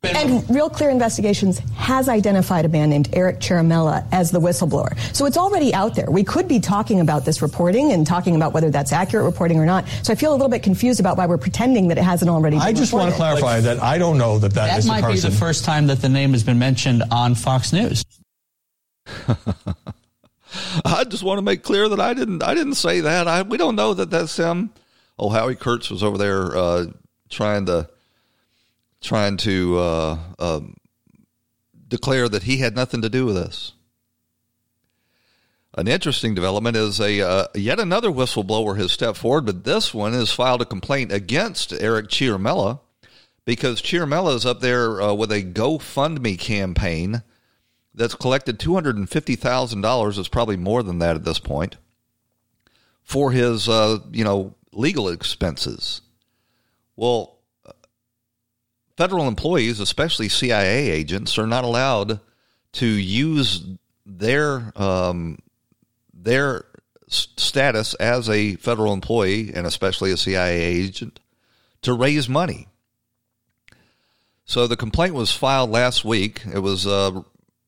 And 0.04 0.48
Real 0.48 0.70
Clear 0.70 0.90
Investigations 0.90 1.58
has 1.74 2.08
identified 2.08 2.66
a 2.66 2.68
man 2.68 2.88
named 2.90 3.08
Eric 3.12 3.40
Ciaramella 3.40 4.06
as 4.12 4.30
the 4.30 4.40
whistleblower. 4.40 4.96
So 5.12 5.26
it's 5.26 5.36
already 5.36 5.74
out 5.74 5.96
there. 5.96 6.08
We 6.08 6.22
could 6.22 6.46
be 6.46 6.60
talking 6.60 7.00
about 7.00 7.24
this 7.24 7.42
reporting 7.42 7.90
and 7.90 8.06
talking 8.06 8.36
about 8.36 8.52
whether 8.52 8.70
that's 8.70 8.92
accurate 8.92 9.24
reporting 9.24 9.58
or 9.58 9.66
not. 9.66 9.88
So 10.04 10.12
I 10.12 10.16
feel 10.16 10.30
a 10.30 10.36
little 10.36 10.48
bit 10.48 10.62
confused 10.62 11.00
about 11.00 11.16
why 11.16 11.26
we're 11.26 11.36
pretending 11.36 11.88
that 11.88 11.98
it 11.98 12.04
hasn't 12.04 12.30
already 12.30 12.58
I 12.58 12.72
just 12.72 12.92
want 12.92 13.10
to 13.10 13.16
clarify 13.16 13.58
that 13.62 13.82
I 13.82 13.98
don't 13.98 14.18
know 14.18 14.38
that 14.38 14.52
that, 14.54 14.66
that 14.68 14.78
is 14.78 14.86
might 14.86 15.10
be 15.12 15.18
the 15.18 15.32
first 15.32 15.64
time 15.64 15.88
that 15.88 16.00
the 16.00 16.08
name 16.08 16.30
has 16.30 16.44
been 16.44 16.60
mentioned 16.60 17.02
on 17.10 17.34
Fox 17.34 17.72
News. 17.72 18.04
I 20.84 21.04
just 21.04 21.22
want 21.22 21.38
to 21.38 21.42
make 21.42 21.62
clear 21.62 21.88
that 21.88 22.00
I 22.00 22.14
didn't 22.14 22.42
I 22.42 22.54
didn't 22.54 22.74
say 22.74 23.00
that. 23.00 23.26
I 23.28 23.42
we 23.42 23.56
don't 23.56 23.76
know 23.76 23.94
that 23.94 24.10
that's 24.10 24.36
him. 24.36 24.70
Oh, 25.18 25.28
Howie 25.30 25.56
Kurtz 25.56 25.90
was 25.90 26.02
over 26.02 26.18
there 26.18 26.56
uh, 26.56 26.86
trying 27.28 27.66
to 27.66 27.88
trying 29.00 29.36
to 29.38 29.78
uh, 29.78 30.18
um, 30.38 30.76
declare 31.88 32.28
that 32.28 32.42
he 32.42 32.58
had 32.58 32.74
nothing 32.74 33.02
to 33.02 33.08
do 33.08 33.26
with 33.26 33.36
this. 33.36 33.72
An 35.74 35.88
interesting 35.88 36.34
development 36.34 36.76
is 36.76 37.00
a 37.00 37.20
uh, 37.20 37.46
yet 37.54 37.78
another 37.78 38.10
whistleblower 38.10 38.78
has 38.78 38.92
stepped 38.92 39.18
forward, 39.18 39.44
but 39.44 39.64
this 39.64 39.92
one 39.92 40.14
has 40.14 40.32
filed 40.32 40.62
a 40.62 40.66
complaint 40.66 41.12
against 41.12 41.72
Eric 41.72 42.08
Ciaramella 42.08 42.80
because 43.44 43.82
Ciaramella 43.82 44.34
is 44.34 44.46
up 44.46 44.60
there 44.60 45.00
uh, 45.00 45.12
with 45.12 45.30
a 45.30 45.42
GoFundMe 45.42 46.38
campaign 46.38 47.22
that's 47.96 48.14
collected 48.14 48.58
$250,000. 48.58 50.18
It's 50.18 50.28
probably 50.28 50.56
more 50.56 50.82
than 50.82 51.00
that 51.00 51.16
at 51.16 51.24
this 51.24 51.38
point 51.38 51.76
for 53.02 53.32
his, 53.32 53.68
uh, 53.68 53.98
you 54.12 54.22
know, 54.22 54.54
legal 54.72 55.08
expenses. 55.08 56.02
Well, 56.94 57.38
federal 58.96 59.28
employees, 59.28 59.80
especially 59.80 60.28
CIA 60.28 60.90
agents, 60.90 61.38
are 61.38 61.46
not 61.46 61.64
allowed 61.64 62.20
to 62.72 62.86
use 62.86 63.64
their 64.04 64.72
um, 64.76 65.38
their 66.12 66.64
status 67.08 67.94
as 67.94 68.28
a 68.28 68.56
federal 68.56 68.92
employee 68.92 69.52
and 69.54 69.66
especially 69.66 70.10
a 70.10 70.16
CIA 70.16 70.60
agent 70.60 71.20
to 71.82 71.92
raise 71.92 72.28
money. 72.28 72.68
So 74.44 74.66
the 74.66 74.76
complaint 74.76 75.14
was 75.14 75.32
filed 75.32 75.70
last 75.70 76.04
week. 76.04 76.42
It 76.52 76.58
was 76.58 76.86
uh, 76.86 77.22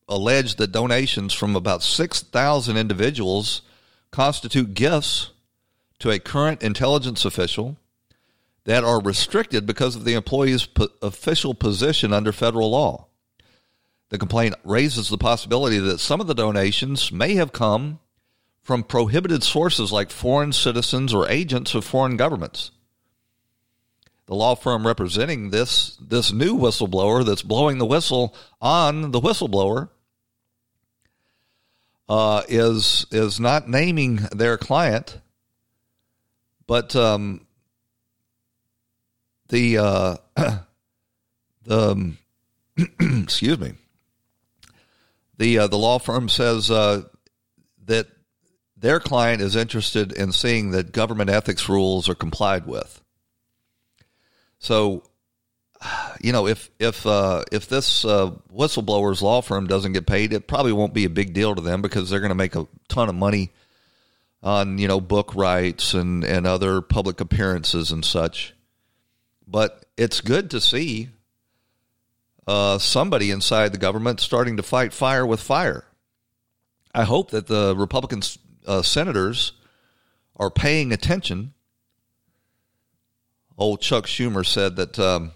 alleged 0.09 0.59
that 0.59 0.73
donations 0.73 1.33
from 1.35 1.55
about 1.55 1.83
6,000 1.83 2.77
individuals 2.77 3.63
constitute 4.11 4.75
gifts 4.75 5.31
to 5.99 6.11
a 6.11 6.19
current 6.19 6.63
intelligence 6.63 7.25
official 7.25 7.77
that 8.65 8.85
are 8.85 9.01
restricted 9.01 9.67
because 9.67 9.97
of 9.97 10.05
the 10.05 10.15
employee's 10.15 10.67
po- 10.67 10.89
official 11.03 11.55
position 11.55 12.13
under 12.13 12.33
federal 12.33 12.71
law. 12.71 13.07
The 14.11 14.19
complaint 14.19 14.55
raises 14.65 15.09
the 15.09 15.19
possibility 15.19 15.79
that 15.79 16.01
some 16.01 16.21
of 16.21 16.27
the 16.27 16.35
donations 16.35 17.13
may 17.13 17.35
have 17.35 17.53
come 17.53 17.99
from 18.63 18.83
prohibited 18.83 19.43
sources 19.43 19.93
like 19.93 20.11
foreign 20.11 20.53
citizens 20.53 21.13
or 21.13 21.29
agents 21.29 21.75
of 21.75 21.85
foreign 21.85 22.17
governments. 22.17 22.71
The 24.27 24.35
law 24.35 24.55
firm 24.55 24.87
representing 24.87 25.49
this 25.49 25.97
this 25.97 26.33
new 26.33 26.55
whistleblower 26.55 27.25
that's 27.25 27.41
blowing 27.41 27.79
the 27.79 27.87
whistle 27.87 28.35
on 28.61 29.11
the 29.11 29.21
whistleblower 29.21 29.89
uh, 32.09 32.43
is 32.49 33.07
is 33.11 33.39
not 33.39 33.69
naming 33.69 34.17
their 34.33 34.57
client, 34.57 35.21
but 36.67 36.97
um, 36.97 37.47
the 39.49 39.79
uh, 39.79 40.17
the 40.37 40.61
um, 41.69 42.19
excuse 43.01 43.59
me 43.59 43.75
the 45.39 45.59
uh, 45.59 45.67
the 45.67 45.79
law 45.79 45.99
firm 45.99 46.29
says 46.29 46.71
uh, 46.71 47.03
that 47.85 48.09
their 48.77 49.01
client 49.01 49.41
is 49.41 49.57
interested 49.57 50.13
in 50.13 50.33
seeing 50.33 50.71
that 50.73 50.93
government 50.93 51.31
ethics 51.31 51.69
rules 51.69 52.09
are 52.09 52.15
complied 52.15 52.67
with. 52.67 53.03
So, 54.59 55.05
you 56.21 56.33
know, 56.33 56.47
if 56.47 56.71
if 56.79 57.07
uh, 57.07 57.45
if 57.53 57.69
this 57.69 58.05
uh, 58.05 58.33
whistleblower's 58.55 59.23
law 59.23 59.41
firm 59.41 59.67
doesn't 59.67 59.93
get 59.93 60.07
paid, 60.07 60.33
it 60.33 60.47
probably 60.47 60.73
won't 60.73 60.95
be 60.95 61.05
a 61.05 61.11
big 61.11 61.33
deal 61.33 61.55
to 61.55 61.61
them 61.61 61.83
because 61.83 62.11
they're 62.11 62.21
going 62.21 62.31
to 62.31 62.35
make 62.35 62.57
a 62.57 62.67
ton 62.89 63.09
of 63.09 63.15
money 63.15 63.51
on 64.43 64.79
you 64.79 64.89
know 64.89 65.01
book 65.01 65.35
rights 65.35 65.95
and 65.95 66.25
and 66.25 66.47
other 66.47 66.81
public 66.81 67.21
appearances 67.21 67.91
and 67.91 68.05
such. 68.05 68.55
But 69.47 69.87
it's 69.97 70.21
good 70.21 70.51
to 70.51 70.61
see 70.61 71.11
uh, 72.47 72.79
somebody 72.79 73.31
inside 73.31 73.73
the 73.73 73.79
government 73.79 74.21
starting 74.21 74.57
to 74.57 74.63
fight 74.63 74.93
fire 74.93 75.27
with 75.27 75.41
fire. 75.41 75.85
I 76.95 77.05
hope 77.05 77.31
that 77.31 77.47
the 77.47 77.75
Republican 77.77 78.23
uh, 78.67 78.83
senators 78.83 79.53
are 80.37 80.51
paying 80.51 80.93
attention 80.93 81.55
old 83.59 83.81
Chuck 83.81 84.07
Schumer 84.07 84.47
said 84.47 84.77
that 84.77 84.99
um, 84.99 85.33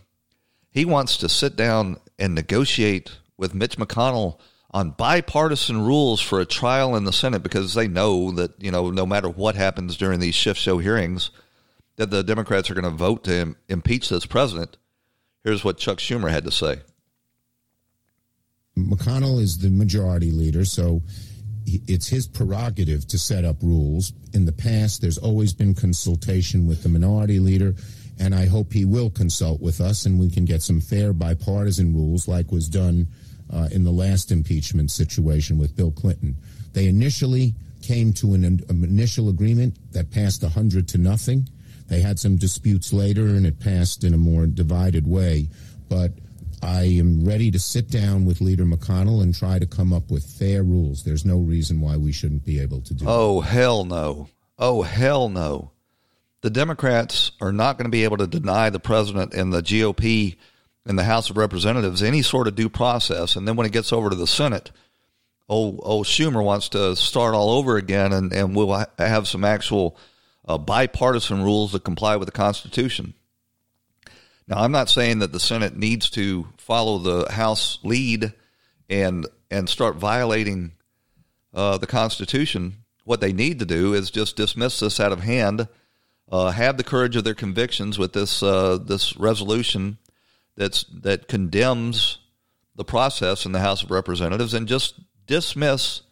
he 0.73 0.85
wants 0.85 1.19
to 1.19 1.29
sit 1.29 1.55
down 1.55 1.99
and 2.19 2.35
negotiate 2.35 3.19
with 3.37 3.55
Mitch 3.55 3.77
McConnell 3.77 4.39
on 4.71 4.91
bipartisan 4.91 5.83
rules 5.83 6.21
for 6.21 6.41
a 6.41 6.47
trial 6.47 6.97
in 6.97 7.05
the 7.05 7.13
Senate 7.13 7.43
because 7.43 7.75
they 7.75 7.87
know 7.87 8.33
that 8.33 8.61
you 8.61 8.71
know 8.71 8.91
no 8.91 9.05
matter 9.05 9.29
what 9.29 9.55
happens 9.55 9.97
during 9.97 10.19
these 10.19 10.35
Schiff 10.35 10.57
show 10.57 10.79
hearings, 10.79 11.31
that 11.97 12.11
the 12.11 12.25
Democrats 12.25 12.71
are 12.71 12.75
going 12.75 12.85
to 12.85 12.91
vote 12.91 13.25
to 13.25 13.41
Im- 13.41 13.57
impeach 13.69 14.09
this 14.09 14.27
president. 14.27 14.79
Here's 15.45 15.63
what 15.63 15.77
Chuck 15.77 15.99
Schumer 15.99 16.31
had 16.31 16.45
to 16.45 16.51
say. 16.51 16.81
McConnell 18.79 19.41
is 19.41 19.59
the 19.59 19.69
majority 19.69 20.31
leader, 20.31 20.65
so 20.65 21.03
it's 21.67 22.09
his 22.09 22.27
prerogative 22.27 23.07
to 23.09 23.19
set 23.19 23.45
up 23.45 23.57
rules. 23.63 24.13
In 24.33 24.47
the 24.47 24.53
past, 24.53 25.03
there's 25.03 25.19
always 25.19 25.53
been 25.53 25.75
consultation 25.75 26.67
with 26.67 26.83
the 26.83 26.89
minority 26.89 27.39
leader 27.39 27.75
and 28.23 28.37
I 28.37 28.47
hope 28.47 28.73
he 28.73 28.85
will 28.85 29.11
consult 29.11 29.61
with 29.61 29.81
us 29.81 30.07
and 30.07 30.17
we 30.17 30.31
can 30.31 30.45
get 30.45 30.63
some 30.63 30.81
fair 30.81 31.13
bipartisan 31.13 31.93
rules 31.93 32.29
like 32.29 32.53
was 32.53 32.69
done 32.69 33.09
uh, 33.53 33.69
in 33.73 33.83
the 33.83 33.91
last 33.91 34.31
impeachment 34.31 34.93
situation 34.93 35.59
with 35.59 35.77
Bill 35.77 35.91
Clinton. 35.91 36.37
They 36.73 36.87
initially 36.87 37.55
came 37.83 38.13
to 38.15 38.35
an, 38.35 38.45
an 38.45 38.85
initial 38.85 39.29
agreement 39.29 39.77
that 39.93 40.13
passed 40.13 40.45
100 40.45 40.87
to 40.89 40.99
nothing. 40.99 41.49
They 41.89 42.01
had 42.01 42.21
some 42.21 42.37
disputes 42.37 42.93
later, 42.93 43.27
and 43.27 43.45
it 43.45 43.59
passed 43.59 44.05
in 44.05 44.15
a 44.15 44.19
more 44.19 44.47
divided 44.47 45.05
way. 45.05 45.49
But 45.89 46.13
I 46.63 46.85
am 46.85 47.25
ready 47.25 47.51
to 47.51 47.59
sit 47.59 47.91
down 47.91 48.25
with 48.25 48.41
Leader 48.41 48.65
McConnell 48.65 49.21
and 49.23 49.35
try 49.35 49.59
to 49.59 49.67
come 49.67 49.93
up 49.93 50.13
with 50.13 50.25
fair 50.25 50.63
rules. 50.63 51.03
There's 51.03 51.25
no 51.25 51.39
reason 51.39 51.81
why 51.81 51.97
we 51.97 52.13
shouldn't 52.13 52.45
be 52.45 52.61
able 52.61 52.83
to 52.83 52.95
do. 52.95 53.05
Oh 53.09 53.41
hell 53.41 53.85
no! 53.85 54.29
Oh 54.59 54.83
hell 54.83 55.29
no! 55.29 55.73
The 56.43 56.51
Democrats 56.51 57.31
are 57.41 57.53
not 57.53 57.79
going 57.79 57.85
to 57.85 57.91
be 57.91 58.05
able 58.05 58.17
to 58.19 58.27
deny 58.27 58.69
the 58.69 58.81
president 58.81 59.33
and 59.33 59.53
the 59.53 59.63
GOP 59.63 60.37
in 60.85 60.97
the 60.97 61.05
House 61.05 61.31
of 61.31 61.37
Representatives 61.37 62.03
any 62.03 62.21
sort 62.21 62.49
of 62.49 62.57
due 62.57 62.69
process, 62.69 63.37
and 63.37 63.47
then 63.47 63.55
when 63.55 63.67
it 63.67 63.73
gets 63.73 63.93
over 63.93 64.11
to 64.11 64.17
the 64.17 64.27
Senate, 64.27 64.73
old 65.49 65.79
old 65.85 66.07
Schumer 66.07 66.45
wants 66.45 66.69
to 66.71 66.97
start 66.97 67.37
all 67.37 67.51
over 67.51 67.77
again, 67.77 68.13
and 68.13 68.33
and 68.33 68.57
we'll 68.57 68.85
have 68.99 69.29
some 69.29 69.45
actual 69.45 69.97
uh, 70.47 70.59
bipartisan 70.59 71.45
rules 71.45 71.73
that 71.73 71.85
comply 71.85 72.17
with 72.17 72.27
the 72.27 72.33
Constitution. 72.33 73.15
Now, 74.49 74.59
I'm 74.59 74.73
not 74.73 74.91
saying 74.91 75.21
that 75.21 75.31
the 75.31 75.39
Senate 75.39 75.77
needs 75.77 76.11
to 76.11 76.49
follow 76.57 76.99
the 76.99 77.31
House 77.31 77.79
lead 77.85 78.33
and 78.91 79.29
and 79.49 79.69
start 79.69 79.95
violating 79.95 80.73
uh, 81.55 81.79
the 81.79 81.87
Constitution. 81.87 82.79
What 83.05 83.21
they 83.21 83.33
need 83.33 83.61
to 83.61 83.65
do 83.65 83.95
is 83.95 84.11
just 84.11 84.37
dismiss 84.37 84.81
this 84.81 84.99
out 84.99 85.13
of 85.13 85.21
hand, 85.21 85.69
uh, 86.31 86.51
have 86.51 86.77
the 86.77 86.85
courage 86.85 87.17
of 87.17 87.25
their 87.25 87.35
convictions 87.35 87.99
with 87.99 88.13
this 88.13 88.43
uh, 88.43 88.79
this 88.79 89.17
resolution 89.17 89.99
that's 90.57 90.85
that 90.85 91.29
condemns 91.29 92.19
the 92.75 92.85
process 92.85 93.45
in 93.45 93.53
the 93.53 93.61
House 93.61 93.83
of 93.83 93.91
Representatives, 93.91 94.55
and 94.55 94.67
just 94.67 95.01
dismiss 95.27 96.03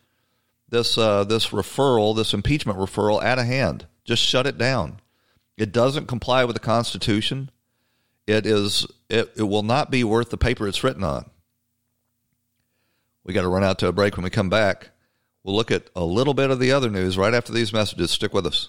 this 0.68 0.96
uh, 0.98 1.24
this 1.24 1.48
referral, 1.48 2.16
this 2.16 2.34
impeachment 2.34 2.78
referral, 2.78 3.22
out 3.22 3.38
of 3.38 3.46
hand. 3.46 3.86
Just 4.04 4.22
shut 4.22 4.46
it 4.46 4.58
down. 4.58 5.00
It 5.56 5.72
doesn't 5.72 6.06
comply 6.06 6.44
with 6.44 6.56
the 6.56 6.61
Constitution. 6.61 7.50
It 8.26 8.46
is 8.46 8.86
it, 9.08 9.30
it 9.36 9.42
will 9.42 9.62
not 9.62 9.90
be 9.90 10.04
worth 10.04 10.30
the 10.30 10.36
paper 10.36 10.66
it's 10.68 10.84
written 10.84 11.04
on. 11.04 11.30
We 13.24 13.34
got 13.34 13.42
to 13.42 13.48
run 13.48 13.64
out 13.64 13.78
to 13.80 13.88
a 13.88 13.92
break 13.92 14.16
when 14.16 14.24
we 14.24 14.30
come 14.30 14.48
back. 14.48 14.90
We'll 15.42 15.56
look 15.56 15.70
at 15.70 15.88
a 15.96 16.04
little 16.04 16.34
bit 16.34 16.50
of 16.50 16.61
the 16.61 16.72
other 16.72 16.90
news 16.90 17.16
right 17.16 17.34
after 17.34 17.52
these 17.52 17.72
messages. 17.72 18.11
Stick 18.11 18.34
with 18.34 18.46
us. 18.46 18.68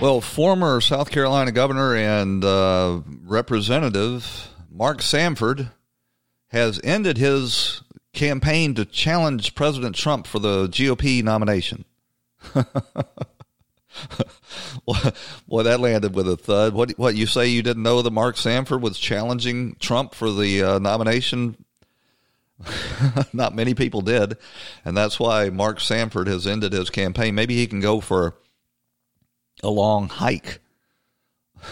Well, 0.00 0.20
former 0.20 0.82
South 0.82 1.10
Carolina 1.10 1.50
governor 1.50 1.96
and 1.96 2.44
uh, 2.44 3.00
representative 3.22 4.50
Mark 4.70 5.00
Sanford 5.00 5.70
has 6.48 6.78
ended 6.84 7.16
his 7.16 7.82
campaign 8.12 8.74
to 8.74 8.84
challenge 8.84 9.54
President 9.54 9.96
Trump 9.96 10.26
for 10.26 10.38
the 10.38 10.68
GOP 10.68 11.22
nomination. 11.22 11.86
Boy, 15.48 15.62
that 15.62 15.80
landed 15.80 16.14
with 16.14 16.28
a 16.28 16.36
thud. 16.36 16.74
What 16.74 16.92
what 16.92 17.14
you 17.14 17.26
say 17.26 17.48
you 17.48 17.62
didn't 17.62 17.82
know 17.82 18.02
that 18.02 18.10
Mark 18.10 18.36
Sanford 18.36 18.82
was 18.82 18.98
challenging 18.98 19.76
Trump 19.78 20.14
for 20.14 20.30
the 20.30 20.62
uh, 20.62 20.78
nomination? 20.78 21.56
Not 23.32 23.54
many 23.54 23.74
people 23.74 24.00
did, 24.00 24.36
and 24.84 24.96
that's 24.96 25.18
why 25.18 25.50
Mark 25.50 25.80
Sanford 25.80 26.28
has 26.28 26.46
ended 26.46 26.72
his 26.72 26.90
campaign. 26.90 27.34
Maybe 27.34 27.56
he 27.56 27.66
can 27.66 27.80
go 27.80 28.00
for 28.00 28.34
a 29.62 29.70
long 29.70 30.08
hike 30.08 30.60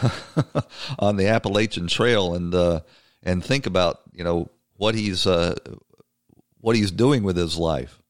on 0.99 1.17
the 1.17 1.29
Appalachian 1.29 1.87
Trail 1.87 2.35
and 2.35 2.55
uh, 2.55 2.81
and 3.23 3.45
think 3.45 3.67
about 3.67 4.01
you 4.13 4.25
know 4.25 4.51
what 4.77 4.95
he's 4.95 5.27
uh, 5.27 5.55
what 6.61 6.77
he's 6.77 6.91
doing 6.91 7.23
with 7.23 7.37
his 7.37 7.57
life. 7.57 8.02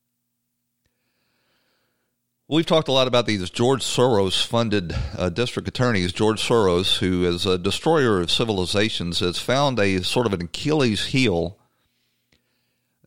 We've 2.53 2.67
talked 2.67 2.89
a 2.89 2.93
lot 2.93 3.09
about 3.09 3.25
these 3.25 3.49
George 3.49 3.83
Soros 3.83 4.45
funded 4.45 4.95
uh, 5.17 5.31
district 5.31 5.69
attorneys. 5.69 6.13
George 6.13 6.39
Soros, 6.39 6.99
who 6.99 7.25
is 7.25 7.47
a 7.47 7.57
destroyer 7.57 8.21
of 8.21 8.31
civilizations, 8.31 9.21
has 9.21 9.39
found 9.39 9.81
a 9.81 10.03
sort 10.03 10.27
of 10.27 10.35
an 10.35 10.43
Achilles 10.43 11.07
heel, 11.07 11.57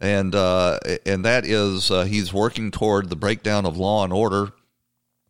and 0.02 0.34
uh, 0.34 0.80
and 1.06 1.24
that 1.26 1.46
is 1.46 1.91
uh, 1.91 2.06
he's 2.06 2.34
working 2.34 2.72
toward 2.72 3.12
the 3.12 3.16
breakdown 3.16 3.68
of 3.68 3.78
law 3.78 4.04
and 4.04 4.12
order. 4.12 4.52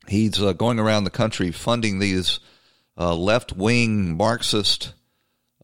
He's 0.07 0.41
uh, 0.41 0.53
going 0.53 0.79
around 0.79 1.03
the 1.03 1.09
country 1.09 1.51
funding 1.51 1.99
these 1.99 2.39
uh, 2.97 3.13
left 3.17 3.51
wing 3.51 4.15
Marxist 4.15 4.93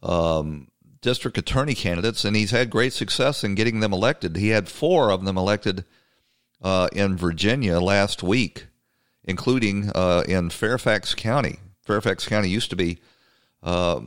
um, 0.04 0.68
district 0.99 1.38
attorney 1.38 1.74
candidates, 1.74 2.26
and 2.26 2.36
he's 2.36 2.52
had 2.52 2.70
great 2.70 2.91
success 2.91 3.45
in 3.45 3.56
getting 3.56 3.80
them 3.80 3.93
elected. 3.93 4.36
He 4.36 4.49
had 4.49 4.68
four 4.68 5.10
of 5.10 5.24
them 5.24 5.38
elected 5.38 5.86
uh, 6.62 6.88
in 6.93 7.18
Virginia 7.18 7.80
last 7.80 8.24
week, 8.24 8.68
including 9.24 9.91
uh, 9.95 10.24
in 10.28 10.49
Fairfax 10.49 11.16
County. 11.16 11.59
Fairfax 11.86 12.28
County 12.28 12.49
used 12.49 12.70
to 12.70 12.76
be 12.76 12.99
uh, 13.64 14.01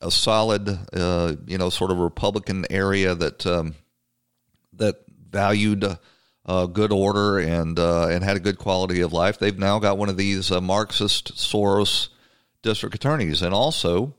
a 0.00 0.10
solid, 0.10 0.68
uh, 0.92 1.34
you 1.46 1.58
know, 1.58 1.70
sort 1.70 1.90
of 1.90 1.98
Republican 1.98 2.66
area 2.70 3.14
that 3.14 3.46
um, 3.46 3.74
that 4.72 4.96
valued 5.30 5.98
uh, 6.46 6.66
good 6.66 6.92
order 6.92 7.38
and 7.38 7.78
uh, 7.78 8.08
and 8.08 8.24
had 8.24 8.36
a 8.36 8.40
good 8.40 8.58
quality 8.58 9.00
of 9.00 9.12
life. 9.12 9.38
They've 9.38 9.58
now 9.58 9.78
got 9.78 9.98
one 9.98 10.08
of 10.08 10.16
these 10.16 10.50
Marxist 10.50 11.36
Soros 11.36 12.08
district 12.62 12.94
attorneys, 12.94 13.42
and 13.42 13.54
also 13.54 14.14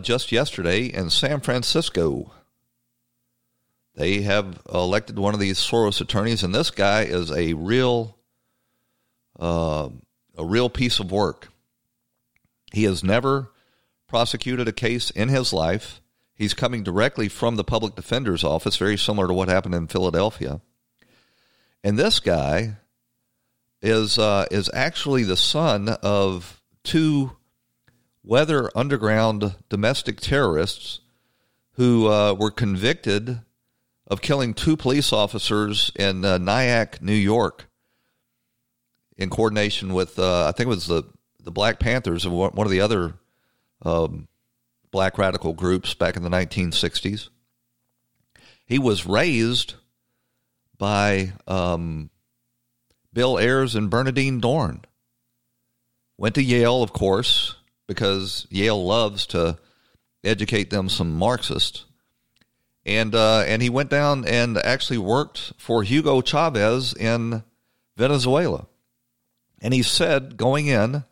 just 0.00 0.32
yesterday 0.32 0.86
in 0.86 1.10
San 1.10 1.40
Francisco 1.40 2.32
they 4.00 4.22
have 4.22 4.62
elected 4.72 5.18
one 5.18 5.34
of 5.34 5.40
these 5.40 5.58
Soros 5.58 6.00
attorneys, 6.00 6.42
and 6.42 6.54
this 6.54 6.70
guy 6.70 7.02
is 7.02 7.30
a 7.30 7.52
real, 7.52 8.16
uh, 9.38 9.90
a 10.38 10.44
real 10.44 10.70
piece 10.70 11.00
of 11.00 11.12
work. 11.12 11.48
He 12.72 12.84
has 12.84 13.04
never 13.04 13.52
prosecuted 14.08 14.66
a 14.66 14.72
case 14.72 15.10
in 15.10 15.28
his 15.28 15.52
life. 15.52 16.00
He's 16.32 16.54
coming 16.54 16.82
directly 16.82 17.28
from 17.28 17.56
the 17.56 17.64
public 17.64 17.94
defender's 17.94 18.42
office, 18.42 18.78
very 18.78 18.96
similar 18.96 19.28
to 19.28 19.34
what 19.34 19.50
happened 19.50 19.74
in 19.74 19.86
Philadelphia. 19.86 20.62
And 21.84 21.98
this 21.98 22.20
guy 22.20 22.76
is 23.82 24.18
uh, 24.18 24.46
is 24.50 24.70
actually 24.72 25.24
the 25.24 25.36
son 25.36 25.90
of 26.02 26.62
two 26.84 27.36
weather 28.24 28.70
underground 28.74 29.56
domestic 29.68 30.20
terrorists 30.20 31.00
who 31.72 32.08
uh, 32.08 32.32
were 32.32 32.50
convicted 32.50 33.42
of 34.10 34.20
killing 34.20 34.52
two 34.52 34.76
police 34.76 35.12
officers 35.12 35.92
in 35.94 36.24
uh, 36.24 36.36
Nyack, 36.36 37.00
New 37.00 37.14
York, 37.14 37.68
in 39.16 39.30
coordination 39.30 39.94
with 39.94 40.18
uh, 40.18 40.48
I 40.48 40.52
think 40.52 40.66
it 40.66 40.70
was 40.70 40.88
the 40.88 41.04
the 41.42 41.52
Black 41.52 41.78
Panthers 41.78 42.26
and 42.26 42.34
one 42.34 42.58
of 42.58 42.70
the 42.70 42.82
other 42.82 43.14
um, 43.82 44.28
black 44.90 45.16
radical 45.16 45.54
groups 45.54 45.94
back 45.94 46.16
in 46.16 46.22
the 46.22 46.28
1960s. 46.28 47.30
He 48.66 48.78
was 48.78 49.06
raised 49.06 49.74
by 50.76 51.32
um, 51.46 52.10
Bill 53.12 53.38
Ayers 53.38 53.74
and 53.74 53.88
Bernardine 53.88 54.40
Dohrn. 54.40 54.84
Went 56.18 56.34
to 56.34 56.42
Yale, 56.42 56.82
of 56.82 56.92
course, 56.92 57.56
because 57.86 58.46
Yale 58.50 58.84
loves 58.84 59.26
to 59.28 59.58
educate 60.22 60.68
them 60.68 60.90
some 60.90 61.16
Marxists 61.16 61.86
and 62.84 63.14
uh, 63.14 63.44
and 63.46 63.62
he 63.62 63.70
went 63.70 63.90
down 63.90 64.24
and 64.26 64.56
actually 64.58 64.98
worked 64.98 65.52
for 65.58 65.82
Hugo 65.82 66.20
Chavez 66.20 66.94
in 66.94 67.42
Venezuela. 67.96 68.66
And 69.60 69.74
he 69.74 69.82
said 69.82 70.36
going 70.36 70.66
in 70.66 71.04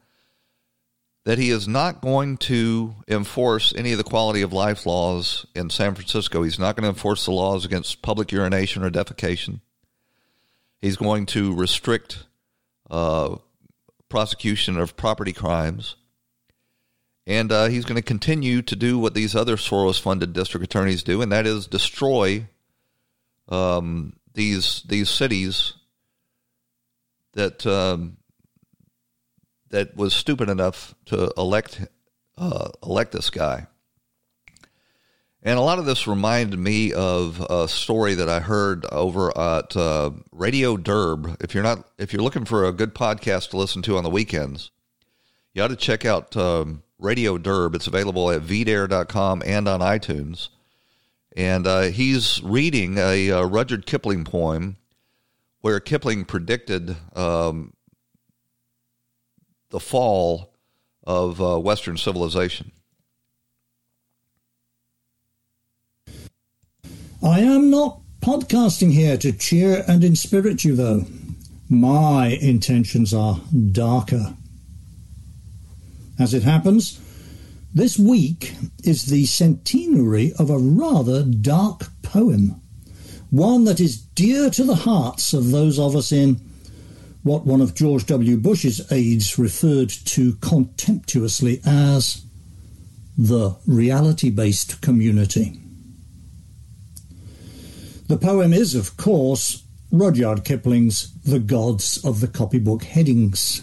that 1.24 1.38
he 1.38 1.50
is 1.50 1.68
not 1.68 2.00
going 2.00 2.38
to 2.38 2.94
enforce 3.06 3.74
any 3.76 3.92
of 3.92 3.98
the 3.98 4.04
quality 4.04 4.40
of 4.40 4.52
life 4.52 4.86
laws 4.86 5.44
in 5.54 5.68
San 5.68 5.94
Francisco. 5.94 6.42
He's 6.42 6.58
not 6.58 6.74
going 6.74 6.84
to 6.84 6.88
enforce 6.88 7.26
the 7.26 7.32
laws 7.32 7.66
against 7.66 8.00
public 8.00 8.32
urination 8.32 8.82
or 8.82 8.90
defecation. 8.90 9.60
He's 10.80 10.96
going 10.96 11.26
to 11.26 11.54
restrict 11.54 12.24
uh, 12.88 13.36
prosecution 14.08 14.78
of 14.78 14.96
property 14.96 15.34
crimes. 15.34 15.96
And 17.28 17.52
uh, 17.52 17.66
he's 17.66 17.84
going 17.84 17.96
to 17.96 18.02
continue 18.02 18.62
to 18.62 18.74
do 18.74 18.98
what 18.98 19.12
these 19.12 19.36
other 19.36 19.56
Soros 19.56 20.00
funded 20.00 20.32
district 20.32 20.64
attorneys 20.64 21.02
do, 21.02 21.20
and 21.20 21.30
that 21.30 21.46
is 21.46 21.66
destroy 21.66 22.48
um, 23.50 24.14
these 24.32 24.82
these 24.88 25.10
cities 25.10 25.74
that 27.34 27.66
um, 27.66 28.16
that 29.68 29.94
was 29.94 30.14
stupid 30.14 30.48
enough 30.48 30.94
to 31.04 31.30
elect 31.36 31.86
uh, 32.38 32.70
elect 32.82 33.12
this 33.12 33.28
guy. 33.28 33.66
And 35.42 35.58
a 35.58 35.62
lot 35.62 35.78
of 35.78 35.84
this 35.84 36.06
reminded 36.06 36.58
me 36.58 36.94
of 36.94 37.40
a 37.50 37.68
story 37.68 38.14
that 38.14 38.28
I 38.30 38.40
heard 38.40 38.86
over 38.86 39.36
at 39.38 39.76
uh, 39.76 40.12
Radio 40.32 40.78
Derb. 40.78 41.36
If 41.44 41.52
you're 41.52 41.62
not, 41.62 41.86
if 41.98 42.14
you're 42.14 42.22
looking 42.22 42.46
for 42.46 42.64
a 42.64 42.72
good 42.72 42.94
podcast 42.94 43.50
to 43.50 43.58
listen 43.58 43.82
to 43.82 43.98
on 43.98 44.02
the 44.02 44.10
weekends, 44.10 44.70
you 45.52 45.62
ought 45.62 45.68
to 45.68 45.76
check 45.76 46.06
out 46.06 46.34
um, 46.34 46.82
Radio 46.98 47.38
Derb. 47.38 47.74
It's 47.74 47.86
available 47.86 48.30
at 48.30 48.42
vdare.com 48.42 49.42
and 49.44 49.68
on 49.68 49.80
iTunes. 49.80 50.48
And 51.36 51.66
uh, 51.66 51.82
he's 51.82 52.42
reading 52.42 52.98
a, 52.98 53.28
a, 53.28 53.46
Rudyard 53.46 53.86
Kipling 53.86 54.24
poem 54.24 54.76
where 55.60 55.78
Kipling 55.78 56.24
predicted 56.24 56.96
um, 57.14 57.72
the 59.70 59.78
fall 59.78 60.52
of 61.04 61.40
uh, 61.40 61.58
Western 61.58 61.96
civilization. 61.96 62.72
I 67.22 67.40
am 67.40 67.70
not 67.70 68.00
podcasting 68.20 68.92
here 68.92 69.16
to 69.18 69.32
cheer 69.32 69.84
and 69.86 70.04
inspirit 70.04 70.64
you, 70.64 70.76
though. 70.76 71.04
My 71.68 72.28
intentions 72.40 73.12
are 73.12 73.40
darker. 73.72 74.34
As 76.18 76.34
it 76.34 76.42
happens, 76.42 76.98
this 77.72 77.96
week 77.98 78.54
is 78.82 79.06
the 79.06 79.26
centenary 79.26 80.32
of 80.38 80.50
a 80.50 80.58
rather 80.58 81.22
dark 81.22 81.90
poem, 82.02 82.60
one 83.30 83.64
that 83.64 83.78
is 83.78 83.98
dear 83.98 84.50
to 84.50 84.64
the 84.64 84.74
hearts 84.74 85.32
of 85.32 85.50
those 85.50 85.78
of 85.78 85.94
us 85.94 86.10
in 86.10 86.40
what 87.22 87.46
one 87.46 87.60
of 87.60 87.74
George 87.74 88.06
W. 88.06 88.36
Bush's 88.36 88.90
aides 88.90 89.38
referred 89.38 89.90
to 89.90 90.34
contemptuously 90.36 91.60
as 91.64 92.24
the 93.16 93.54
reality 93.66 94.30
based 94.30 94.80
community. 94.80 95.60
The 98.08 98.16
poem 98.16 98.52
is, 98.52 98.74
of 98.74 98.96
course, 98.96 99.62
Rudyard 99.92 100.44
Kipling's 100.44 101.12
The 101.22 101.38
Gods 101.38 102.02
of 102.04 102.20
the 102.20 102.28
Copybook 102.28 102.82
Headings. 102.82 103.62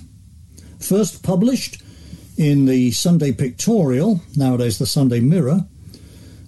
First 0.80 1.24
published 1.24 1.82
in 2.38 2.66
the 2.66 2.92
Sunday 2.92 3.32
Pictorial, 3.32 4.22
nowadays 4.36 4.78
the 4.78 4.86
Sunday 4.86 5.20
Mirror, 5.20 5.66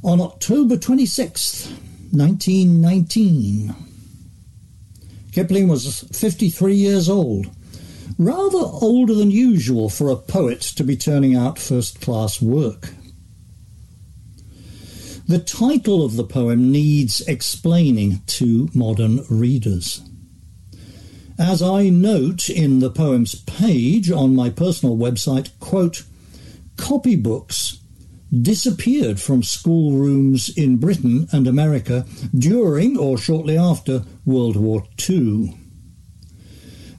on 0.03 0.21
October 0.21 0.75
26th, 0.75 1.71
1919. 2.11 3.75
Kipling 5.31 5.67
was 5.67 6.01
53 6.13 6.73
years 6.73 7.09
old, 7.09 7.47
rather 8.17 8.57
older 8.57 9.13
than 9.13 9.31
usual 9.31 9.89
for 9.89 10.09
a 10.09 10.15
poet 10.15 10.61
to 10.61 10.83
be 10.83 10.97
turning 10.97 11.35
out 11.35 11.59
first 11.59 12.01
class 12.01 12.41
work. 12.41 12.89
The 15.27 15.39
title 15.39 16.05
of 16.05 16.15
the 16.15 16.23
poem 16.23 16.71
needs 16.71 17.21
explaining 17.21 18.21
to 18.27 18.69
modern 18.73 19.25
readers. 19.29 20.01
As 21.39 21.61
I 21.61 21.89
note 21.89 22.49
in 22.49 22.79
the 22.79 22.89
poem's 22.89 23.35
page 23.35 24.09
on 24.09 24.35
my 24.35 24.49
personal 24.49 24.97
website, 24.97 25.51
quote, 25.59 26.03
copybooks 26.77 27.77
disappeared 28.41 29.19
from 29.19 29.43
schoolrooms 29.43 30.49
in 30.49 30.77
Britain 30.77 31.27
and 31.31 31.45
America 31.45 32.07
during 32.35 32.97
or 32.97 33.19
shortly 33.19 33.55
after 33.55 34.03
World 34.25 34.55
War 34.55 34.87
II. 35.07 35.55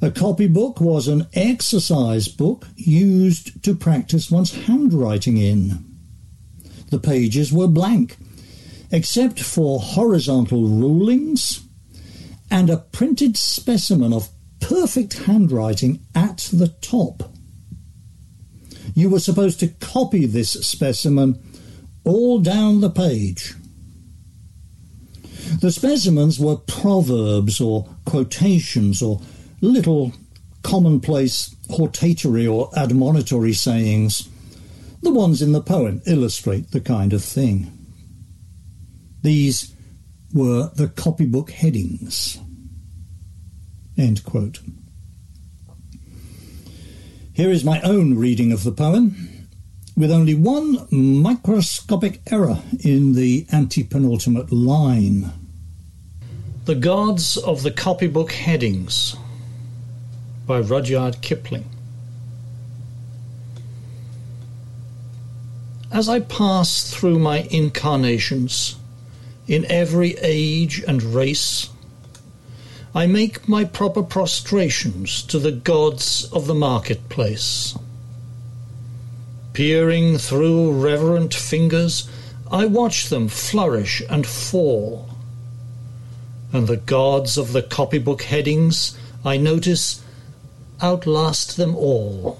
A 0.00 0.12
copybook 0.12 0.80
was 0.80 1.08
an 1.08 1.26
exercise 1.34 2.28
book 2.28 2.68
used 2.76 3.60
to 3.64 3.74
practice 3.74 4.30
one's 4.30 4.66
handwriting 4.66 5.36
in. 5.36 5.84
The 6.90 7.00
pages 7.00 7.52
were 7.52 7.66
blank, 7.66 8.16
except 8.92 9.40
for 9.40 9.80
horizontal 9.80 10.68
rulings 10.68 11.67
and 12.50 12.70
a 12.70 12.78
printed 12.78 13.36
specimen 13.36 14.12
of 14.12 14.30
perfect 14.60 15.24
handwriting 15.24 16.00
at 16.14 16.48
the 16.52 16.68
top. 16.68 17.30
You 18.94 19.10
were 19.10 19.20
supposed 19.20 19.60
to 19.60 19.68
copy 19.68 20.26
this 20.26 20.50
specimen 20.50 21.42
all 22.04 22.38
down 22.38 22.80
the 22.80 22.90
page. 22.90 23.54
The 25.60 25.70
specimens 25.70 26.38
were 26.38 26.56
proverbs 26.56 27.60
or 27.60 27.88
quotations 28.04 29.02
or 29.02 29.20
little 29.60 30.12
commonplace 30.62 31.54
hortatory 31.70 32.46
or 32.46 32.70
admonitory 32.76 33.52
sayings 33.52 34.28
the 35.02 35.10
ones 35.10 35.42
in 35.42 35.52
the 35.52 35.60
poem 35.60 36.02
illustrate 36.06 36.70
the 36.72 36.80
kind 36.80 37.12
of 37.12 37.22
thing. 37.22 37.70
These 39.22 39.74
were 40.32 40.70
the 40.74 40.88
copybook 40.88 41.50
headings. 41.50 42.38
End 43.96 44.24
quote. 44.24 44.60
Here 47.32 47.50
is 47.50 47.64
my 47.64 47.80
own 47.82 48.16
reading 48.16 48.52
of 48.52 48.64
the 48.64 48.72
poem, 48.72 49.46
with 49.96 50.10
only 50.10 50.34
one 50.34 50.86
microscopic 50.90 52.20
error 52.30 52.62
in 52.80 53.14
the 53.14 53.44
antepenultimate 53.46 54.48
line. 54.50 55.32
The 56.64 56.74
Gods 56.74 57.36
of 57.36 57.62
the 57.62 57.70
Copybook 57.70 58.32
Headings 58.32 59.16
by 60.46 60.60
Rudyard 60.60 61.20
Kipling. 61.22 61.64
As 65.90 66.08
I 66.08 66.20
pass 66.20 66.92
through 66.92 67.18
my 67.18 67.48
incarnations 67.50 68.76
in 69.48 69.64
every 69.70 70.16
age 70.20 70.84
and 70.86 71.02
race, 71.02 71.70
I 72.94 73.06
make 73.06 73.48
my 73.48 73.64
proper 73.64 74.02
prostrations 74.02 75.22
to 75.24 75.38
the 75.38 75.52
gods 75.52 76.28
of 76.32 76.46
the 76.46 76.54
marketplace. 76.54 77.76
Peering 79.54 80.18
through 80.18 80.72
reverent 80.72 81.34
fingers, 81.34 82.08
I 82.50 82.66
watch 82.66 83.08
them 83.08 83.28
flourish 83.28 84.02
and 84.08 84.26
fall. 84.26 85.08
And 86.52 86.66
the 86.66 86.76
gods 86.76 87.36
of 87.36 87.52
the 87.52 87.62
copybook 87.62 88.22
headings, 88.22 88.96
I 89.24 89.36
notice, 89.36 90.02
outlast 90.80 91.56
them 91.56 91.74
all. 91.74 92.38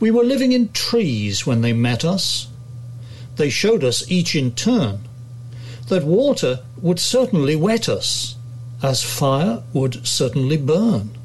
We 0.00 0.10
were 0.10 0.24
living 0.24 0.52
in 0.52 0.72
trees 0.72 1.46
when 1.46 1.60
they 1.60 1.72
met 1.72 2.04
us. 2.04 2.47
They 3.38 3.50
showed 3.50 3.84
us 3.84 4.04
each 4.10 4.34
in 4.34 4.52
turn 4.52 5.08
that 5.86 6.04
water 6.04 6.60
would 6.82 6.98
certainly 6.98 7.56
wet 7.56 7.88
us, 7.88 8.36
as 8.82 9.02
fire 9.02 9.62
would 9.72 10.06
certainly 10.06 10.56
burn. 10.56 11.16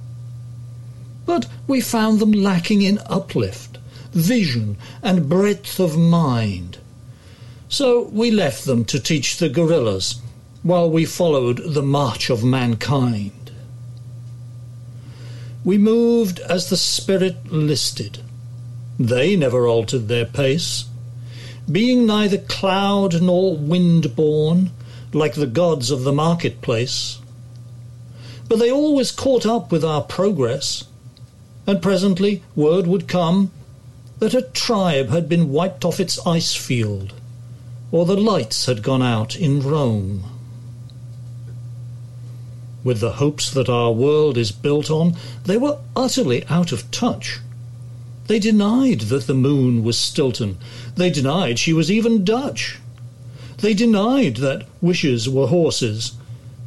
But 1.25 1.47
we 1.67 1.81
found 1.81 2.19
them 2.19 2.31
lacking 2.31 2.81
in 2.81 2.99
uplift, 3.07 3.79
vision, 4.11 4.77
and 5.01 5.27
breadth 5.27 5.79
of 5.79 5.97
mind. 5.97 6.77
So 7.67 8.03
we 8.03 8.31
left 8.31 8.65
them 8.65 8.85
to 8.85 8.99
teach 8.99 9.37
the 9.37 9.49
gorillas 9.49 10.21
while 10.61 10.89
we 10.89 11.05
followed 11.05 11.73
the 11.73 11.81
march 11.81 12.29
of 12.29 12.43
mankind. 12.43 13.51
We 15.65 15.77
moved 15.77 16.39
as 16.39 16.69
the 16.69 16.77
Spirit 16.77 17.51
listed 17.51 18.19
they 18.99 19.35
never 19.35 19.65
altered 19.65 20.07
their 20.07 20.25
pace, 20.25 20.85
being 21.71 22.05
neither 22.05 22.37
cloud 22.37 23.21
nor 23.21 23.55
wind 23.55 24.15
born, 24.15 24.71
like 25.13 25.35
the 25.35 25.47
gods 25.47 25.91
of 25.91 26.03
the 26.03 26.11
marketplace. 26.11 27.19
But 28.49 28.59
they 28.59 28.71
always 28.71 29.11
caught 29.11 29.45
up 29.45 29.71
with 29.71 29.83
our 29.83 30.01
progress, 30.01 30.83
and 31.65 31.81
presently 31.81 32.43
word 32.55 32.87
would 32.87 33.07
come 33.07 33.51
that 34.19 34.33
a 34.33 34.41
tribe 34.41 35.09
had 35.09 35.29
been 35.29 35.51
wiped 35.51 35.85
off 35.85 35.99
its 35.99 36.19
ice 36.25 36.55
field, 36.55 37.13
or 37.91 38.05
the 38.05 38.17
lights 38.17 38.65
had 38.65 38.83
gone 38.83 39.01
out 39.01 39.35
in 39.35 39.61
Rome. 39.61 40.25
With 42.83 42.99
the 42.99 43.13
hopes 43.13 43.49
that 43.51 43.69
our 43.69 43.93
world 43.93 44.37
is 44.37 44.51
built 44.51 44.91
on, 44.91 45.15
they 45.45 45.57
were 45.57 45.79
utterly 45.95 46.45
out 46.47 46.73
of 46.73 46.91
touch 46.91 47.39
they 48.27 48.39
denied 48.39 49.01
that 49.01 49.27
the 49.27 49.33
moon 49.33 49.83
was 49.83 49.97
Stilton. 49.97 50.57
They 50.95 51.09
denied 51.09 51.59
she 51.59 51.73
was 51.73 51.91
even 51.91 52.23
Dutch. 52.23 52.79
They 53.57 53.73
denied 53.73 54.37
that 54.37 54.67
wishes 54.81 55.29
were 55.29 55.47
horses, 55.47 56.13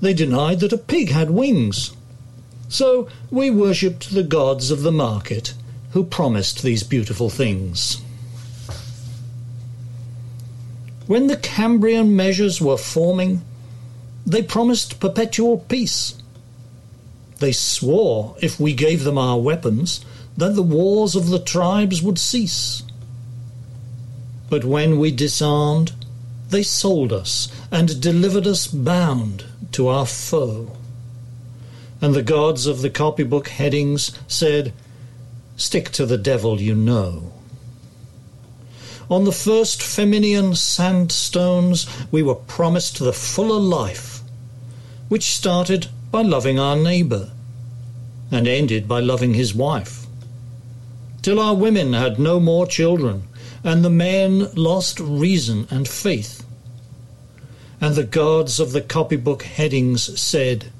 They 0.00 0.14
denied 0.14 0.60
that 0.60 0.72
a 0.72 0.78
pig 0.78 1.10
had 1.10 1.30
wings. 1.30 1.92
So 2.68 3.08
we 3.30 3.50
worshipped 3.50 4.10
the 4.10 4.22
gods 4.22 4.70
of 4.70 4.82
the 4.82 4.92
market 4.92 5.54
who 5.92 6.04
promised 6.04 6.62
these 6.62 6.82
beautiful 6.82 7.30
things. 7.30 8.02
When 11.06 11.28
the 11.28 11.36
Cambrian 11.36 12.16
measures 12.16 12.60
were 12.60 12.76
forming, 12.76 13.42
they 14.26 14.42
promised 14.42 15.00
perpetual 15.00 15.58
peace. 15.58 16.14
They 17.38 17.52
swore 17.52 18.36
if 18.40 18.58
we 18.58 18.74
gave 18.74 19.04
them 19.04 19.16
our 19.16 19.38
weapons, 19.38 20.04
that 20.36 20.54
the 20.54 20.62
wars 20.62 21.14
of 21.14 21.28
the 21.28 21.38
tribes 21.38 22.02
would 22.02 22.18
cease. 22.18 22.82
But 24.48 24.64
when 24.64 24.98
we 24.98 25.10
disarmed, 25.10 25.92
they 26.50 26.62
sold 26.62 27.12
us 27.12 27.48
and 27.70 28.00
delivered 28.00 28.46
us 28.46 28.66
bound 28.66 29.44
to 29.72 29.88
our 29.88 30.06
foe. 30.06 30.76
And 32.00 32.14
the 32.14 32.22
gods 32.22 32.66
of 32.66 32.82
the 32.82 32.90
copybook 32.90 33.48
headings 33.48 34.12
said, 34.28 34.72
Stick 35.56 35.90
to 35.92 36.06
the 36.06 36.18
devil 36.18 36.60
you 36.60 36.74
know. 36.74 37.32
On 39.08 39.24
the 39.24 39.32
first 39.32 39.80
Feminian 39.80 40.56
sandstones, 40.56 41.86
we 42.10 42.22
were 42.22 42.34
promised 42.34 42.98
the 42.98 43.12
fuller 43.12 43.60
life, 43.60 44.20
which 45.08 45.34
started 45.34 45.88
by 46.10 46.22
loving 46.22 46.58
our 46.58 46.76
neighbour 46.76 47.30
and 48.30 48.48
ended 48.48 48.88
by 48.88 49.00
loving 49.00 49.34
his 49.34 49.54
wife. 49.54 50.06
Till 51.22 51.40
our 51.40 51.54
women 51.54 51.92
had 51.92 52.18
no 52.18 52.40
more 52.40 52.66
children, 52.66 53.24
and 53.66 53.84
the 53.84 53.90
men 53.90 54.48
lost 54.54 55.00
reason 55.00 55.66
and 55.72 55.88
faith. 55.88 56.46
And 57.80 57.96
the 57.96 58.04
gods 58.04 58.60
of 58.60 58.70
the 58.70 58.80
copybook 58.80 59.42
headings 59.42 60.18
said, 60.20 60.70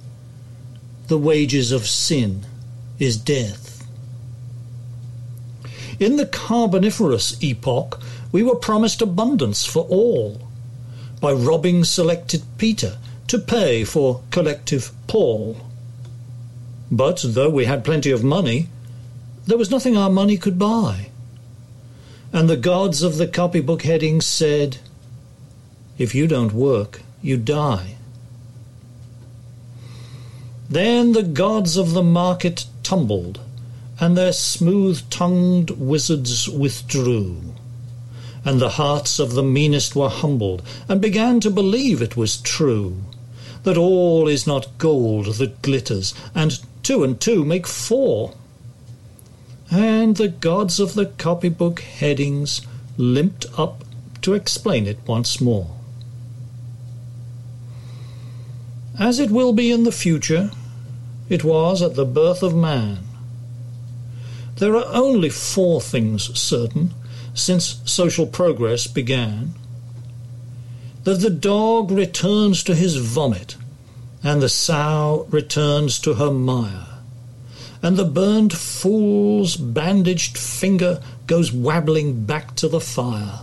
The 1.09 1.19
wages 1.19 1.73
of 1.73 1.89
sin 1.89 2.47
is 3.01 3.17
death. 3.17 3.85
In 5.99 6.17
the 6.17 6.27
Carboniferous 6.27 7.43
epoch, 7.43 8.01
we 8.31 8.45
were 8.45 8.55
promised 8.55 9.03
abundance 9.03 9.67
for 9.67 9.85
all 9.87 10.49
by 11.21 11.33
robbing 11.33 11.83
selected 11.83 12.45
Peter 12.57 12.99
to 13.27 13.39
pay 13.41 13.83
for 13.83 14.23
collective 14.31 14.93
Paul. 15.09 15.57
But 16.93 17.25
though 17.27 17.51
we 17.51 17.65
had 17.65 17.85
plenty 17.85 18.13
of 18.13 18.23
money, 18.23 18.69
there 19.45 19.59
was 19.59 19.73
nothing 19.73 19.97
our 19.97 20.11
money 20.11 20.37
could 20.37 20.57
buy. 20.57 21.09
And 22.37 22.51
the 22.51 22.59
gods 22.59 23.03
of 23.03 23.17
the 23.17 23.27
copybook 23.27 23.81
headings 23.81 24.27
said, 24.27 24.77
If 25.97 26.15
you 26.15 26.27
don't 26.27 26.53
work, 26.53 27.01
you 27.23 27.39
die. 27.39 27.95
Then 30.69 31.13
the 31.13 31.23
gods 31.23 31.79
of 31.79 31.93
the 31.93 32.03
market 32.03 32.67
tumbled, 32.83 33.41
and 33.99 34.19
their 34.19 34.35
smooth 34.35 35.09
tongued 35.09 35.71
wizards 35.71 36.47
withdrew. 36.47 37.41
And 38.45 38.61
the 38.61 38.77
hearts 38.77 39.19
of 39.19 39.33
the 39.33 39.43
meanest 39.43 39.97
were 39.97 40.11
humbled, 40.11 40.63
and 40.91 41.01
began 41.01 41.41
to 41.41 41.49
believe 41.51 42.03
it 42.03 42.19
was 42.19 42.37
true, 42.37 42.99
that 43.63 43.79
all 43.79 44.29
is 44.29 44.47
not 44.47 44.77
gold 44.77 45.37
that 45.37 45.63
glitters, 45.63 46.13
and 46.35 46.61
two 46.83 47.03
and 47.03 47.19
two 47.19 47.47
make 47.47 47.67
four. 47.67 48.35
And 49.71 50.17
the 50.17 50.29
gods 50.29 50.79
of 50.79 50.95
the 50.95 51.07
copybook 51.07 51.81
headings 51.81 52.63
limped 52.97 53.47
up 53.59 53.85
to 54.23 54.35
explain 54.35 54.87
it 54.87 54.99
once 55.07 55.41
more. 55.41 55.71
As 58.99 59.19
it 59.19 59.31
will 59.31 59.53
be 59.53 59.71
in 59.71 59.85
the 59.85 59.93
future, 59.93 60.51
it 61.29 61.45
was 61.45 61.83
at 61.83 61.97
the 61.97 62.05
birth 62.05 62.43
of 62.43 62.55
man. 62.55 62.99
There 64.57 64.75
are 64.75 64.95
only 64.95 65.29
four 65.29 65.81
things 65.81 66.39
certain 66.39 66.95
since 67.35 67.81
social 67.85 68.27
progress 68.27 68.87
began 68.87 69.55
that 71.05 71.21
the 71.21 71.31
dog 71.31 71.91
returns 71.91 72.65
to 72.65 72.75
his 72.75 72.97
vomit, 72.97 73.57
and 74.25 74.43
the 74.43 74.49
sow 74.49 75.27
returns 75.31 75.99
to 76.01 76.15
her 76.15 76.31
mire, 76.31 76.87
and 77.83 77.97
the 77.97 78.05
burned 78.05 78.53
fool's 78.53 79.57
bandaged 79.57 80.39
finger 80.39 81.01
goes 81.27 81.53
wabbling 81.53 82.25
back 82.25 82.55
to 82.57 82.69
the 82.69 82.81
fire. 82.81 83.41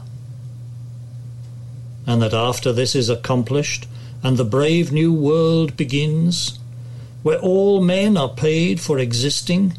And 2.06 2.22
that 2.22 2.34
after 2.34 2.74
this 2.74 2.96
is 2.96 3.10
accomplished, 3.10 3.88
and 4.24 4.38
the 4.38 4.46
brave 4.46 4.92
new 4.92 5.14
world 5.14 5.78
begins, 5.78 6.60
where 7.22 7.40
all 7.40 7.82
men 7.82 8.18
are 8.18 8.30
paid 8.30 8.80
for 8.80 9.00
existing, 9.00 9.78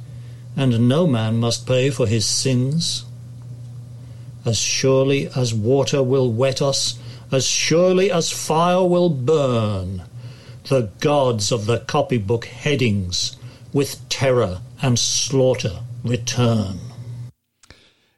and 0.57 0.89
no 0.89 1.07
man 1.07 1.37
must 1.39 1.67
pay 1.67 1.91
for 1.91 2.07
his 2.07 2.27
sins. 2.27 3.05
As 4.45 4.59
surely 4.59 5.29
as 5.35 5.53
water 5.53 6.03
will 6.03 6.31
wet 6.31 6.63
us, 6.63 6.99
as 7.33 7.47
surely 7.47 8.11
as 8.11 8.31
fire 8.31 8.85
will 8.85 9.11
burn, 9.11 10.03
the 10.69 10.91
gods 11.01 11.51
of 11.51 11.67
the 11.67 11.81
copybook 11.81 12.45
headings 12.45 13.37
with 13.75 14.09
terror 14.09 14.61
and 14.81 14.99
slaughter 14.99 15.81
return. 16.03 16.79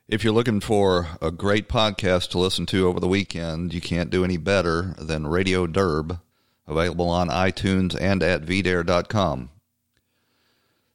If 0.06 0.22
you're 0.22 0.32
looking 0.32 0.60
for 0.60 1.08
a 1.20 1.32
great 1.32 1.68
podcast 1.68 2.30
to 2.30 2.38
listen 2.38 2.66
to 2.66 2.86
over 2.86 3.00
the 3.00 3.08
weekend, 3.08 3.74
you 3.74 3.80
can't 3.80 4.10
do 4.10 4.22
any 4.22 4.36
better 4.36 4.94
than 4.98 5.26
Radio 5.26 5.66
Derb, 5.66 6.20
available 6.68 7.08
on 7.08 7.28
iTunes 7.28 8.00
and 8.00 8.22
at 8.22 8.42
vdare.com. 8.42 9.50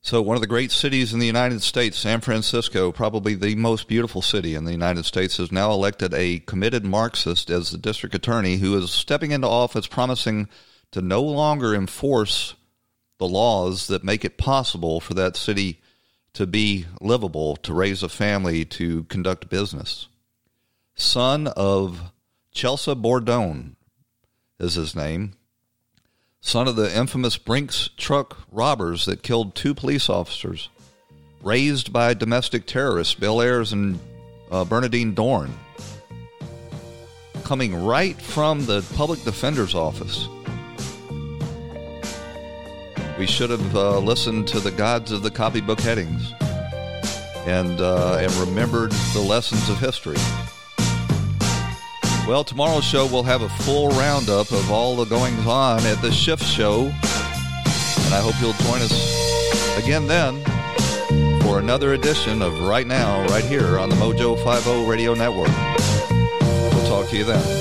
So, 0.03 0.21
one 0.21 0.35
of 0.35 0.41
the 0.41 0.47
great 0.47 0.71
cities 0.71 1.13
in 1.13 1.19
the 1.19 1.27
United 1.27 1.61
States, 1.61 1.97
San 1.97 2.21
Francisco, 2.21 2.91
probably 2.91 3.35
the 3.35 3.55
most 3.55 3.87
beautiful 3.87 4.21
city 4.21 4.55
in 4.55 4.63
the 4.63 4.71
United 4.71 5.05
States, 5.05 5.37
has 5.37 5.51
now 5.51 5.71
elected 5.71 6.13
a 6.13 6.39
committed 6.39 6.85
Marxist 6.85 7.49
as 7.49 7.69
the 7.69 7.77
district 7.77 8.15
attorney 8.15 8.57
who 8.57 8.75
is 8.77 8.91
stepping 8.91 9.31
into 9.31 9.47
office 9.47 9.87
promising 9.87 10.47
to 10.91 11.01
no 11.01 11.21
longer 11.21 11.75
enforce 11.75 12.55
the 13.21 13.27
laws 13.27 13.85
that 13.85 14.03
make 14.03 14.25
it 14.25 14.35
possible 14.35 14.99
for 14.99 15.13
that 15.13 15.37
city 15.37 15.79
to 16.33 16.47
be 16.47 16.87
livable, 16.99 17.55
to 17.55 17.71
raise 17.71 18.01
a 18.01 18.09
family, 18.09 18.65
to 18.65 19.03
conduct 19.03 19.47
business. 19.47 20.07
Son 20.95 21.45
of 21.55 22.11
Chesa 22.51 22.99
Boudin 22.99 23.75
is 24.59 24.73
his 24.73 24.95
name 24.95 25.33
son 26.41 26.67
of 26.67 26.75
the 26.75 26.97
infamous 26.97 27.37
Brinks 27.37 27.91
truck 27.95 28.39
robbers 28.51 29.05
that 29.05 29.21
killed 29.21 29.53
two 29.53 29.75
police 29.75 30.09
officers, 30.09 30.69
raised 31.43 31.93
by 31.93 32.15
domestic 32.15 32.65
terrorists 32.65 33.13
Bill 33.13 33.39
Ayers 33.39 33.71
and 33.71 33.99
uh, 34.49 34.65
Bernardine 34.65 35.13
Dohrn, 35.13 35.51
coming 37.43 37.85
right 37.85 38.19
from 38.19 38.65
the 38.65 38.81
public 38.95 39.23
defender's 39.23 39.75
office. 39.75 40.27
We 43.21 43.27
should 43.27 43.51
have 43.51 43.75
uh, 43.75 43.99
listened 43.99 44.47
to 44.47 44.59
the 44.59 44.71
gods 44.71 45.11
of 45.11 45.21
the 45.21 45.29
copybook 45.29 45.79
headings 45.79 46.33
and 47.45 47.79
uh, 47.79 48.17
and 48.19 48.33
remembered 48.33 48.91
the 49.13 49.19
lessons 49.19 49.69
of 49.69 49.77
history. 49.77 50.17
Well, 52.27 52.43
tomorrow's 52.43 52.83
show 52.83 53.05
will 53.05 53.21
have 53.21 53.43
a 53.43 53.49
full 53.49 53.89
roundup 53.89 54.51
of 54.51 54.71
all 54.71 54.95
the 54.95 55.05
goings 55.05 55.45
on 55.45 55.85
at 55.85 56.01
the 56.01 56.11
Schiff 56.11 56.41
Show. 56.41 56.85
And 56.85 58.13
I 58.15 58.21
hope 58.23 58.33
you'll 58.41 58.53
join 58.53 58.81
us 58.81 59.77
again 59.77 60.07
then 60.07 60.43
for 61.43 61.59
another 61.59 61.93
edition 61.93 62.41
of 62.41 62.59
Right 62.61 62.87
Now, 62.87 63.23
right 63.27 63.45
here 63.45 63.77
on 63.77 63.89
the 63.89 63.97
Mojo 63.97 64.35
50 64.43 64.89
Radio 64.89 65.13
Network. 65.13 65.51
We'll 66.73 66.87
talk 66.87 67.07
to 67.11 67.17
you 67.17 67.25
then. 67.25 67.60